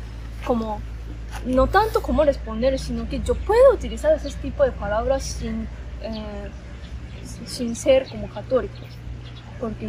como 0.44 0.80
no 1.46 1.66
tanto 1.66 2.02
como 2.02 2.24
responder, 2.24 2.78
sino 2.78 3.08
que 3.08 3.20
yo 3.20 3.34
puedo 3.34 3.74
utilizar 3.74 4.12
ese 4.12 4.30
tipo 4.38 4.64
de 4.64 4.72
palabras 4.72 5.24
sin 5.24 5.66
eh, 6.02 6.50
sin 7.46 7.74
ser 7.76 8.08
como 8.08 8.28
católico, 8.28 8.74
porque 9.58 9.86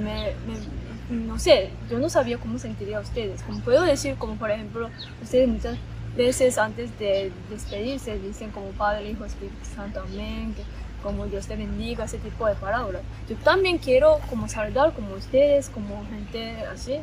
no 1.09 1.39
sé, 1.39 1.69
yo 1.89 1.99
no 1.99 2.09
sabía 2.09 2.37
cómo 2.37 2.57
sentiría 2.59 2.99
ustedes. 2.99 3.41
Como 3.43 3.59
puedo 3.59 3.83
decir, 3.83 4.15
como 4.15 4.35
por 4.35 4.51
ejemplo, 4.51 4.89
ustedes 5.21 5.47
muchas 5.47 5.77
veces 6.15 6.57
antes 6.57 6.97
de 6.99 7.31
despedirse 7.49 8.17
dicen 8.19 8.51
como 8.51 8.67
Padre, 8.71 9.11
Hijo, 9.11 9.25
Espíritu 9.25 9.65
Santo, 9.75 10.01
Amén, 10.01 10.53
que 10.55 10.63
como 11.01 11.25
Dios 11.25 11.47
te 11.47 11.55
bendiga, 11.55 12.05
ese 12.05 12.17
tipo 12.17 12.47
de 12.47 12.55
palabras. 12.55 13.01
Yo 13.27 13.35
también 13.37 13.77
quiero 13.77 14.19
como 14.29 14.47
saludar 14.47 14.93
como 14.93 15.15
ustedes, 15.15 15.69
como 15.69 16.05
gente 16.09 16.55
así 16.71 16.99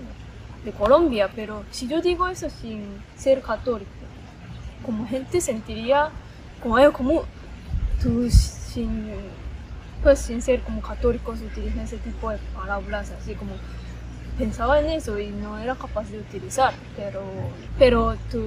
de 0.65 0.73
Colombia, 0.73 1.31
pero 1.35 1.65
si 1.71 1.89
yo 1.89 2.01
digo 2.01 2.27
eso 2.29 2.49
sin 2.49 2.85
ser 3.17 3.43
católico, 3.43 3.91
como 4.85 5.07
gente 5.07 5.41
sentiría 5.41 6.11
como, 6.63 6.77
como 6.93 7.25
tus 8.01 8.58
sin, 8.73 9.11
pues, 10.03 10.19
sin 10.19 10.43
ser 10.43 10.61
como 10.61 10.81
católicos 10.81 11.41
utilizan 11.41 11.81
ese 11.81 11.99
tipo 11.99 12.31
de 12.31 12.39
palabras, 12.55 13.11
así 13.11 13.35
como 13.35 13.53
pensaba 14.39 14.79
en 14.79 14.87
eso 14.87 15.19
y 15.19 15.29
no 15.29 15.59
era 15.59 15.75
capaz 15.75 16.09
de 16.11 16.19
utilizar, 16.19 16.73
pero, 16.97 17.23
pero 17.79 18.17
tú, 18.31 18.41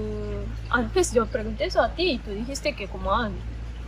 antes 0.69 1.13
yo 1.13 1.25
pregunté 1.25 1.65
eso 1.65 1.81
a 1.81 1.89
ti 1.89 2.11
y 2.11 2.17
tú 2.17 2.31
dijiste 2.31 2.73
que 2.73 2.87
como 2.87 3.13
ah, 3.13 3.29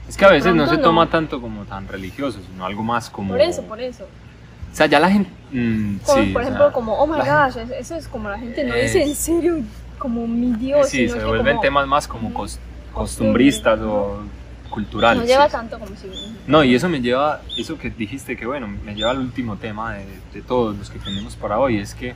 Es 0.10 0.18
que 0.18 0.26
a 0.26 0.30
veces 0.30 0.54
no 0.54 0.68
se 0.68 0.78
toma 0.78 1.10
tanto 1.10 1.40
como 1.40 1.64
tan 1.64 1.88
religioso, 1.88 2.40
sino 2.46 2.66
algo 2.66 2.84
más 2.84 3.10
como... 3.10 3.30
Por 3.30 3.42
eso, 3.42 3.64
por 3.64 3.80
eso. 3.80 4.04
O 4.04 4.76
sea, 4.76 4.88
ya 4.88 5.00
la 5.00 5.10
gente... 5.10 5.30
Mm, 5.52 5.98
por 6.34 6.42
ejemplo, 6.42 6.74
como, 6.74 6.94
oh 6.96 7.08
my 7.08 7.20
gosh, 7.20 7.58
eso 7.80 7.96
es 7.96 8.08
como 8.08 8.28
la 8.28 8.40
gente 8.40 8.64
no 8.66 8.76
dice 8.76 9.04
en 9.04 9.16
serio 9.16 9.62
como 9.98 10.28
mi 10.28 10.52
Dios. 10.54 10.90
Sí, 10.90 11.08
se 11.08 11.24
vuelven 11.24 11.62
temas 11.62 11.88
más 11.88 12.08
como 12.08 12.34
costumbristas 12.92 13.80
o 13.80 14.24
cultural. 14.74 15.18
No 15.20 15.26
lleva 15.26 15.48
tanto 15.48 15.78
como 15.78 15.96
si... 15.96 16.08
No, 16.48 16.64
y 16.64 16.74
eso 16.74 16.90
me 16.90 17.00
lleva, 17.00 17.42
eso 17.56 17.78
que 17.78 17.92
dijiste 17.92 18.36
que 18.36 18.48
bueno, 18.48 18.68
me 18.68 18.96
lleva 18.96 19.12
al 19.12 19.20
último 19.20 19.58
tema 19.58 19.94
de, 19.94 20.06
de 20.34 20.42
todos 20.42 20.76
los 20.76 20.90
que 20.90 20.98
tenemos 20.98 21.36
para 21.36 21.60
hoy, 21.60 21.78
es 21.78 21.94
que 21.94 22.16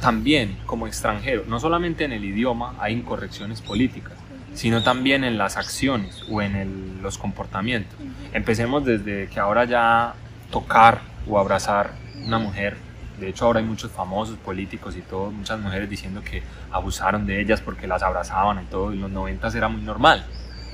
también 0.00 0.56
como 0.64 0.86
extranjero, 0.86 1.44
no 1.46 1.60
solamente 1.60 2.04
en 2.04 2.12
el 2.12 2.24
idioma 2.24 2.74
hay 2.78 2.94
incorrecciones 2.94 3.60
políticas, 3.60 4.14
sino 4.54 4.82
también 4.82 5.24
en 5.24 5.36
las 5.36 5.58
acciones 5.58 6.24
o 6.30 6.40
en 6.40 7.02
los 7.02 7.18
comportamientos. 7.18 7.98
Empecemos 8.32 8.84
desde 8.84 9.28
que 9.28 9.38
ahora 9.40 9.64
ya 9.66 10.14
tocar 10.50 11.02
o 11.28 11.38
abrazar 11.38 11.90
una 12.24 12.38
mujer 12.38 12.85
de 13.18 13.28
hecho, 13.28 13.46
ahora 13.46 13.60
hay 13.60 13.66
muchos 13.66 13.90
famosos 13.90 14.36
políticos 14.38 14.94
y 14.96 15.00
todo, 15.00 15.30
muchas 15.30 15.58
mujeres 15.58 15.88
diciendo 15.88 16.22
que 16.22 16.42
abusaron 16.70 17.26
de 17.26 17.40
ellas 17.40 17.60
porque 17.62 17.86
las 17.86 18.02
abrazaban 18.02 18.62
y 18.62 18.66
todo. 18.66 18.92
En 18.92 19.00
los 19.00 19.10
90 19.10 19.48
era 19.48 19.68
muy 19.68 19.80
normal. 19.80 20.26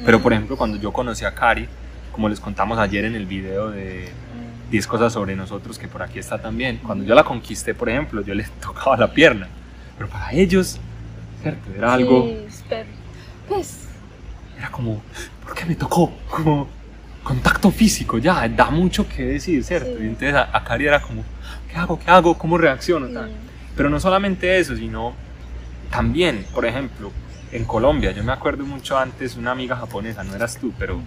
Pero, 0.05 0.20
por 0.20 0.32
ejemplo, 0.32 0.57
cuando 0.57 0.76
yo 0.76 0.93
conocí 0.93 1.24
a 1.24 1.34
Cari, 1.34 1.68
como 2.11 2.28
les 2.28 2.40
contamos 2.40 2.78
ayer 2.78 3.05
en 3.05 3.14
el 3.14 3.26
video 3.26 3.70
de 3.70 4.09
10 4.70 4.86
cosas 4.88 5.12
sobre 5.12 5.36
nosotros, 5.36 5.78
que 5.78 5.86
por 5.86 6.03
aquí 6.03 6.18
está 6.18 6.40
también, 6.40 6.78
cuando 6.78 7.05
yo 7.05 7.14
la 7.14 7.22
conquisté, 7.22 7.74
por 7.74 7.88
ejemplo, 7.88 8.22
yo 8.22 8.34
les 8.34 8.51
tocaba 8.61 8.97
la 8.97 9.12
pierna. 9.12 9.49
Pero 9.97 10.11
para 10.11 10.32
ellos, 10.32 10.80
¿cierto? 11.43 11.70
Era 11.76 11.95
algo. 11.95 12.28
pues. 13.49 13.88
Era 14.59 14.70
como, 14.70 15.01
¿por 15.45 15.55
qué 15.55 15.64
me 15.64 15.76
tocó? 15.76 16.12
Como 16.28 16.68
contacto 17.22 17.70
físico, 17.70 18.18
ya, 18.18 18.49
da 18.49 18.70
mucho 18.70 19.09
que 19.09 19.24
decir, 19.24 19.62
¿cierto? 19.62 20.03
Y 20.03 20.07
entonces 20.07 20.34
a, 20.34 20.57
a 20.57 20.64
Cari 20.64 20.86
era 20.86 21.01
como 21.01 21.22
¿qué 21.73 21.79
hago? 21.79 21.99
¿Qué 21.99 22.11
hago? 22.11 22.39
¿Cómo 22.39 22.59
reacciono? 22.59 23.09
Pero 23.77 23.89
no 23.89 23.99
solamente 23.99 24.59
eso, 24.59 24.77
sino 24.77 25.14
también, 25.91 26.45
por 26.55 26.66
ejemplo, 26.66 27.11
en 27.51 27.64
Colombia, 27.64 28.12
yo 28.12 28.23
me 28.25 28.33
acuerdo 28.33 28.64
mucho 28.64 28.99
antes, 28.99 29.37
una 29.37 29.53
amiga 29.53 29.77
japonesa, 29.77 30.25
no 30.25 30.35
eras 30.35 30.59
tú, 30.59 30.73
pero 30.79 31.01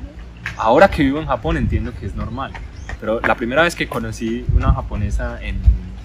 ahora 0.57 0.89
que 0.89 1.03
vivo 1.03 1.20
en 1.20 1.28
Japón 1.28 1.57
entiendo 1.57 1.93
que 1.99 2.05
es 2.05 2.16
normal. 2.16 2.51
Pero 2.99 3.20
la 3.22 3.36
primera 3.36 3.63
vez 3.63 3.76
que 3.76 3.88
conocí 3.88 4.45
una 4.55 4.74
japonesa 4.74 5.39
en 5.41 5.59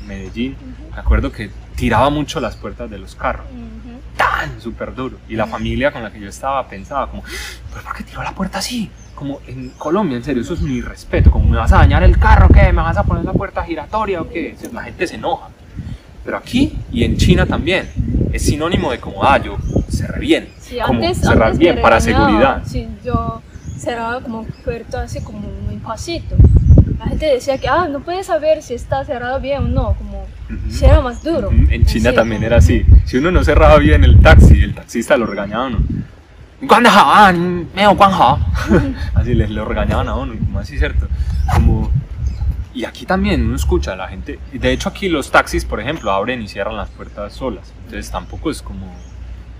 Medellín, 0.06 0.56
me 0.92 1.00
acuerdo 1.00 1.30
que 1.30 1.50
tiraba 1.76 2.10
mucho 2.10 2.40
las 2.40 2.56
puertas 2.56 2.90
de 2.90 2.98
los 2.98 3.14
carros. 3.14 3.46
Tan 4.20 4.60
súper 4.60 4.94
duro. 4.94 5.18
Y 5.28 5.34
la 5.34 5.46
familia 5.46 5.90
con 5.92 6.02
la 6.02 6.10
que 6.10 6.20
yo 6.20 6.28
estaba 6.28 6.68
pensaba 6.68 7.08
como, 7.10 7.22
¿pero 7.70 7.82
por 7.82 7.96
qué 7.96 8.04
tiró 8.04 8.22
la 8.22 8.34
puerta 8.34 8.58
así? 8.58 8.90
como 9.20 9.38
en 9.46 9.68
Colombia, 9.76 10.16
en 10.16 10.24
serio, 10.24 10.40
eso 10.40 10.54
es 10.54 10.62
un 10.62 10.70
irrespeto, 10.70 11.30
como 11.30 11.46
me 11.46 11.58
vas 11.58 11.70
a 11.74 11.76
dañar 11.76 12.02
el 12.02 12.18
carro, 12.18 12.48
¿qué? 12.48 12.72
¿Me 12.72 12.80
vas 12.80 12.96
a 12.96 13.02
poner 13.02 13.22
la 13.22 13.34
puerta 13.34 13.62
giratoria 13.62 14.22
o 14.22 14.28
qué? 14.30 14.56
La 14.72 14.82
gente 14.82 15.06
se 15.06 15.16
enoja. 15.16 15.50
Pero 16.24 16.38
aquí 16.38 16.78
y 16.90 17.04
en 17.04 17.18
China 17.18 17.44
también 17.44 17.90
es 18.32 18.40
sinónimo 18.46 18.90
de 18.90 18.98
como, 18.98 19.22
ah, 19.22 19.36
yo 19.36 19.58
cerré 19.90 20.20
bien, 20.20 20.48
sí, 20.58 20.78
como 20.86 21.02
antes, 21.02 21.18
cerrar 21.18 21.54
bien 21.54 21.82
para 21.82 22.00
seguridad. 22.00 22.62
Sí, 22.64 22.88
yo 23.04 23.42
cerraba 23.76 24.22
como 24.22 24.44
puerta 24.64 25.02
así 25.02 25.20
como 25.20 25.40
muy 25.66 25.76
pasito. 25.76 26.36
La 26.98 27.04
gente 27.04 27.26
decía 27.26 27.58
que, 27.58 27.68
ah, 27.68 27.88
no 27.88 28.00
puedes 28.00 28.26
saber 28.26 28.62
si 28.62 28.72
está 28.72 29.04
cerrado 29.04 29.38
bien 29.38 29.64
o 29.64 29.68
no, 29.68 29.94
como 29.98 30.19
si 30.68 30.84
era 30.84 31.00
más 31.00 31.22
duro. 31.22 31.50
En 31.50 31.84
China 31.84 32.12
también 32.12 32.42
era 32.42 32.56
así. 32.56 32.84
Si 33.04 33.18
uno 33.18 33.30
no 33.30 33.44
cerraba 33.44 33.78
bien 33.78 34.04
el 34.04 34.20
taxi, 34.20 34.62
el 34.62 34.74
taxista 34.74 35.16
lo 35.16 35.26
regañaba 35.26 35.70
¿no? 35.70 35.78
así 39.14 39.34
les 39.34 39.50
lo 39.50 39.64
regañaban 39.64 40.08
a 40.08 40.14
uno, 40.14 40.34
como 40.38 40.58
así, 40.58 40.78
¿cierto? 40.78 41.08
Como, 41.54 41.90
y 42.74 42.84
aquí 42.84 43.06
también 43.06 43.42
uno 43.42 43.56
escucha 43.56 43.94
a 43.94 43.96
la 43.96 44.08
gente, 44.08 44.38
de 44.52 44.72
hecho 44.72 44.88
aquí 44.88 45.08
los 45.08 45.30
taxis, 45.30 45.64
por 45.64 45.80
ejemplo, 45.80 46.12
abren 46.12 46.42
y 46.42 46.48
cierran 46.48 46.76
las 46.76 46.90
puertas 46.90 47.32
solas, 47.32 47.72
entonces 47.84 48.10
tampoco 48.10 48.50
es 48.50 48.60
como, 48.60 48.94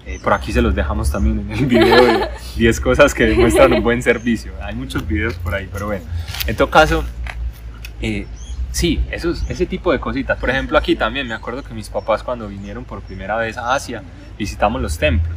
eh, 0.07 0.21
por 0.23 0.35
aquí 0.35 0.53
se 0.53 0.61
los 0.61 0.75
dejamos 0.75 1.11
también 1.11 1.41
en 1.41 1.51
el 1.51 1.67
video 1.67 2.05
de 2.05 2.29
10 2.57 2.81
cosas 2.81 3.15
que 3.15 3.25
demuestran 3.25 3.73
un 3.73 3.83
buen 3.83 4.03
servicio, 4.03 4.53
hay 4.63 4.75
muchos 4.75 5.07
videos 5.07 5.35
por 5.35 5.55
ahí, 5.55 5.69
pero 5.73 5.87
bueno, 5.87 6.05
en 6.47 6.55
todo 6.55 6.69
caso, 6.69 7.03
eh, 8.03 8.27
sí, 8.73 9.01
esos, 9.11 9.49
ese 9.49 9.67
tipo 9.67 9.93
de 9.93 10.01
cositas, 10.01 10.39
por 10.39 10.51
ejemplo 10.51 10.79
aquí 10.79 10.97
también 10.97 11.27
me 11.27 11.35
acuerdo 11.35 11.63
que 11.63 11.75
mis 11.75 11.89
papás 11.89 12.23
cuando 12.23 12.49
vinieron 12.49 12.85
por 12.85 13.03
primera 13.03 13.37
vez 13.37 13.57
a 13.57 13.75
Asia, 13.75 14.03
visitamos 14.39 14.81
los 14.81 14.99
templos, 14.99 15.37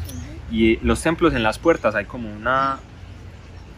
y 0.51 0.77
los 0.77 1.01
templos 1.01 1.33
en 1.33 1.43
las 1.43 1.59
puertas 1.59 1.95
hay 1.95 2.05
como 2.05 2.31
una 2.31 2.79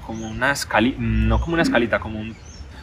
como 0.05 0.27
una 0.27 0.51
escalita, 0.51 0.97
no 0.99 1.39
como 1.39 1.53
una 1.53 1.63
escalita, 1.63 1.99
como 1.99 2.19
un... 2.19 2.35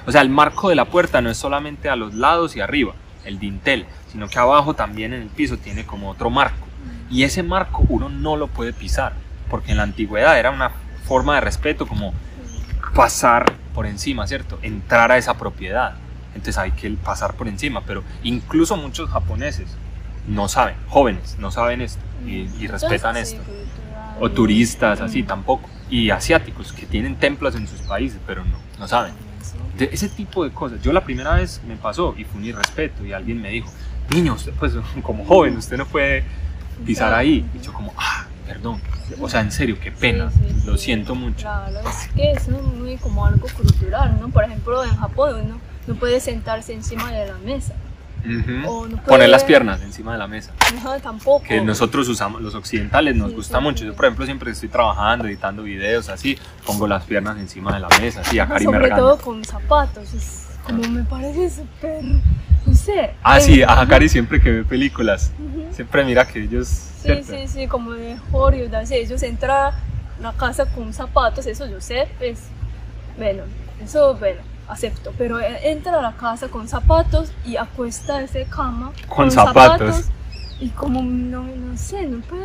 O 0.07 0.13
sea, 0.13 0.21
el 0.21 0.29
marco 0.29 0.69
de 0.69 0.75
la 0.75 0.87
puerta 0.87 1.21
no 1.21 1.31
es 1.31 1.37
solamente 1.37 1.89
a 1.89 1.97
los 1.97 2.15
lados 2.15 2.57
y 2.57 2.61
arriba, 2.61 2.95
el 3.25 3.39
dintel, 3.39 3.87
sino 4.11 4.29
que 4.29 4.39
abajo 4.39 4.75
también 4.75 5.13
en 5.13 5.23
el 5.23 5.29
piso 5.29 5.57
tiene 5.57 5.87
como 5.87 6.11
otro 6.11 6.31
marco. 6.31 6.67
Y 7.11 7.23
ese 7.23 7.43
marco 7.43 7.85
uno 7.89 8.09
no 8.09 8.37
lo 8.37 8.49
puede 8.49 8.73
pisar, 8.73 9.13
porque 9.49 9.71
en 9.71 9.77
la 9.77 9.85
antigüedad 9.85 10.39
era 10.39 10.51
una 10.51 10.73
forma 11.05 11.37
de 11.37 11.43
respeto 11.43 11.87
como 11.87 12.13
pasar 12.95 13.53
por 13.75 13.87
encima, 13.87 14.27
¿cierto? 14.27 14.59
Entrar 14.63 15.13
a 15.13 15.19
esa 15.19 15.35
propiedad. 15.39 15.95
Entonces 16.35 16.59
hay 16.59 16.71
que 16.73 16.91
pasar 16.91 17.35
por 17.35 17.49
encima, 17.49 17.83
pero 17.87 18.03
incluso 18.23 18.77
muchos 18.77 19.11
japoneses 19.11 19.67
no 20.27 20.49
saben, 20.49 20.77
jóvenes 20.89 21.37
no 21.39 21.51
saben 21.51 21.81
esto 21.81 22.01
y, 22.27 22.49
y 22.59 22.67
respetan 22.69 23.17
esto 23.17 23.43
o 24.21 24.31
turistas, 24.31 25.01
así 25.01 25.23
tampoco. 25.23 25.69
Y 25.91 26.11
asiáticos 26.11 26.73
que 26.73 26.87
tienen 26.87 27.17
templos 27.17 27.55
en 27.55 27.67
sus 27.67 27.81
países, 27.83 28.19
pero 28.27 28.45
no, 28.45 28.57
no 28.79 28.89
saben. 28.89 29.13
De 29.77 29.91
ese 29.93 30.09
tipo 30.09 30.45
de 30.45 30.51
cosas. 30.51 30.81
Yo 30.83 30.93
la 30.93 31.03
primera 31.05 31.35
vez 31.35 31.61
me 31.67 31.77
pasó 31.77 32.15
y 32.17 32.25
fue 32.25 32.41
un 32.41 32.47
irrespeto 32.47 33.05
y 33.05 33.13
alguien 33.13 33.43
me 33.43 33.51
dijo, 33.51 33.69
niño, 34.11 34.35
usted 34.35 34.53
pues 34.59 34.75
como 35.03 35.25
joven, 35.25 35.57
usted 35.57 35.77
no 35.77 35.87
puede 35.87 36.25
pisar 36.87 37.13
ahí. 37.13 37.45
Y 37.55 37.65
yo 37.65 37.73
como, 37.73 37.93
ah, 37.97 38.27
perdón. 38.47 38.81
O 39.21 39.29
sea, 39.29 39.41
en 39.41 39.53
serio, 39.53 39.77
qué 39.83 39.91
pena. 39.93 40.31
Sí, 40.31 40.39
sí, 40.49 40.67
Lo 40.67 40.77
sí. 40.79 40.85
siento 40.85 41.15
mucho. 41.15 41.41
Claro, 41.41 41.81
es 41.81 42.09
que 42.15 42.33
es 42.33 42.49
muy 42.49 42.97
como 42.97 43.27
algo 43.27 43.47
cultural, 43.49 44.19
¿no? 44.21 44.29
Por 44.29 44.45
ejemplo, 44.45 44.85
en 44.85 44.97
Japón 44.97 45.43
uno 45.45 45.61
no 45.87 45.95
puede 45.97 46.21
sentarse 46.21 46.73
encima 46.73 47.11
de 47.13 47.27
la 47.27 47.39
mesa. 47.39 47.75
Ujú. 48.25 48.71
O 48.71 48.87
no 48.87 48.97
Poner 48.99 49.05
puede- 49.05 49.29
las 49.29 49.43
piernas 49.43 49.83
encima 49.83 50.13
de 50.13 50.19
la 50.19 50.29
mesa. 50.29 50.53
No, 50.85 50.99
tampoco. 51.01 51.43
Que 51.45 51.61
nosotros 51.61 52.09
usamos, 52.09 52.41
los 52.41 52.55
occidentales 52.55 53.17
nos 53.17 53.31
Sí, 53.31 53.35
gusta 53.37 53.59
sí, 53.59 53.65
mucho. 53.65 53.85
Yo, 53.85 53.95
por 53.97 54.05
ejemplo, 54.05 54.25
siempre 54.27 54.53
estoy 54.53 54.69
trabajando, 54.69 55.27
editando 55.27 55.65
videos 55.65 56.09
así, 56.09 56.39
pongo 56.65 56.87
las 56.87 57.03
piernas 57.05 57.37
encima 57.39 57.75
de 57.75 57.81
la 57.81 57.89
mesa, 58.01 58.21
así, 58.21 58.39
a 58.39 58.45
Ajá, 58.45 58.53
Cari 58.55 58.67
me 58.69 58.73
sobre 58.75 58.91
todo 58.91 59.19
con 59.19 59.45
zapatos, 59.45 60.15
es 60.15 60.49
como 60.65 60.83
me 60.89 61.03
parece 61.03 61.51
súper, 61.51 62.05
no 62.65 62.75
sé. 62.77 63.11
Ah, 63.25 63.41
sí, 63.41 63.65
a 63.65 63.81
Hakari 63.81 64.09
siempre 64.09 64.41
que 64.41 64.53
ve 64.53 64.65
películas, 64.65 65.33
Ujú. 65.41 65.75
siempre 65.75 66.05
mira 66.05 66.25
que 66.25 66.45
ellos... 66.45 66.69
Sí, 66.69 67.03
¿cierto? 67.09 67.33
sí, 67.33 67.49
sí, 67.49 67.67
como 67.67 67.91
de 67.95 68.17
Hollywood, 68.31 68.73
así, 68.75 68.95
ellos 68.95 69.21
entran 69.25 69.73
a 69.75 69.81
la 70.21 70.33
casa 70.35 70.67
con 70.67 70.93
zapatos, 70.93 71.45
eso 71.47 71.67
yo 71.67 71.81
sé, 71.81 72.07
pues, 72.19 72.39
bueno, 73.19 73.43
eso, 73.83 74.15
bueno, 74.15 74.43
acepto, 74.73 75.13
pero 75.17 75.39
eh, 75.41 75.71
entra 75.71 75.99
a 75.99 76.03
la 76.03 76.13
casa 76.13 76.49
con 76.49 76.69
zapatos 76.69 77.33
y 77.45 77.57
acuesta 77.57 78.23
ese 78.23 78.45
cama 78.47 78.93
Con 79.09 79.31
zapatos. 79.31 80.07
y 80.61 80.69
como, 80.71 81.03
no, 81.03 81.43
no 81.45 81.77
sé, 81.77 82.07
no 82.07 82.21
puedo, 82.21 82.45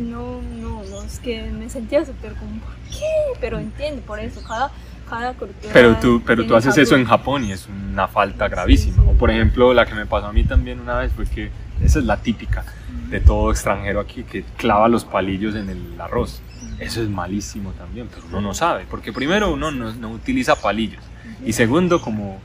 no, 0.00 0.40
no, 0.60 0.82
no, 0.84 1.02
es 1.02 1.18
que 1.18 1.42
me 1.50 1.68
sentía 1.68 2.04
súper 2.04 2.34
como, 2.34 2.60
¿por 2.60 2.74
qué? 2.90 3.38
Pero 3.40 3.58
entiendo, 3.58 4.02
por 4.02 4.18
eso, 4.20 4.40
cada, 4.46 4.70
cada 5.08 5.34
cultura 5.34 5.72
Pero 5.72 5.96
tú, 5.96 6.22
pero 6.24 6.46
tú 6.46 6.54
haces 6.54 6.76
eso 6.78 6.96
en 6.96 7.04
Japón 7.04 7.44
y 7.44 7.52
es 7.52 7.66
una 7.68 8.08
falta 8.08 8.48
gravísima. 8.48 8.96
Sí, 8.96 9.02
sí. 9.02 9.10
O 9.10 9.18
por 9.18 9.30
ejemplo, 9.30 9.74
la 9.74 9.84
que 9.86 9.94
me 9.94 10.06
pasó 10.06 10.26
a 10.26 10.32
mí 10.32 10.44
también 10.44 10.80
una 10.80 10.98
vez 10.98 11.12
fue 11.12 11.26
que 11.26 11.50
esa 11.82 11.98
es 11.98 12.04
la 12.04 12.18
típica 12.18 12.64
de 13.10 13.20
todo 13.20 13.50
extranjero 13.50 14.00
aquí 14.00 14.22
que 14.22 14.44
clava 14.56 14.88
los 14.88 15.04
palillos 15.04 15.54
en 15.54 15.68
el 15.68 16.00
arroz. 16.00 16.40
Eso 16.78 17.02
es 17.02 17.08
malísimo 17.08 17.70
también, 17.72 18.08
pero 18.12 18.26
uno 18.28 18.40
no 18.40 18.54
sabe, 18.54 18.84
porque 18.90 19.12
primero 19.12 19.52
uno 19.52 19.70
no, 19.70 19.92
no 19.92 20.10
utiliza 20.10 20.56
palillos 20.56 21.02
y 21.44 21.52
segundo 21.52 22.00
como 22.00 22.38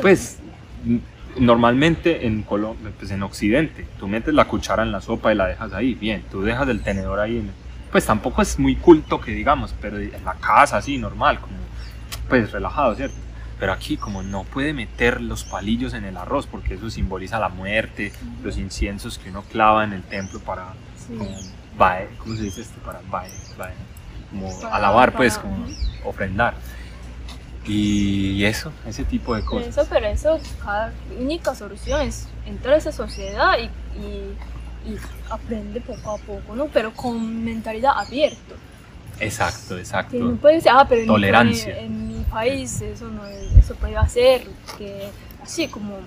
pues 0.00 0.38
normalmente 1.38 2.26
en 2.26 2.44
Colo- 2.44 2.76
pues 2.98 3.10
en 3.10 3.22
Occidente 3.22 3.86
tú 3.98 4.06
metes 4.08 4.32
la 4.34 4.44
cuchara 4.46 4.82
en 4.82 4.92
la 4.92 5.00
sopa 5.00 5.32
y 5.32 5.36
la 5.36 5.46
dejas 5.46 5.72
ahí, 5.72 5.94
bien, 5.94 6.24
tú 6.30 6.42
dejas 6.42 6.68
el 6.68 6.80
tenedor 6.82 7.18
ahí, 7.20 7.38
en- 7.38 7.50
pues 7.90 8.06
tampoco 8.06 8.42
es 8.42 8.58
muy 8.58 8.76
culto 8.76 9.20
que 9.20 9.32
digamos, 9.32 9.74
pero 9.80 9.98
en 9.98 10.24
la 10.24 10.34
casa 10.34 10.76
así 10.78 10.98
normal, 10.98 11.40
como 11.40 11.54
pues 12.28 12.50
relajado, 12.52 12.94
¿cierto? 12.94 13.16
Pero 13.58 13.72
aquí 13.72 13.96
como 13.96 14.22
no 14.22 14.44
puede 14.44 14.72
meter 14.72 15.20
los 15.20 15.44
palillos 15.44 15.94
en 15.94 16.04
el 16.04 16.16
arroz 16.16 16.46
porque 16.46 16.74
eso 16.74 16.90
simboliza 16.90 17.38
la 17.38 17.48
muerte, 17.48 18.12
los 18.42 18.56
inciensos 18.58 19.18
que 19.18 19.30
uno 19.30 19.42
clava 19.42 19.84
en 19.84 19.92
el 19.92 20.02
templo 20.02 20.40
para 20.40 20.72
Sí. 20.96 21.14
como 21.16 21.30
bae, 21.76 22.08
¿cómo 22.18 22.34
se 22.36 22.42
dice 22.44 22.62
esto? 22.62 22.78
Para 22.84 23.00
bae, 23.10 23.30
bae, 23.58 23.74
como 24.30 24.60
Para- 24.60 24.76
alabar 24.76 25.12
pues, 25.12 25.36
para- 25.36 25.48
como 25.50 25.64
ujú. 25.64 25.74
ofrendar. 26.04 26.54
Y 27.66 28.44
eso, 28.44 28.72
ese 28.86 29.04
tipo 29.04 29.34
de 29.34 29.42
cosas. 29.44 29.68
Eso, 29.68 29.86
pero 29.88 30.06
eso, 30.06 30.38
cada 30.62 30.92
única 31.18 31.54
solución 31.54 32.02
es 32.02 32.28
entrar 32.46 32.74
a 32.74 32.76
esa 32.78 32.92
sociedad 32.92 33.56
y, 33.58 33.64
y, 33.98 34.92
y 34.92 34.98
aprende 35.30 35.80
poco 35.80 36.10
a 36.12 36.18
poco, 36.18 36.54
¿no? 36.54 36.66
Pero 36.66 36.92
con 36.92 37.42
mentalidad 37.44 37.92
abierta. 37.96 38.54
Exacto, 39.20 39.76
Que 39.76 39.80
exacto. 39.80 40.16
no 40.16 40.36
puede 40.36 40.56
decir, 40.56 40.70
ah, 40.74 40.84
pero 40.88 41.00
en 41.02 41.06
Tolerancia. 41.06 41.74
pa- 41.74 41.80
en 41.80 42.08
mi 42.18 42.24
país 42.24 42.80
eso 42.80 43.08
no 43.08 43.24
es- 43.26 43.52
eso 43.56 43.74
puede 43.76 43.96
hacer, 43.96 44.46
que 44.76 45.08
así 45.42 45.68
como 45.68 45.98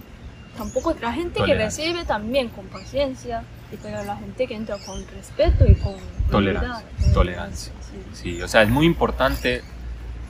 tampoco 0.57 0.93
la 1.01 1.13
gente 1.13 1.39
que 1.45 1.53
recibe 1.55 2.03
también 2.03 2.49
con 2.49 2.65
paciencia, 2.65 3.43
y 3.71 3.77
pero 3.77 4.03
la 4.03 4.15
gente 4.17 4.45
que 4.45 4.55
entra 4.55 4.77
con 4.85 5.05
respeto 5.07 5.65
y 5.65 5.75
con 5.75 5.95
Tolerancia, 6.29 6.83
tolerancia. 7.13 7.73
sí. 8.13 8.21
Sí, 8.33 8.41
o 8.41 8.47
sea, 8.47 8.61
es 8.63 8.69
muy 8.69 8.85
importante 8.85 9.63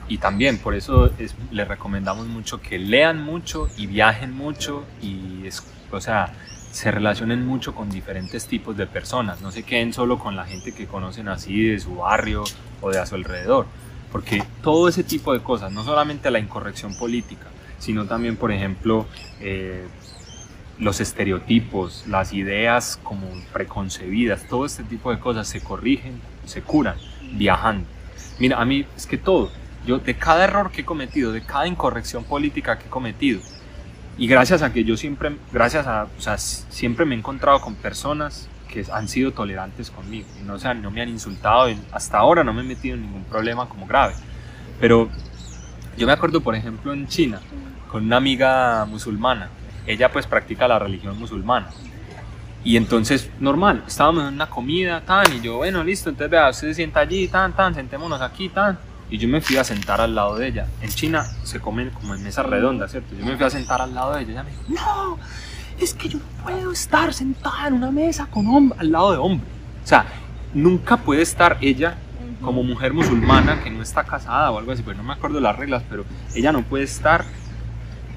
y 0.08 0.18
también 0.18 0.58
por 0.58 0.74
eso 0.74 1.10
es- 1.18 1.34
les 1.50 1.68
recomendamos 1.68 2.26
mucho 2.26 2.60
que 2.60 2.78
lean 2.78 3.22
mucho 3.22 3.68
y 3.76 3.86
viajen 3.86 4.32
mucho 4.32 4.84
y, 5.02 5.46
es, 5.46 5.62
o 5.90 6.00
sea, 6.00 6.32
se 6.72 6.90
relacionen 6.90 7.46
mucho 7.46 7.74
con 7.74 7.88
diferentes 7.90 8.46
tipos 8.46 8.76
de 8.76 8.86
personas. 8.86 9.40
No 9.40 9.50
se 9.50 9.62
queden 9.62 9.92
solo 9.92 10.18
con 10.18 10.36
la 10.36 10.44
gente 10.44 10.72
que 10.72 10.86
conocen 10.86 11.28
así 11.28 11.62
de 11.64 11.80
su 11.80 11.96
barrio 11.96 12.44
o 12.80 12.90
de 12.90 12.98
a 12.98 13.06
su 13.06 13.14
alrededor. 13.14 13.66
Porque 14.12 14.42
todo 14.62 14.88
ese 14.88 15.02
tipo 15.04 15.32
de 15.32 15.40
cosas, 15.40 15.72
no 15.72 15.84
solamente 15.84 16.30
la 16.30 16.38
incorrección 16.38 16.94
política, 16.96 17.46
sino 17.78 18.06
también, 18.06 18.36
por 18.36 18.52
ejemplo, 18.52 19.06
eh, 19.40 19.86
los 20.78 21.00
estereotipos, 21.00 22.04
las 22.06 22.32
ideas 22.32 22.98
como 23.02 23.28
preconcebidas, 23.52 24.46
todo 24.48 24.64
este 24.64 24.84
tipo 24.84 25.10
de 25.10 25.18
cosas 25.18 25.48
se 25.48 25.60
corrigen, 25.60 26.20
se 26.46 26.62
curan 26.62 26.96
viajando. 27.32 27.86
Mira, 28.38 28.60
a 28.60 28.64
mí 28.64 28.86
es 28.96 29.06
que 29.06 29.18
todo, 29.18 29.50
yo 29.86 29.98
de 29.98 30.14
cada 30.16 30.44
error 30.44 30.70
que 30.70 30.82
he 30.82 30.84
cometido, 30.84 31.32
de 31.32 31.42
cada 31.42 31.66
incorrección 31.66 32.24
política 32.24 32.78
que 32.78 32.86
he 32.86 32.90
cometido, 32.90 33.40
y 34.16 34.26
gracias 34.26 34.62
a 34.62 34.72
que 34.72 34.84
yo 34.84 34.96
siempre, 34.96 35.36
gracias 35.52 35.86
a, 35.86 36.04
o 36.04 36.20
sea, 36.20 36.38
siempre 36.38 37.04
me 37.04 37.14
he 37.14 37.18
encontrado 37.18 37.60
con 37.60 37.74
personas 37.74 38.48
que 38.68 38.84
han 38.92 39.08
sido 39.08 39.32
tolerantes 39.32 39.90
conmigo, 39.90 40.26
y 40.40 40.44
no, 40.44 40.54
o 40.54 40.58
sea, 40.58 40.74
no 40.74 40.90
me 40.90 41.00
han 41.00 41.08
insultado, 41.08 41.68
hasta 41.92 42.18
ahora 42.18 42.44
no 42.44 42.52
me 42.52 42.62
he 42.62 42.64
metido 42.64 42.96
en 42.96 43.02
ningún 43.02 43.24
problema 43.24 43.68
como 43.68 43.86
grave, 43.86 44.14
pero 44.80 45.08
yo 45.96 46.06
me 46.06 46.12
acuerdo, 46.12 46.40
por 46.40 46.54
ejemplo, 46.54 46.92
en 46.92 47.06
China, 47.06 47.40
con 47.90 48.04
una 48.04 48.16
amiga 48.16 48.84
musulmana, 48.84 49.48
ella 49.86 50.12
pues 50.12 50.26
practica 50.26 50.68
la 50.68 50.78
religión 50.78 51.18
musulmana, 51.18 51.68
y 52.64 52.76
entonces, 52.76 53.30
normal, 53.38 53.84
estábamos 53.86 54.24
en 54.24 54.34
una 54.34 54.50
comida, 54.50 55.00
tan, 55.00 55.32
y 55.32 55.40
yo, 55.40 55.58
bueno, 55.58 55.82
listo, 55.84 56.10
entonces 56.10 56.30
vea, 56.30 56.50
usted 56.50 56.68
se 56.68 56.74
sienta 56.74 57.00
allí, 57.00 57.28
tan, 57.28 57.52
tan, 57.54 57.74
sentémonos 57.74 58.20
aquí, 58.20 58.48
tan. 58.48 58.78
Y 59.10 59.18
yo 59.18 59.28
me 59.28 59.40
fui 59.40 59.56
a 59.56 59.64
sentar 59.64 60.00
al 60.00 60.14
lado 60.14 60.36
de 60.36 60.48
ella. 60.48 60.66
En 60.82 60.90
China 60.90 61.24
se 61.44 61.60
comen 61.60 61.90
como 61.90 62.14
en 62.14 62.22
mesas 62.22 62.44
redondas, 62.44 62.90
¿cierto? 62.90 63.14
Yo 63.16 63.24
me 63.24 63.36
fui 63.36 63.46
a 63.46 63.50
sentar 63.50 63.80
al 63.80 63.94
lado 63.94 64.14
de 64.14 64.22
ella 64.22 64.28
y 64.28 64.32
ella 64.32 64.42
me 64.42 64.50
dijo, 64.50 64.62
no, 64.68 65.18
es 65.80 65.94
que 65.94 66.08
yo 66.08 66.18
no 66.18 66.44
puedo 66.44 66.72
estar 66.72 67.14
sentada 67.14 67.68
en 67.68 67.74
una 67.74 67.90
mesa 67.90 68.26
con 68.26 68.46
hombre, 68.48 68.78
al 68.80 68.92
lado 68.92 69.12
de 69.12 69.18
hombre. 69.18 69.46
O 69.82 69.86
sea, 69.86 70.06
nunca 70.52 70.98
puede 70.98 71.22
estar 71.22 71.56
ella 71.60 71.96
como 72.42 72.62
mujer 72.62 72.92
musulmana 72.92 73.62
que 73.62 73.70
no 73.70 73.82
está 73.82 74.04
casada 74.04 74.50
o 74.50 74.58
algo 74.58 74.72
así, 74.72 74.82
pero 74.82 74.96
no 74.96 75.02
me 75.02 75.12
acuerdo 75.12 75.40
las 75.40 75.56
reglas, 75.56 75.82
pero 75.88 76.04
ella 76.34 76.52
no 76.52 76.62
puede 76.62 76.84
estar 76.84 77.24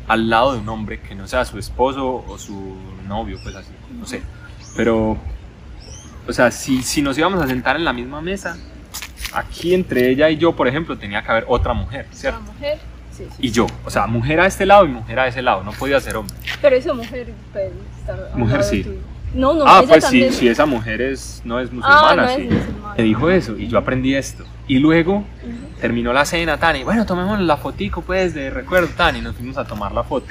al 0.08 0.30
lado 0.30 0.54
de 0.54 0.60
un 0.60 0.70
hombre 0.70 1.00
que 1.00 1.16
no 1.16 1.28
sea 1.28 1.46
su 1.46 1.58
esposo 1.58 2.24
o 2.28 2.38
su 2.38 2.76
novio, 3.08 3.40
pues 3.44 3.56
así, 3.56 3.72
no 3.98 4.06
sé. 4.06 4.22
Pero, 4.76 5.18
o 6.28 6.34
sea, 6.34 6.52
si, 6.52 6.84
si 6.84 7.02
nos 7.02 7.18
íbamos 7.18 7.42
a 7.42 7.48
sentar 7.48 7.76
en 7.76 7.86
la 7.86 7.94
misma 7.94 8.22
mesa, 8.22 8.58
aquí 9.34 9.74
entre 9.74 10.10
ella 10.10 10.30
y 10.30 10.38
yo, 10.38 10.56
por 10.56 10.68
ejemplo, 10.68 10.98
tenía 10.98 11.22
que 11.24 11.32
haber 11.32 11.46
otra 11.48 11.74
mujer, 11.74 12.08
¿cierto? 12.12 12.42
mujer, 12.42 12.80
sí, 13.12 13.26
sí. 13.30 13.38
Y 13.40 13.52
yo, 13.52 13.68
o 13.86 13.90
sea, 13.90 14.08
mujer 14.08 14.40
a 14.40 14.46
este 14.46 14.66
lado 14.66 14.86
y 14.86 14.90
mujer 14.90 15.20
a 15.20 15.28
ese 15.28 15.42
lado, 15.42 15.64
no 15.64 15.72
podía 15.72 16.00
ser 16.00 16.18
hombre. 16.18 16.36
Pero 16.62 16.76
esa 16.76 16.94
mujer 16.94 17.34
puede 17.52 17.72
estar 18.00 18.32
Mujer, 18.36 18.64
sí. 18.64 18.84
tuyo. 18.84 19.00
No, 19.34 19.54
no, 19.54 19.64
ah, 19.66 19.84
pues 19.88 20.04
si, 20.04 20.10
también. 20.10 20.34
si 20.34 20.48
esa 20.50 20.66
mujer 20.66 21.02
es, 21.02 21.42
no 21.46 21.60
es 21.60 21.70
ah, 21.70 21.74
musulmana, 21.74 22.16
no 22.24 22.30
es 22.30 22.36
sí. 22.36 22.44
musulmana. 22.44 22.96
Me 22.98 23.04
dijo 23.04 23.30
eso 23.30 23.58
y 23.58 23.68
yo 23.68 23.78
aprendí 23.78 24.14
esto. 24.14 24.44
Y 24.68 24.80
luego 24.80 25.18
Ujú. 25.18 25.80
terminó 25.80 26.12
la 26.12 26.26
cena, 26.26 26.58
tan, 26.58 26.76
y 26.76 26.84
bueno, 26.84 27.06
tomemos 27.06 27.40
la 27.40 27.58
fotico, 27.58 28.02
pues, 28.02 28.34
de 28.34 28.50
recuerdo, 28.50 28.90
tan, 28.90 29.16
y 29.16 29.22
nos 29.22 29.36
fuimos 29.36 29.58
a 29.58 29.64
tomar 29.66 29.94
la 29.94 30.04
foto. 30.04 30.28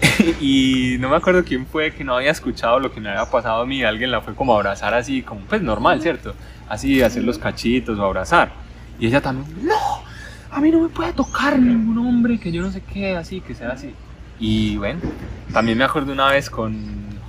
y 0.40 0.96
no 0.98 1.08
me 1.10 1.16
acuerdo 1.16 1.44
quién 1.44 1.66
fue 1.66 1.92
que 1.92 2.04
no 2.04 2.16
había 2.16 2.30
escuchado 2.30 2.78
lo 2.80 2.90
que 2.92 3.00
me 3.00 3.10
había 3.10 3.30
pasado 3.30 3.62
a 3.62 3.66
mí, 3.66 3.84
alguien 3.84 4.10
la 4.10 4.20
fue 4.20 4.34
como 4.34 4.52
a 4.54 4.56
abrazar 4.56 4.94
así, 4.94 5.22
como, 5.22 5.42
pues, 5.42 5.60
normal, 5.62 6.00
¿cierto? 6.00 6.34
Así, 6.68 7.02
hacer 7.02 7.24
los 7.24 7.38
cachitos 7.38 7.98
o 7.98 8.04
abrazar. 8.04 8.52
Y 8.98 9.06
ella 9.06 9.20
también, 9.20 9.66
no, 9.66 9.74
a 10.50 10.60
mí 10.60 10.70
no 10.70 10.80
me 10.80 10.88
puede 10.88 11.12
tocar 11.12 11.58
ningún 11.58 11.98
hombre, 11.98 12.38
que 12.38 12.50
yo 12.52 12.62
no 12.62 12.70
sé 12.70 12.80
qué, 12.80 13.16
así, 13.16 13.40
que 13.40 13.54
sea 13.54 13.70
así. 13.72 13.92
Y 14.38 14.76
bueno, 14.76 15.00
también 15.52 15.78
me 15.78 15.84
acuerdo 15.84 16.12
una 16.12 16.28
vez 16.28 16.48
con 16.50 16.74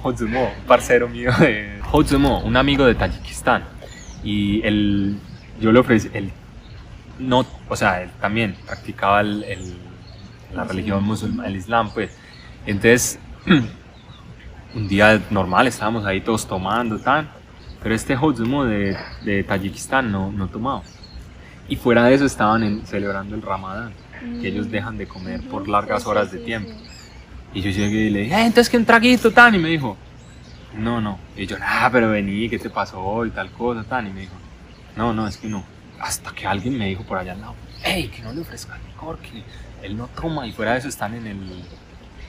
Hozumo, 0.03 0.43
un 0.59 0.65
parcero 0.67 1.07
mío 1.09 1.31
de 1.39 1.79
Hozumo, 1.91 2.39
un 2.41 2.55
amigo 2.57 2.85
de 2.85 2.95
Tayikistán. 2.95 3.63
Y 4.23 4.61
él, 4.65 5.17
yo 5.59 5.71
le 5.71 5.79
ofrecí, 5.79 6.09
él 6.13 6.31
no, 7.19 7.45
o 7.69 7.75
sea, 7.75 8.01
él 8.01 8.09
también 8.19 8.55
practicaba 8.65 9.21
el, 9.21 9.43
el- 9.43 9.77
la 10.53 10.63
religión 10.63 11.03
musulmana, 11.03 11.49
el 11.49 11.55
islam, 11.57 11.89
pues. 11.93 12.11
Entonces, 12.65 13.19
un 14.75 14.87
día 14.87 15.21
normal, 15.29 15.67
estábamos 15.67 16.05
ahí 16.05 16.21
todos 16.21 16.47
tomando, 16.47 16.97
tan. 16.99 17.29
Pero 17.85 17.93
este 17.93 18.15
Hozumo 18.15 18.65
de, 18.65 18.97
de 19.23 19.43
Tayikistán 19.43 20.11
no, 20.11 20.31
no 20.31 20.47
tomaba. 20.47 20.81
Y 21.69 21.75
fuera 21.75 22.05
de 22.05 22.15
eso 22.15 22.25
estaban 22.25 22.63
en- 22.63 22.83
celebrando 22.87 23.35
el 23.35 23.43
Ramadán, 23.43 23.93
que 24.41 24.47
ellos 24.47 24.71
dejan 24.71 24.97
de 24.97 25.05
comer 25.05 25.41
por 25.47 25.67
largas 25.67 26.07
horas 26.07 26.31
de 26.31 26.39
tiempo. 26.39 26.71
Y 27.53 27.61
yo 27.61 27.69
llegué 27.69 28.05
y 28.05 28.09
le 28.09 28.19
dije, 28.21 28.33
"Eh, 28.33 28.39
entonces 28.47 28.71
que 28.71 28.77
un 28.77 28.85
traguito, 28.85 29.29
tan. 29.31 29.53
Y 29.53 29.59
me 29.59 29.69
dijo, 29.69 29.95
no, 30.75 30.99
no. 30.99 31.19
Y 31.37 31.45
yo, 31.45 31.57
ah, 31.61 31.87
pero 31.91 32.09
vení, 32.09 32.49
¿qué 32.49 32.57
te 32.57 32.71
pasó? 32.71 33.23
Y 33.23 33.29
tal 33.29 33.51
cosa, 33.51 33.83
tan. 33.83 34.07
Y 34.07 34.09
me 34.09 34.21
dijo, 34.21 34.33
no, 34.97 35.13
no, 35.13 35.27
es 35.27 35.37
que 35.37 35.47
no. 35.47 35.63
Hasta 35.99 36.31
que 36.31 36.47
alguien 36.47 36.75
me 36.79 36.87
dijo 36.87 37.03
por 37.03 37.19
allá 37.19 37.33
al 37.33 37.41
lado, 37.41 37.53
hey, 37.83 38.11
que 38.15 38.23
no 38.23 38.33
le 38.33 38.41
ofrezca 38.41 38.79
licor, 38.89 39.19
que 39.19 39.43
él 39.85 39.95
no 39.95 40.07
toma. 40.07 40.47
Y 40.47 40.53
fuera 40.53 40.71
de 40.71 40.79
eso 40.79 40.87
están 40.87 41.13
en 41.13 41.27
el, 41.27 41.63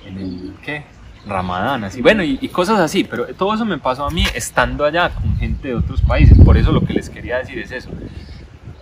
en 0.04 0.18
el, 0.18 0.54
¿qué? 0.62 0.84
Ramadán, 1.26 1.84
así, 1.84 2.00
bueno, 2.00 2.22
y, 2.22 2.38
y 2.40 2.48
cosas 2.48 2.78
así, 2.78 3.04
pero 3.04 3.26
todo 3.34 3.54
eso 3.54 3.64
me 3.64 3.78
pasó 3.78 4.04
a 4.04 4.10
mí 4.10 4.24
estando 4.34 4.84
allá 4.84 5.10
con 5.10 5.36
gente 5.38 5.68
de 5.68 5.74
otros 5.74 6.00
países, 6.02 6.38
por 6.38 6.56
eso 6.56 6.72
lo 6.72 6.82
que 6.82 6.92
les 6.94 7.10
quería 7.10 7.38
decir 7.38 7.58
es 7.58 7.72
eso, 7.72 7.90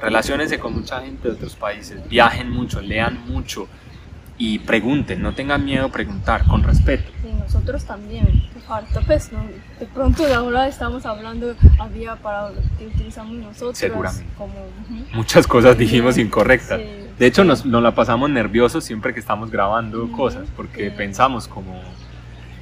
relaciónense 0.01 0.59
con 0.59 0.75
mucha 0.75 1.01
gente 1.01 1.29
de 1.29 1.35
otros 1.35 1.57
países, 1.57 2.07
viajen 2.09 2.51
mucho, 2.51 2.81
lean 2.81 3.27
mucho 3.29 3.67
y 4.37 4.59
pregunten, 4.59 5.23
no 5.23 5.33
tengan 5.33 5.65
miedo 5.65 5.87
a 5.87 5.89
preguntar, 5.89 6.45
con 6.45 6.63
respeto. 6.63 7.11
Sí, 7.23 7.33
nosotros 7.39 7.85
también. 7.85 8.43
Falta, 8.67 9.03
pues, 9.03 9.31
¿no? 9.31 9.45
de 9.79 9.87
pronto 9.87 10.25
de 10.25 10.33
ahora 10.33 10.67
estamos 10.67 11.05
hablando, 11.05 11.55
había 11.79 12.17
para 12.17 12.51
que 12.79 12.87
utilizamos 12.87 13.35
nosotros. 13.35 13.77
Seguramente. 13.77 14.27
Como, 14.39 14.55
ujú. 14.55 15.05
Muchas 15.13 15.47
cosas 15.47 15.77
dijimos 15.77 16.17
incorrectas. 16.17 16.81
Sí. 16.81 16.87
De 17.19 17.27
hecho, 17.27 17.45
nos, 17.45 17.67
nos 17.67 17.83
la 17.83 17.95
pasamos 17.95 18.31
nerviosos 18.31 18.83
siempre 18.83 19.13
que 19.13 19.21
estamos 19.21 19.51
grabando 19.51 20.05
Ujú, 20.05 20.17
cosas, 20.17 20.49
porque 20.57 20.89
sí. 20.89 20.97
pensamos 20.97 21.47
como... 21.47 21.81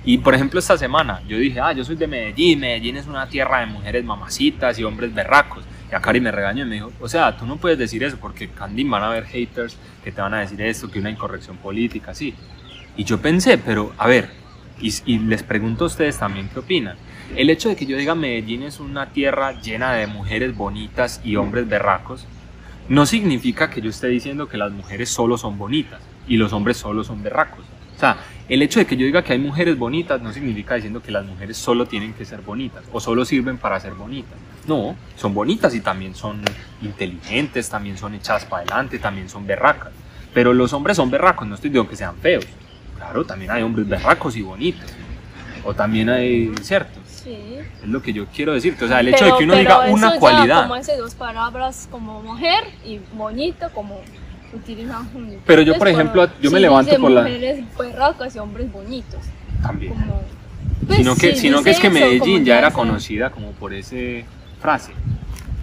Y 0.05 0.19
por 0.19 0.35
ejemplo, 0.35 0.59
esta 0.59 0.77
semana 0.77 1.23
yo 1.29 1.39
dije, 1.39 1.61
ah, 1.61 1.73
yo 1.73 1.85
soy 1.85 1.97
de 1.97 2.07
Medellín, 2.07 2.61
Medellín 2.61 2.97
es 2.97 3.07
una 3.07 3.29
tierra 3.29 3.61
de 3.61 3.67
mujeres 3.67 4.05
mamacitas 4.05 4.79
y 4.79 4.85
hombres 4.85 5.15
berracos. 5.15 5.65
Y 5.91 5.95
a 5.95 6.01
Cari 6.01 6.21
me 6.21 6.33
regañó 6.33 6.65
y 6.65 6.69
me 6.69 6.75
dijo, 6.77 6.93
o 7.01 7.09
sea, 7.09 7.37
tú 7.37 7.47
no 7.47 7.57
puedes 7.57 7.79
decir 7.79 8.03
eso 8.03 8.17
porque 8.21 8.49
Candy 8.49 8.85
van 8.85 9.03
a 9.03 9.09
haber 9.09 9.27
haters 9.27 9.77
que 10.03 10.11
te 10.11 10.21
van 10.21 10.35
a 10.35 10.41
decir 10.41 10.61
esto, 10.63 10.91
que 10.91 10.99
una 10.99 11.11
incorrección 11.11 11.57
política, 11.59 12.11
así. 12.11 12.35
Y 12.97 13.05
yo 13.05 13.21
pensé, 13.21 13.59
pero 13.59 13.93
a 13.97 14.07
ver, 14.09 14.31
y, 14.81 14.93
y 15.07 15.19
les 15.19 15.43
pregunto 15.43 15.85
a 15.85 15.87
ustedes 15.87 16.19
también 16.19 16.49
qué 16.53 16.59
opinan. 16.59 16.97
El 17.37 17.49
hecho 17.51 17.69
de 17.69 17.77
que 17.77 17.87
yo 17.87 17.97
diga 17.97 18.15
Medellín 18.15 18.65
es 18.65 18.81
una 18.81 19.11
tierra 19.11 19.61
llena 19.61 19.93
de 19.93 20.07
mujeres 20.07 20.57
bonitas 20.57 21.21
y 21.25 21.37
hombres 21.37 21.69
berracos, 21.69 22.27
no 22.89 23.07
significa 23.07 23.71
que 23.71 23.81
yo 23.81 23.91
esté 23.91 24.09
diciendo 24.09 24.49
que 24.49 24.57
las 24.59 24.73
mujeres 24.73 25.09
solo 25.09 25.39
son 25.39 25.57
bonitas 25.57 26.01
y 26.27 26.37
los 26.37 26.53
hombres 26.53 26.77
solo 26.77 27.05
son 27.05 27.23
berracos. 27.23 27.65
O 27.97 27.99
sea, 27.99 28.17
el 28.49 28.63
hecho 28.63 28.81
de 28.81 28.87
que 28.87 28.97
yo 28.97 29.07
diga 29.07 29.23
que 29.23 29.33
hay 29.33 29.39
mujeres 29.39 29.79
bonitas 29.79 30.21
no 30.21 30.33
significa 30.33 30.75
diciendo 30.75 31.03
que 31.03 31.11
las 31.11 31.25
mujeres 31.25 31.57
solo 31.57 31.87
tienen 31.87 32.13
que 32.13 32.25
ser 32.25 32.41
bonitas 32.41 32.83
o 32.93 33.01
solo 33.01 33.25
sirven 33.25 33.59
para 33.59 33.79
ser 33.81 33.95
bonitas. 33.95 34.39
No, 34.67 34.97
son 35.17 35.35
bonitas 35.35 35.75
y 35.75 35.81
también 35.81 36.15
son 36.15 36.41
inteligentes, 36.83 37.69
también 37.69 37.97
son 37.97 38.15
echadas 38.15 38.45
para 38.45 38.63
adelante, 38.63 38.99
también 38.99 39.29
son 39.29 39.47
berracas. 39.47 39.93
Pero 40.35 40.55
los 40.55 40.73
hombres 40.73 40.97
son 40.97 41.11
berracos, 41.11 41.47
no 41.47 41.55
estoy 41.55 41.71
diciendo 41.71 41.91
que 41.91 41.97
sean 41.97 42.17
feos. 42.17 42.47
Claro, 42.97 43.25
también 43.25 43.51
hay 43.51 43.63
hombres 43.63 43.89
berracos 43.89 44.37
y 44.37 44.43
bonitos. 44.43 44.91
O 45.65 45.75
también 45.75 46.09
hay, 46.09 46.53
¿cierto? 46.63 46.99
Sí. 47.07 47.37
Es 47.83 47.89
lo 47.89 48.03
que 48.03 48.13
yo 48.13 48.27
quiero 48.27 48.53
decirte. 48.53 48.85
O 48.85 48.89
sea, 48.89 49.01
el 49.01 49.09
hecho 49.09 49.25
de 49.25 49.33
que 49.39 49.45
uno 49.45 49.55
diga 49.55 49.87
eso 49.87 49.95
una 49.95 50.15
ya 50.15 50.19
cualidad. 50.19 50.63
Como 50.63 50.77
esas 50.77 50.99
dos 50.99 51.15
palabras, 51.15 51.89
como 51.91 52.23
mujer 52.23 52.65
y 52.85 52.99
bonito, 53.15 53.69
como 53.73 54.01
utilizan 54.53 55.09
juntos. 55.11 55.37
Pero 55.47 55.63
yo, 55.63 55.77
por 55.79 55.89
ejemplo, 55.89 56.29
yo 56.41 56.51
me 56.51 56.61
levanto 56.61 56.97
por 56.99 57.11
la- 57.11 57.23
mujeres 57.23 57.65
berracas 57.79 58.37
y 58.37 58.39
hombres 58.39 58.71
bonitos. 58.73 59.21
También. 59.63 59.95
Pues, 60.87 60.99
sino 60.99 61.15
que, 61.15 61.33
sí, 61.35 61.41
sino 61.43 61.63
que 61.63 61.71
es 61.71 61.79
que 61.81 61.91
Medellín 61.91 62.45
ya 62.45 62.59
era 62.59 62.71
conocida 62.73 63.31
como 63.31 63.53
por 63.53 63.73
ese 63.73 64.25
frase, 64.61 64.93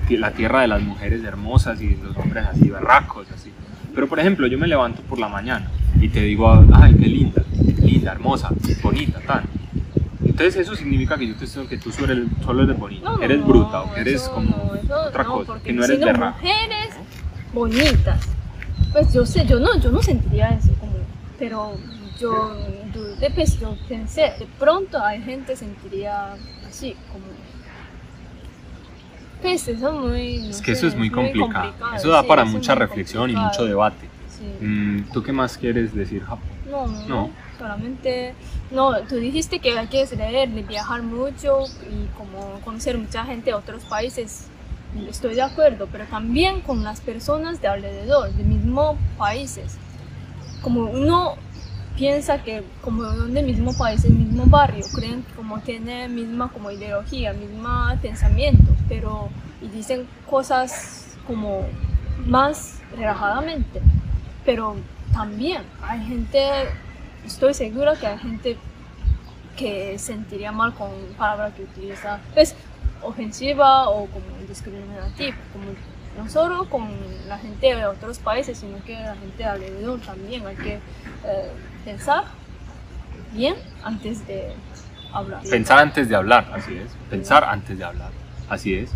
la 0.10 0.32
tierra 0.32 0.62
de 0.62 0.68
las 0.68 0.82
mujeres 0.82 1.24
hermosas 1.24 1.80
y 1.82 1.96
los 2.04 2.18
hombres 2.18 2.46
así 2.48 2.70
berracos, 2.70 3.28
así. 3.32 3.52
Pero 3.94 4.08
por 4.08 4.20
ejemplo, 4.20 4.48
yo 4.48 4.58
me 4.58 4.66
levanto 4.68 5.02
por 5.04 5.20
la 5.20 5.28
mañana 5.28 5.70
y 6.02 6.10
te 6.10 6.22
digo, 6.22 6.50
ay, 6.74 6.96
qué 6.96 7.06
linda, 7.06 7.44
linda, 7.82 8.12
hermosa, 8.14 8.50
bonita, 8.82 9.20
tal. 9.28 9.44
Entonces 10.26 10.56
eso 10.56 10.76
significa 10.76 11.18
que 11.18 11.28
yo 11.28 11.36
te 11.36 11.44
estoy 11.46 11.64
diciendo 11.64 11.70
que 11.70 11.78
tú 11.78 11.92
solo 11.92 12.14
eres, 12.14 12.26
solo 12.44 12.64
eres 12.64 12.78
bonita, 12.80 13.04
No, 13.06 13.18
no, 13.18 13.24
eres 13.24 13.40
no, 13.40 13.46
bruta 13.46 13.82
o 13.82 13.94
que 13.94 14.02
eres 14.02 14.16
eso 14.24 14.32
como 14.34 14.50
no, 14.50 14.76
eso 14.76 15.02
otra 15.10 15.24
no, 15.24 15.34
cosa, 15.34 15.60
que 15.62 15.74
no 15.74 15.84
eres 15.84 16.00
berraca. 16.00 16.38
mujeres 16.42 16.90
bonitas. 17.54 18.20
Pues 18.92 19.14
yo 19.14 19.26
sé, 19.26 19.46
yo 19.46 19.60
no, 19.60 19.78
yo 19.80 19.92
no 19.92 20.02
sentiría 20.02 20.50
eso 20.50 20.70
como, 20.80 20.94
pero 21.38 21.74
yo, 22.20 22.56
dudé, 22.94 23.30
pues 23.32 23.60
yo 23.60 23.76
pensé, 23.88 24.34
de 24.40 24.48
pronto 24.58 25.00
hay 25.00 25.22
gente 25.22 25.56
sentiría 25.56 26.36
así, 26.68 26.96
como, 27.12 27.26
pues 29.42 29.68
eso 29.68 29.92
muy, 29.94 30.40
no 30.40 30.50
Es 30.50 30.62
que 30.62 30.74
sé, 30.76 30.80
eso 30.80 30.88
es 30.88 30.96
muy 30.96 31.10
complicado. 31.10 31.74
Eso 31.96 32.10
da 32.10 32.22
sí, 32.22 32.28
para 32.28 32.42
eso 32.42 32.50
es 32.50 32.56
mucha 32.56 32.74
muy 32.76 32.80
reflexión 32.80 33.30
y 33.30 33.36
mucho 33.36 33.66
debate. 33.66 34.08
Sí. 34.38 34.66
Mm, 34.66 35.04
¿Tú 35.14 35.24
qué 35.24 35.32
más 35.32 35.58
quieres 35.58 35.94
decir, 35.94 36.24
Japo? 36.24 36.42
No, 36.70 36.88
no, 36.88 37.08
No. 37.08 37.30
solamente, 37.58 38.34
no, 38.72 39.00
tú 39.08 39.16
dijiste 39.16 39.60
que 39.60 39.78
hay 39.78 39.88
que 39.88 40.06
leer, 40.16 40.50
viajar 40.50 41.04
mucho 41.04 41.66
y 41.90 42.08
como 42.18 42.60
conocer 42.66 42.98
mucha 42.98 43.24
gente 43.26 43.52
de 43.52 43.54
otros 43.56 43.84
países, 43.86 44.48
estoy 45.10 45.36
de 45.36 45.42
acuerdo, 45.42 45.88
pero 45.92 46.06
también 46.06 46.62
con 46.62 46.84
las 46.84 47.02
personas 47.02 47.62
de 47.62 47.68
alrededor, 47.68 48.32
de 48.34 48.44
mismos 48.44 48.98
países. 49.18 49.78
Como 50.62 50.86
uno 50.86 51.36
piensa 51.96 52.42
que 52.42 52.64
como 52.82 53.04
son 53.04 53.34
del 53.34 53.46
mismo 53.46 53.78
país, 53.78 54.04
el 54.06 54.14
mismo 54.14 54.46
barrio, 54.46 54.86
creen 54.94 55.26
como 55.36 55.60
tiene 55.60 56.08
misma 56.08 56.50
como 56.50 56.72
ideología, 56.72 57.34
misma 57.34 57.98
pensamiento, 58.02 58.74
pero 58.88 59.30
y 59.62 59.68
dicen 59.68 60.08
cosas 60.30 61.18
como 61.28 61.66
más 62.26 62.80
relajadamente, 62.96 63.82
pero 64.46 64.76
también 65.14 65.64
hay 65.82 66.02
gente, 66.06 66.50
estoy 67.26 67.54
segura 67.54 67.96
que 67.96 68.08
hay 68.08 68.18
gente 68.18 68.58
que 69.58 70.00
sentiría 70.00 70.54
mal 70.54 70.74
con 70.74 70.90
palabras 71.18 71.54
que 71.54 71.64
utiliza, 71.64 72.20
es 72.36 72.56
ofensiva 73.02 73.90
o 73.90 74.06
como 74.06 74.39
discriminativa, 74.50 75.38
como 75.54 75.66
no 76.18 76.30
solo 76.30 76.70
con 76.70 76.90
la 77.28 77.38
gente 77.38 77.76
de 77.76 77.86
otros 77.86 78.20
países, 78.20 78.58
sino 78.58 78.84
que 78.84 78.94
la 78.94 79.16
gente 79.16 79.38
de 79.38 79.46
alrededor 79.46 80.00
también 80.02 80.46
hay 80.46 80.56
que 80.56 80.74
eh, 80.74 81.52
pensar 81.86 82.26
bien 83.34 83.56
antes 83.84 84.26
de 84.28 84.54
hablar. 85.14 85.42
Pensar 85.50 85.80
antes 85.80 86.10
de 86.10 86.16
hablar, 86.16 86.52
así 86.54 86.76
es. 86.76 86.90
Pensar 87.10 87.44
antes 87.44 87.78
de 87.78 87.84
hablar, 87.84 88.10
así 88.50 88.76
es. 88.76 88.92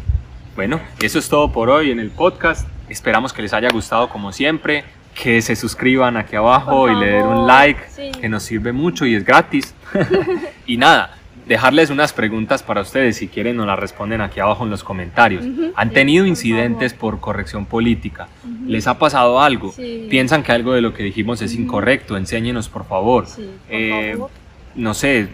Bueno, 0.56 0.80
eso 1.02 1.20
es 1.20 1.30
todo 1.30 1.52
por 1.52 1.70
hoy 1.70 1.92
en 1.92 2.00
el 2.00 2.12
podcast. 2.12 2.68
Esperamos 2.90 3.34
que 3.34 3.42
les 3.42 3.54
haya 3.54 3.70
gustado 3.70 4.10
como 4.10 4.32
siempre. 4.32 4.84
Que 5.16 5.44
se 5.44 5.56
suscriban 5.56 6.18
aquí 6.18 6.36
abajo 6.36 6.90
y 6.90 6.96
le 6.96 7.06
den 7.06 7.26
un 7.28 7.46
like, 7.46 7.80
sí. 7.90 8.12
que 8.20 8.28
nos 8.28 8.42
sirve 8.42 8.72
mucho 8.72 9.06
y 9.06 9.14
es 9.14 9.24
gratis. 9.24 9.76
y 10.66 10.78
nada, 10.78 11.18
dejarles 11.48 11.90
unas 11.90 12.14
preguntas 12.14 12.64
para 12.64 12.82
ustedes. 12.82 13.18
Si 13.18 13.28
quieren, 13.28 13.58
nos 13.58 13.68
las 13.68 13.78
responden 13.80 14.22
aquí 14.22 14.40
abajo 14.40 14.64
en 14.64 14.70
los 14.70 14.84
comentarios. 14.84 15.44
¿Han 15.76 15.90
tenido 15.92 16.26
incidentes 16.26 16.94
por 16.94 17.20
corrección 17.20 17.66
política? 17.66 18.28
¿Les 18.68 18.88
ha 18.88 18.98
pasado 18.98 19.42
algo? 19.42 19.72
Sí. 19.72 20.08
¿Piensan 20.10 20.44
que 20.44 20.52
algo 20.52 20.74
de 20.74 20.82
lo 20.82 20.94
que 20.94 21.04
dijimos 21.04 21.42
es 21.42 21.54
incorrecto? 21.56 22.16
Enséñenos, 22.18 22.70
por 22.70 22.86
favor. 22.86 23.28
Sí, 23.28 23.42
por 23.68 23.76
Eh, 23.76 24.12
favor. 24.14 24.30
no 24.76 24.94
sé, 24.94 25.28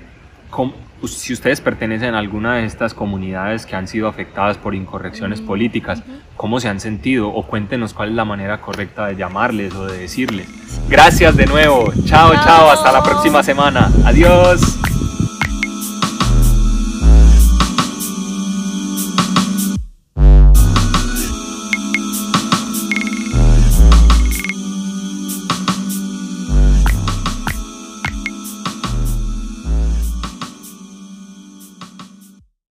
si 1.06 1.32
ustedes 1.32 1.62
pertenecen 1.62 2.14
a 2.16 2.20
alguna 2.20 2.56
de 2.56 2.66
estas 2.66 2.94
comunidades 2.94 3.66
que 3.66 3.76
han 3.76 3.88
sido 3.88 4.08
afectadas 4.08 4.58
por 4.58 4.76
incorrecciones 4.76 5.42
Mm, 5.42 5.46
políticas. 5.46 6.04
¿cómo 6.36 6.60
se 6.62 6.70
han 6.70 6.80
sentido? 6.80 7.28
O 7.30 7.44
cuéntenos 7.46 7.94
cuál 7.94 8.10
es 8.10 8.16
la 8.16 8.24
manera 8.26 8.60
correcta 8.62 9.08
de 9.08 9.16
llamarles 9.18 9.74
o 9.76 9.86
de 9.88 9.98
decirles. 10.00 10.48
Gracias 10.90 11.36
de 11.36 11.46
nuevo. 11.46 11.92
Chao, 12.06 12.34
chao. 12.34 12.44
Chao. 12.46 12.70
Hasta 12.72 12.92
la 12.94 13.04
próxima 13.04 13.44
semana. 13.44 13.90
Adiós. 14.06 14.99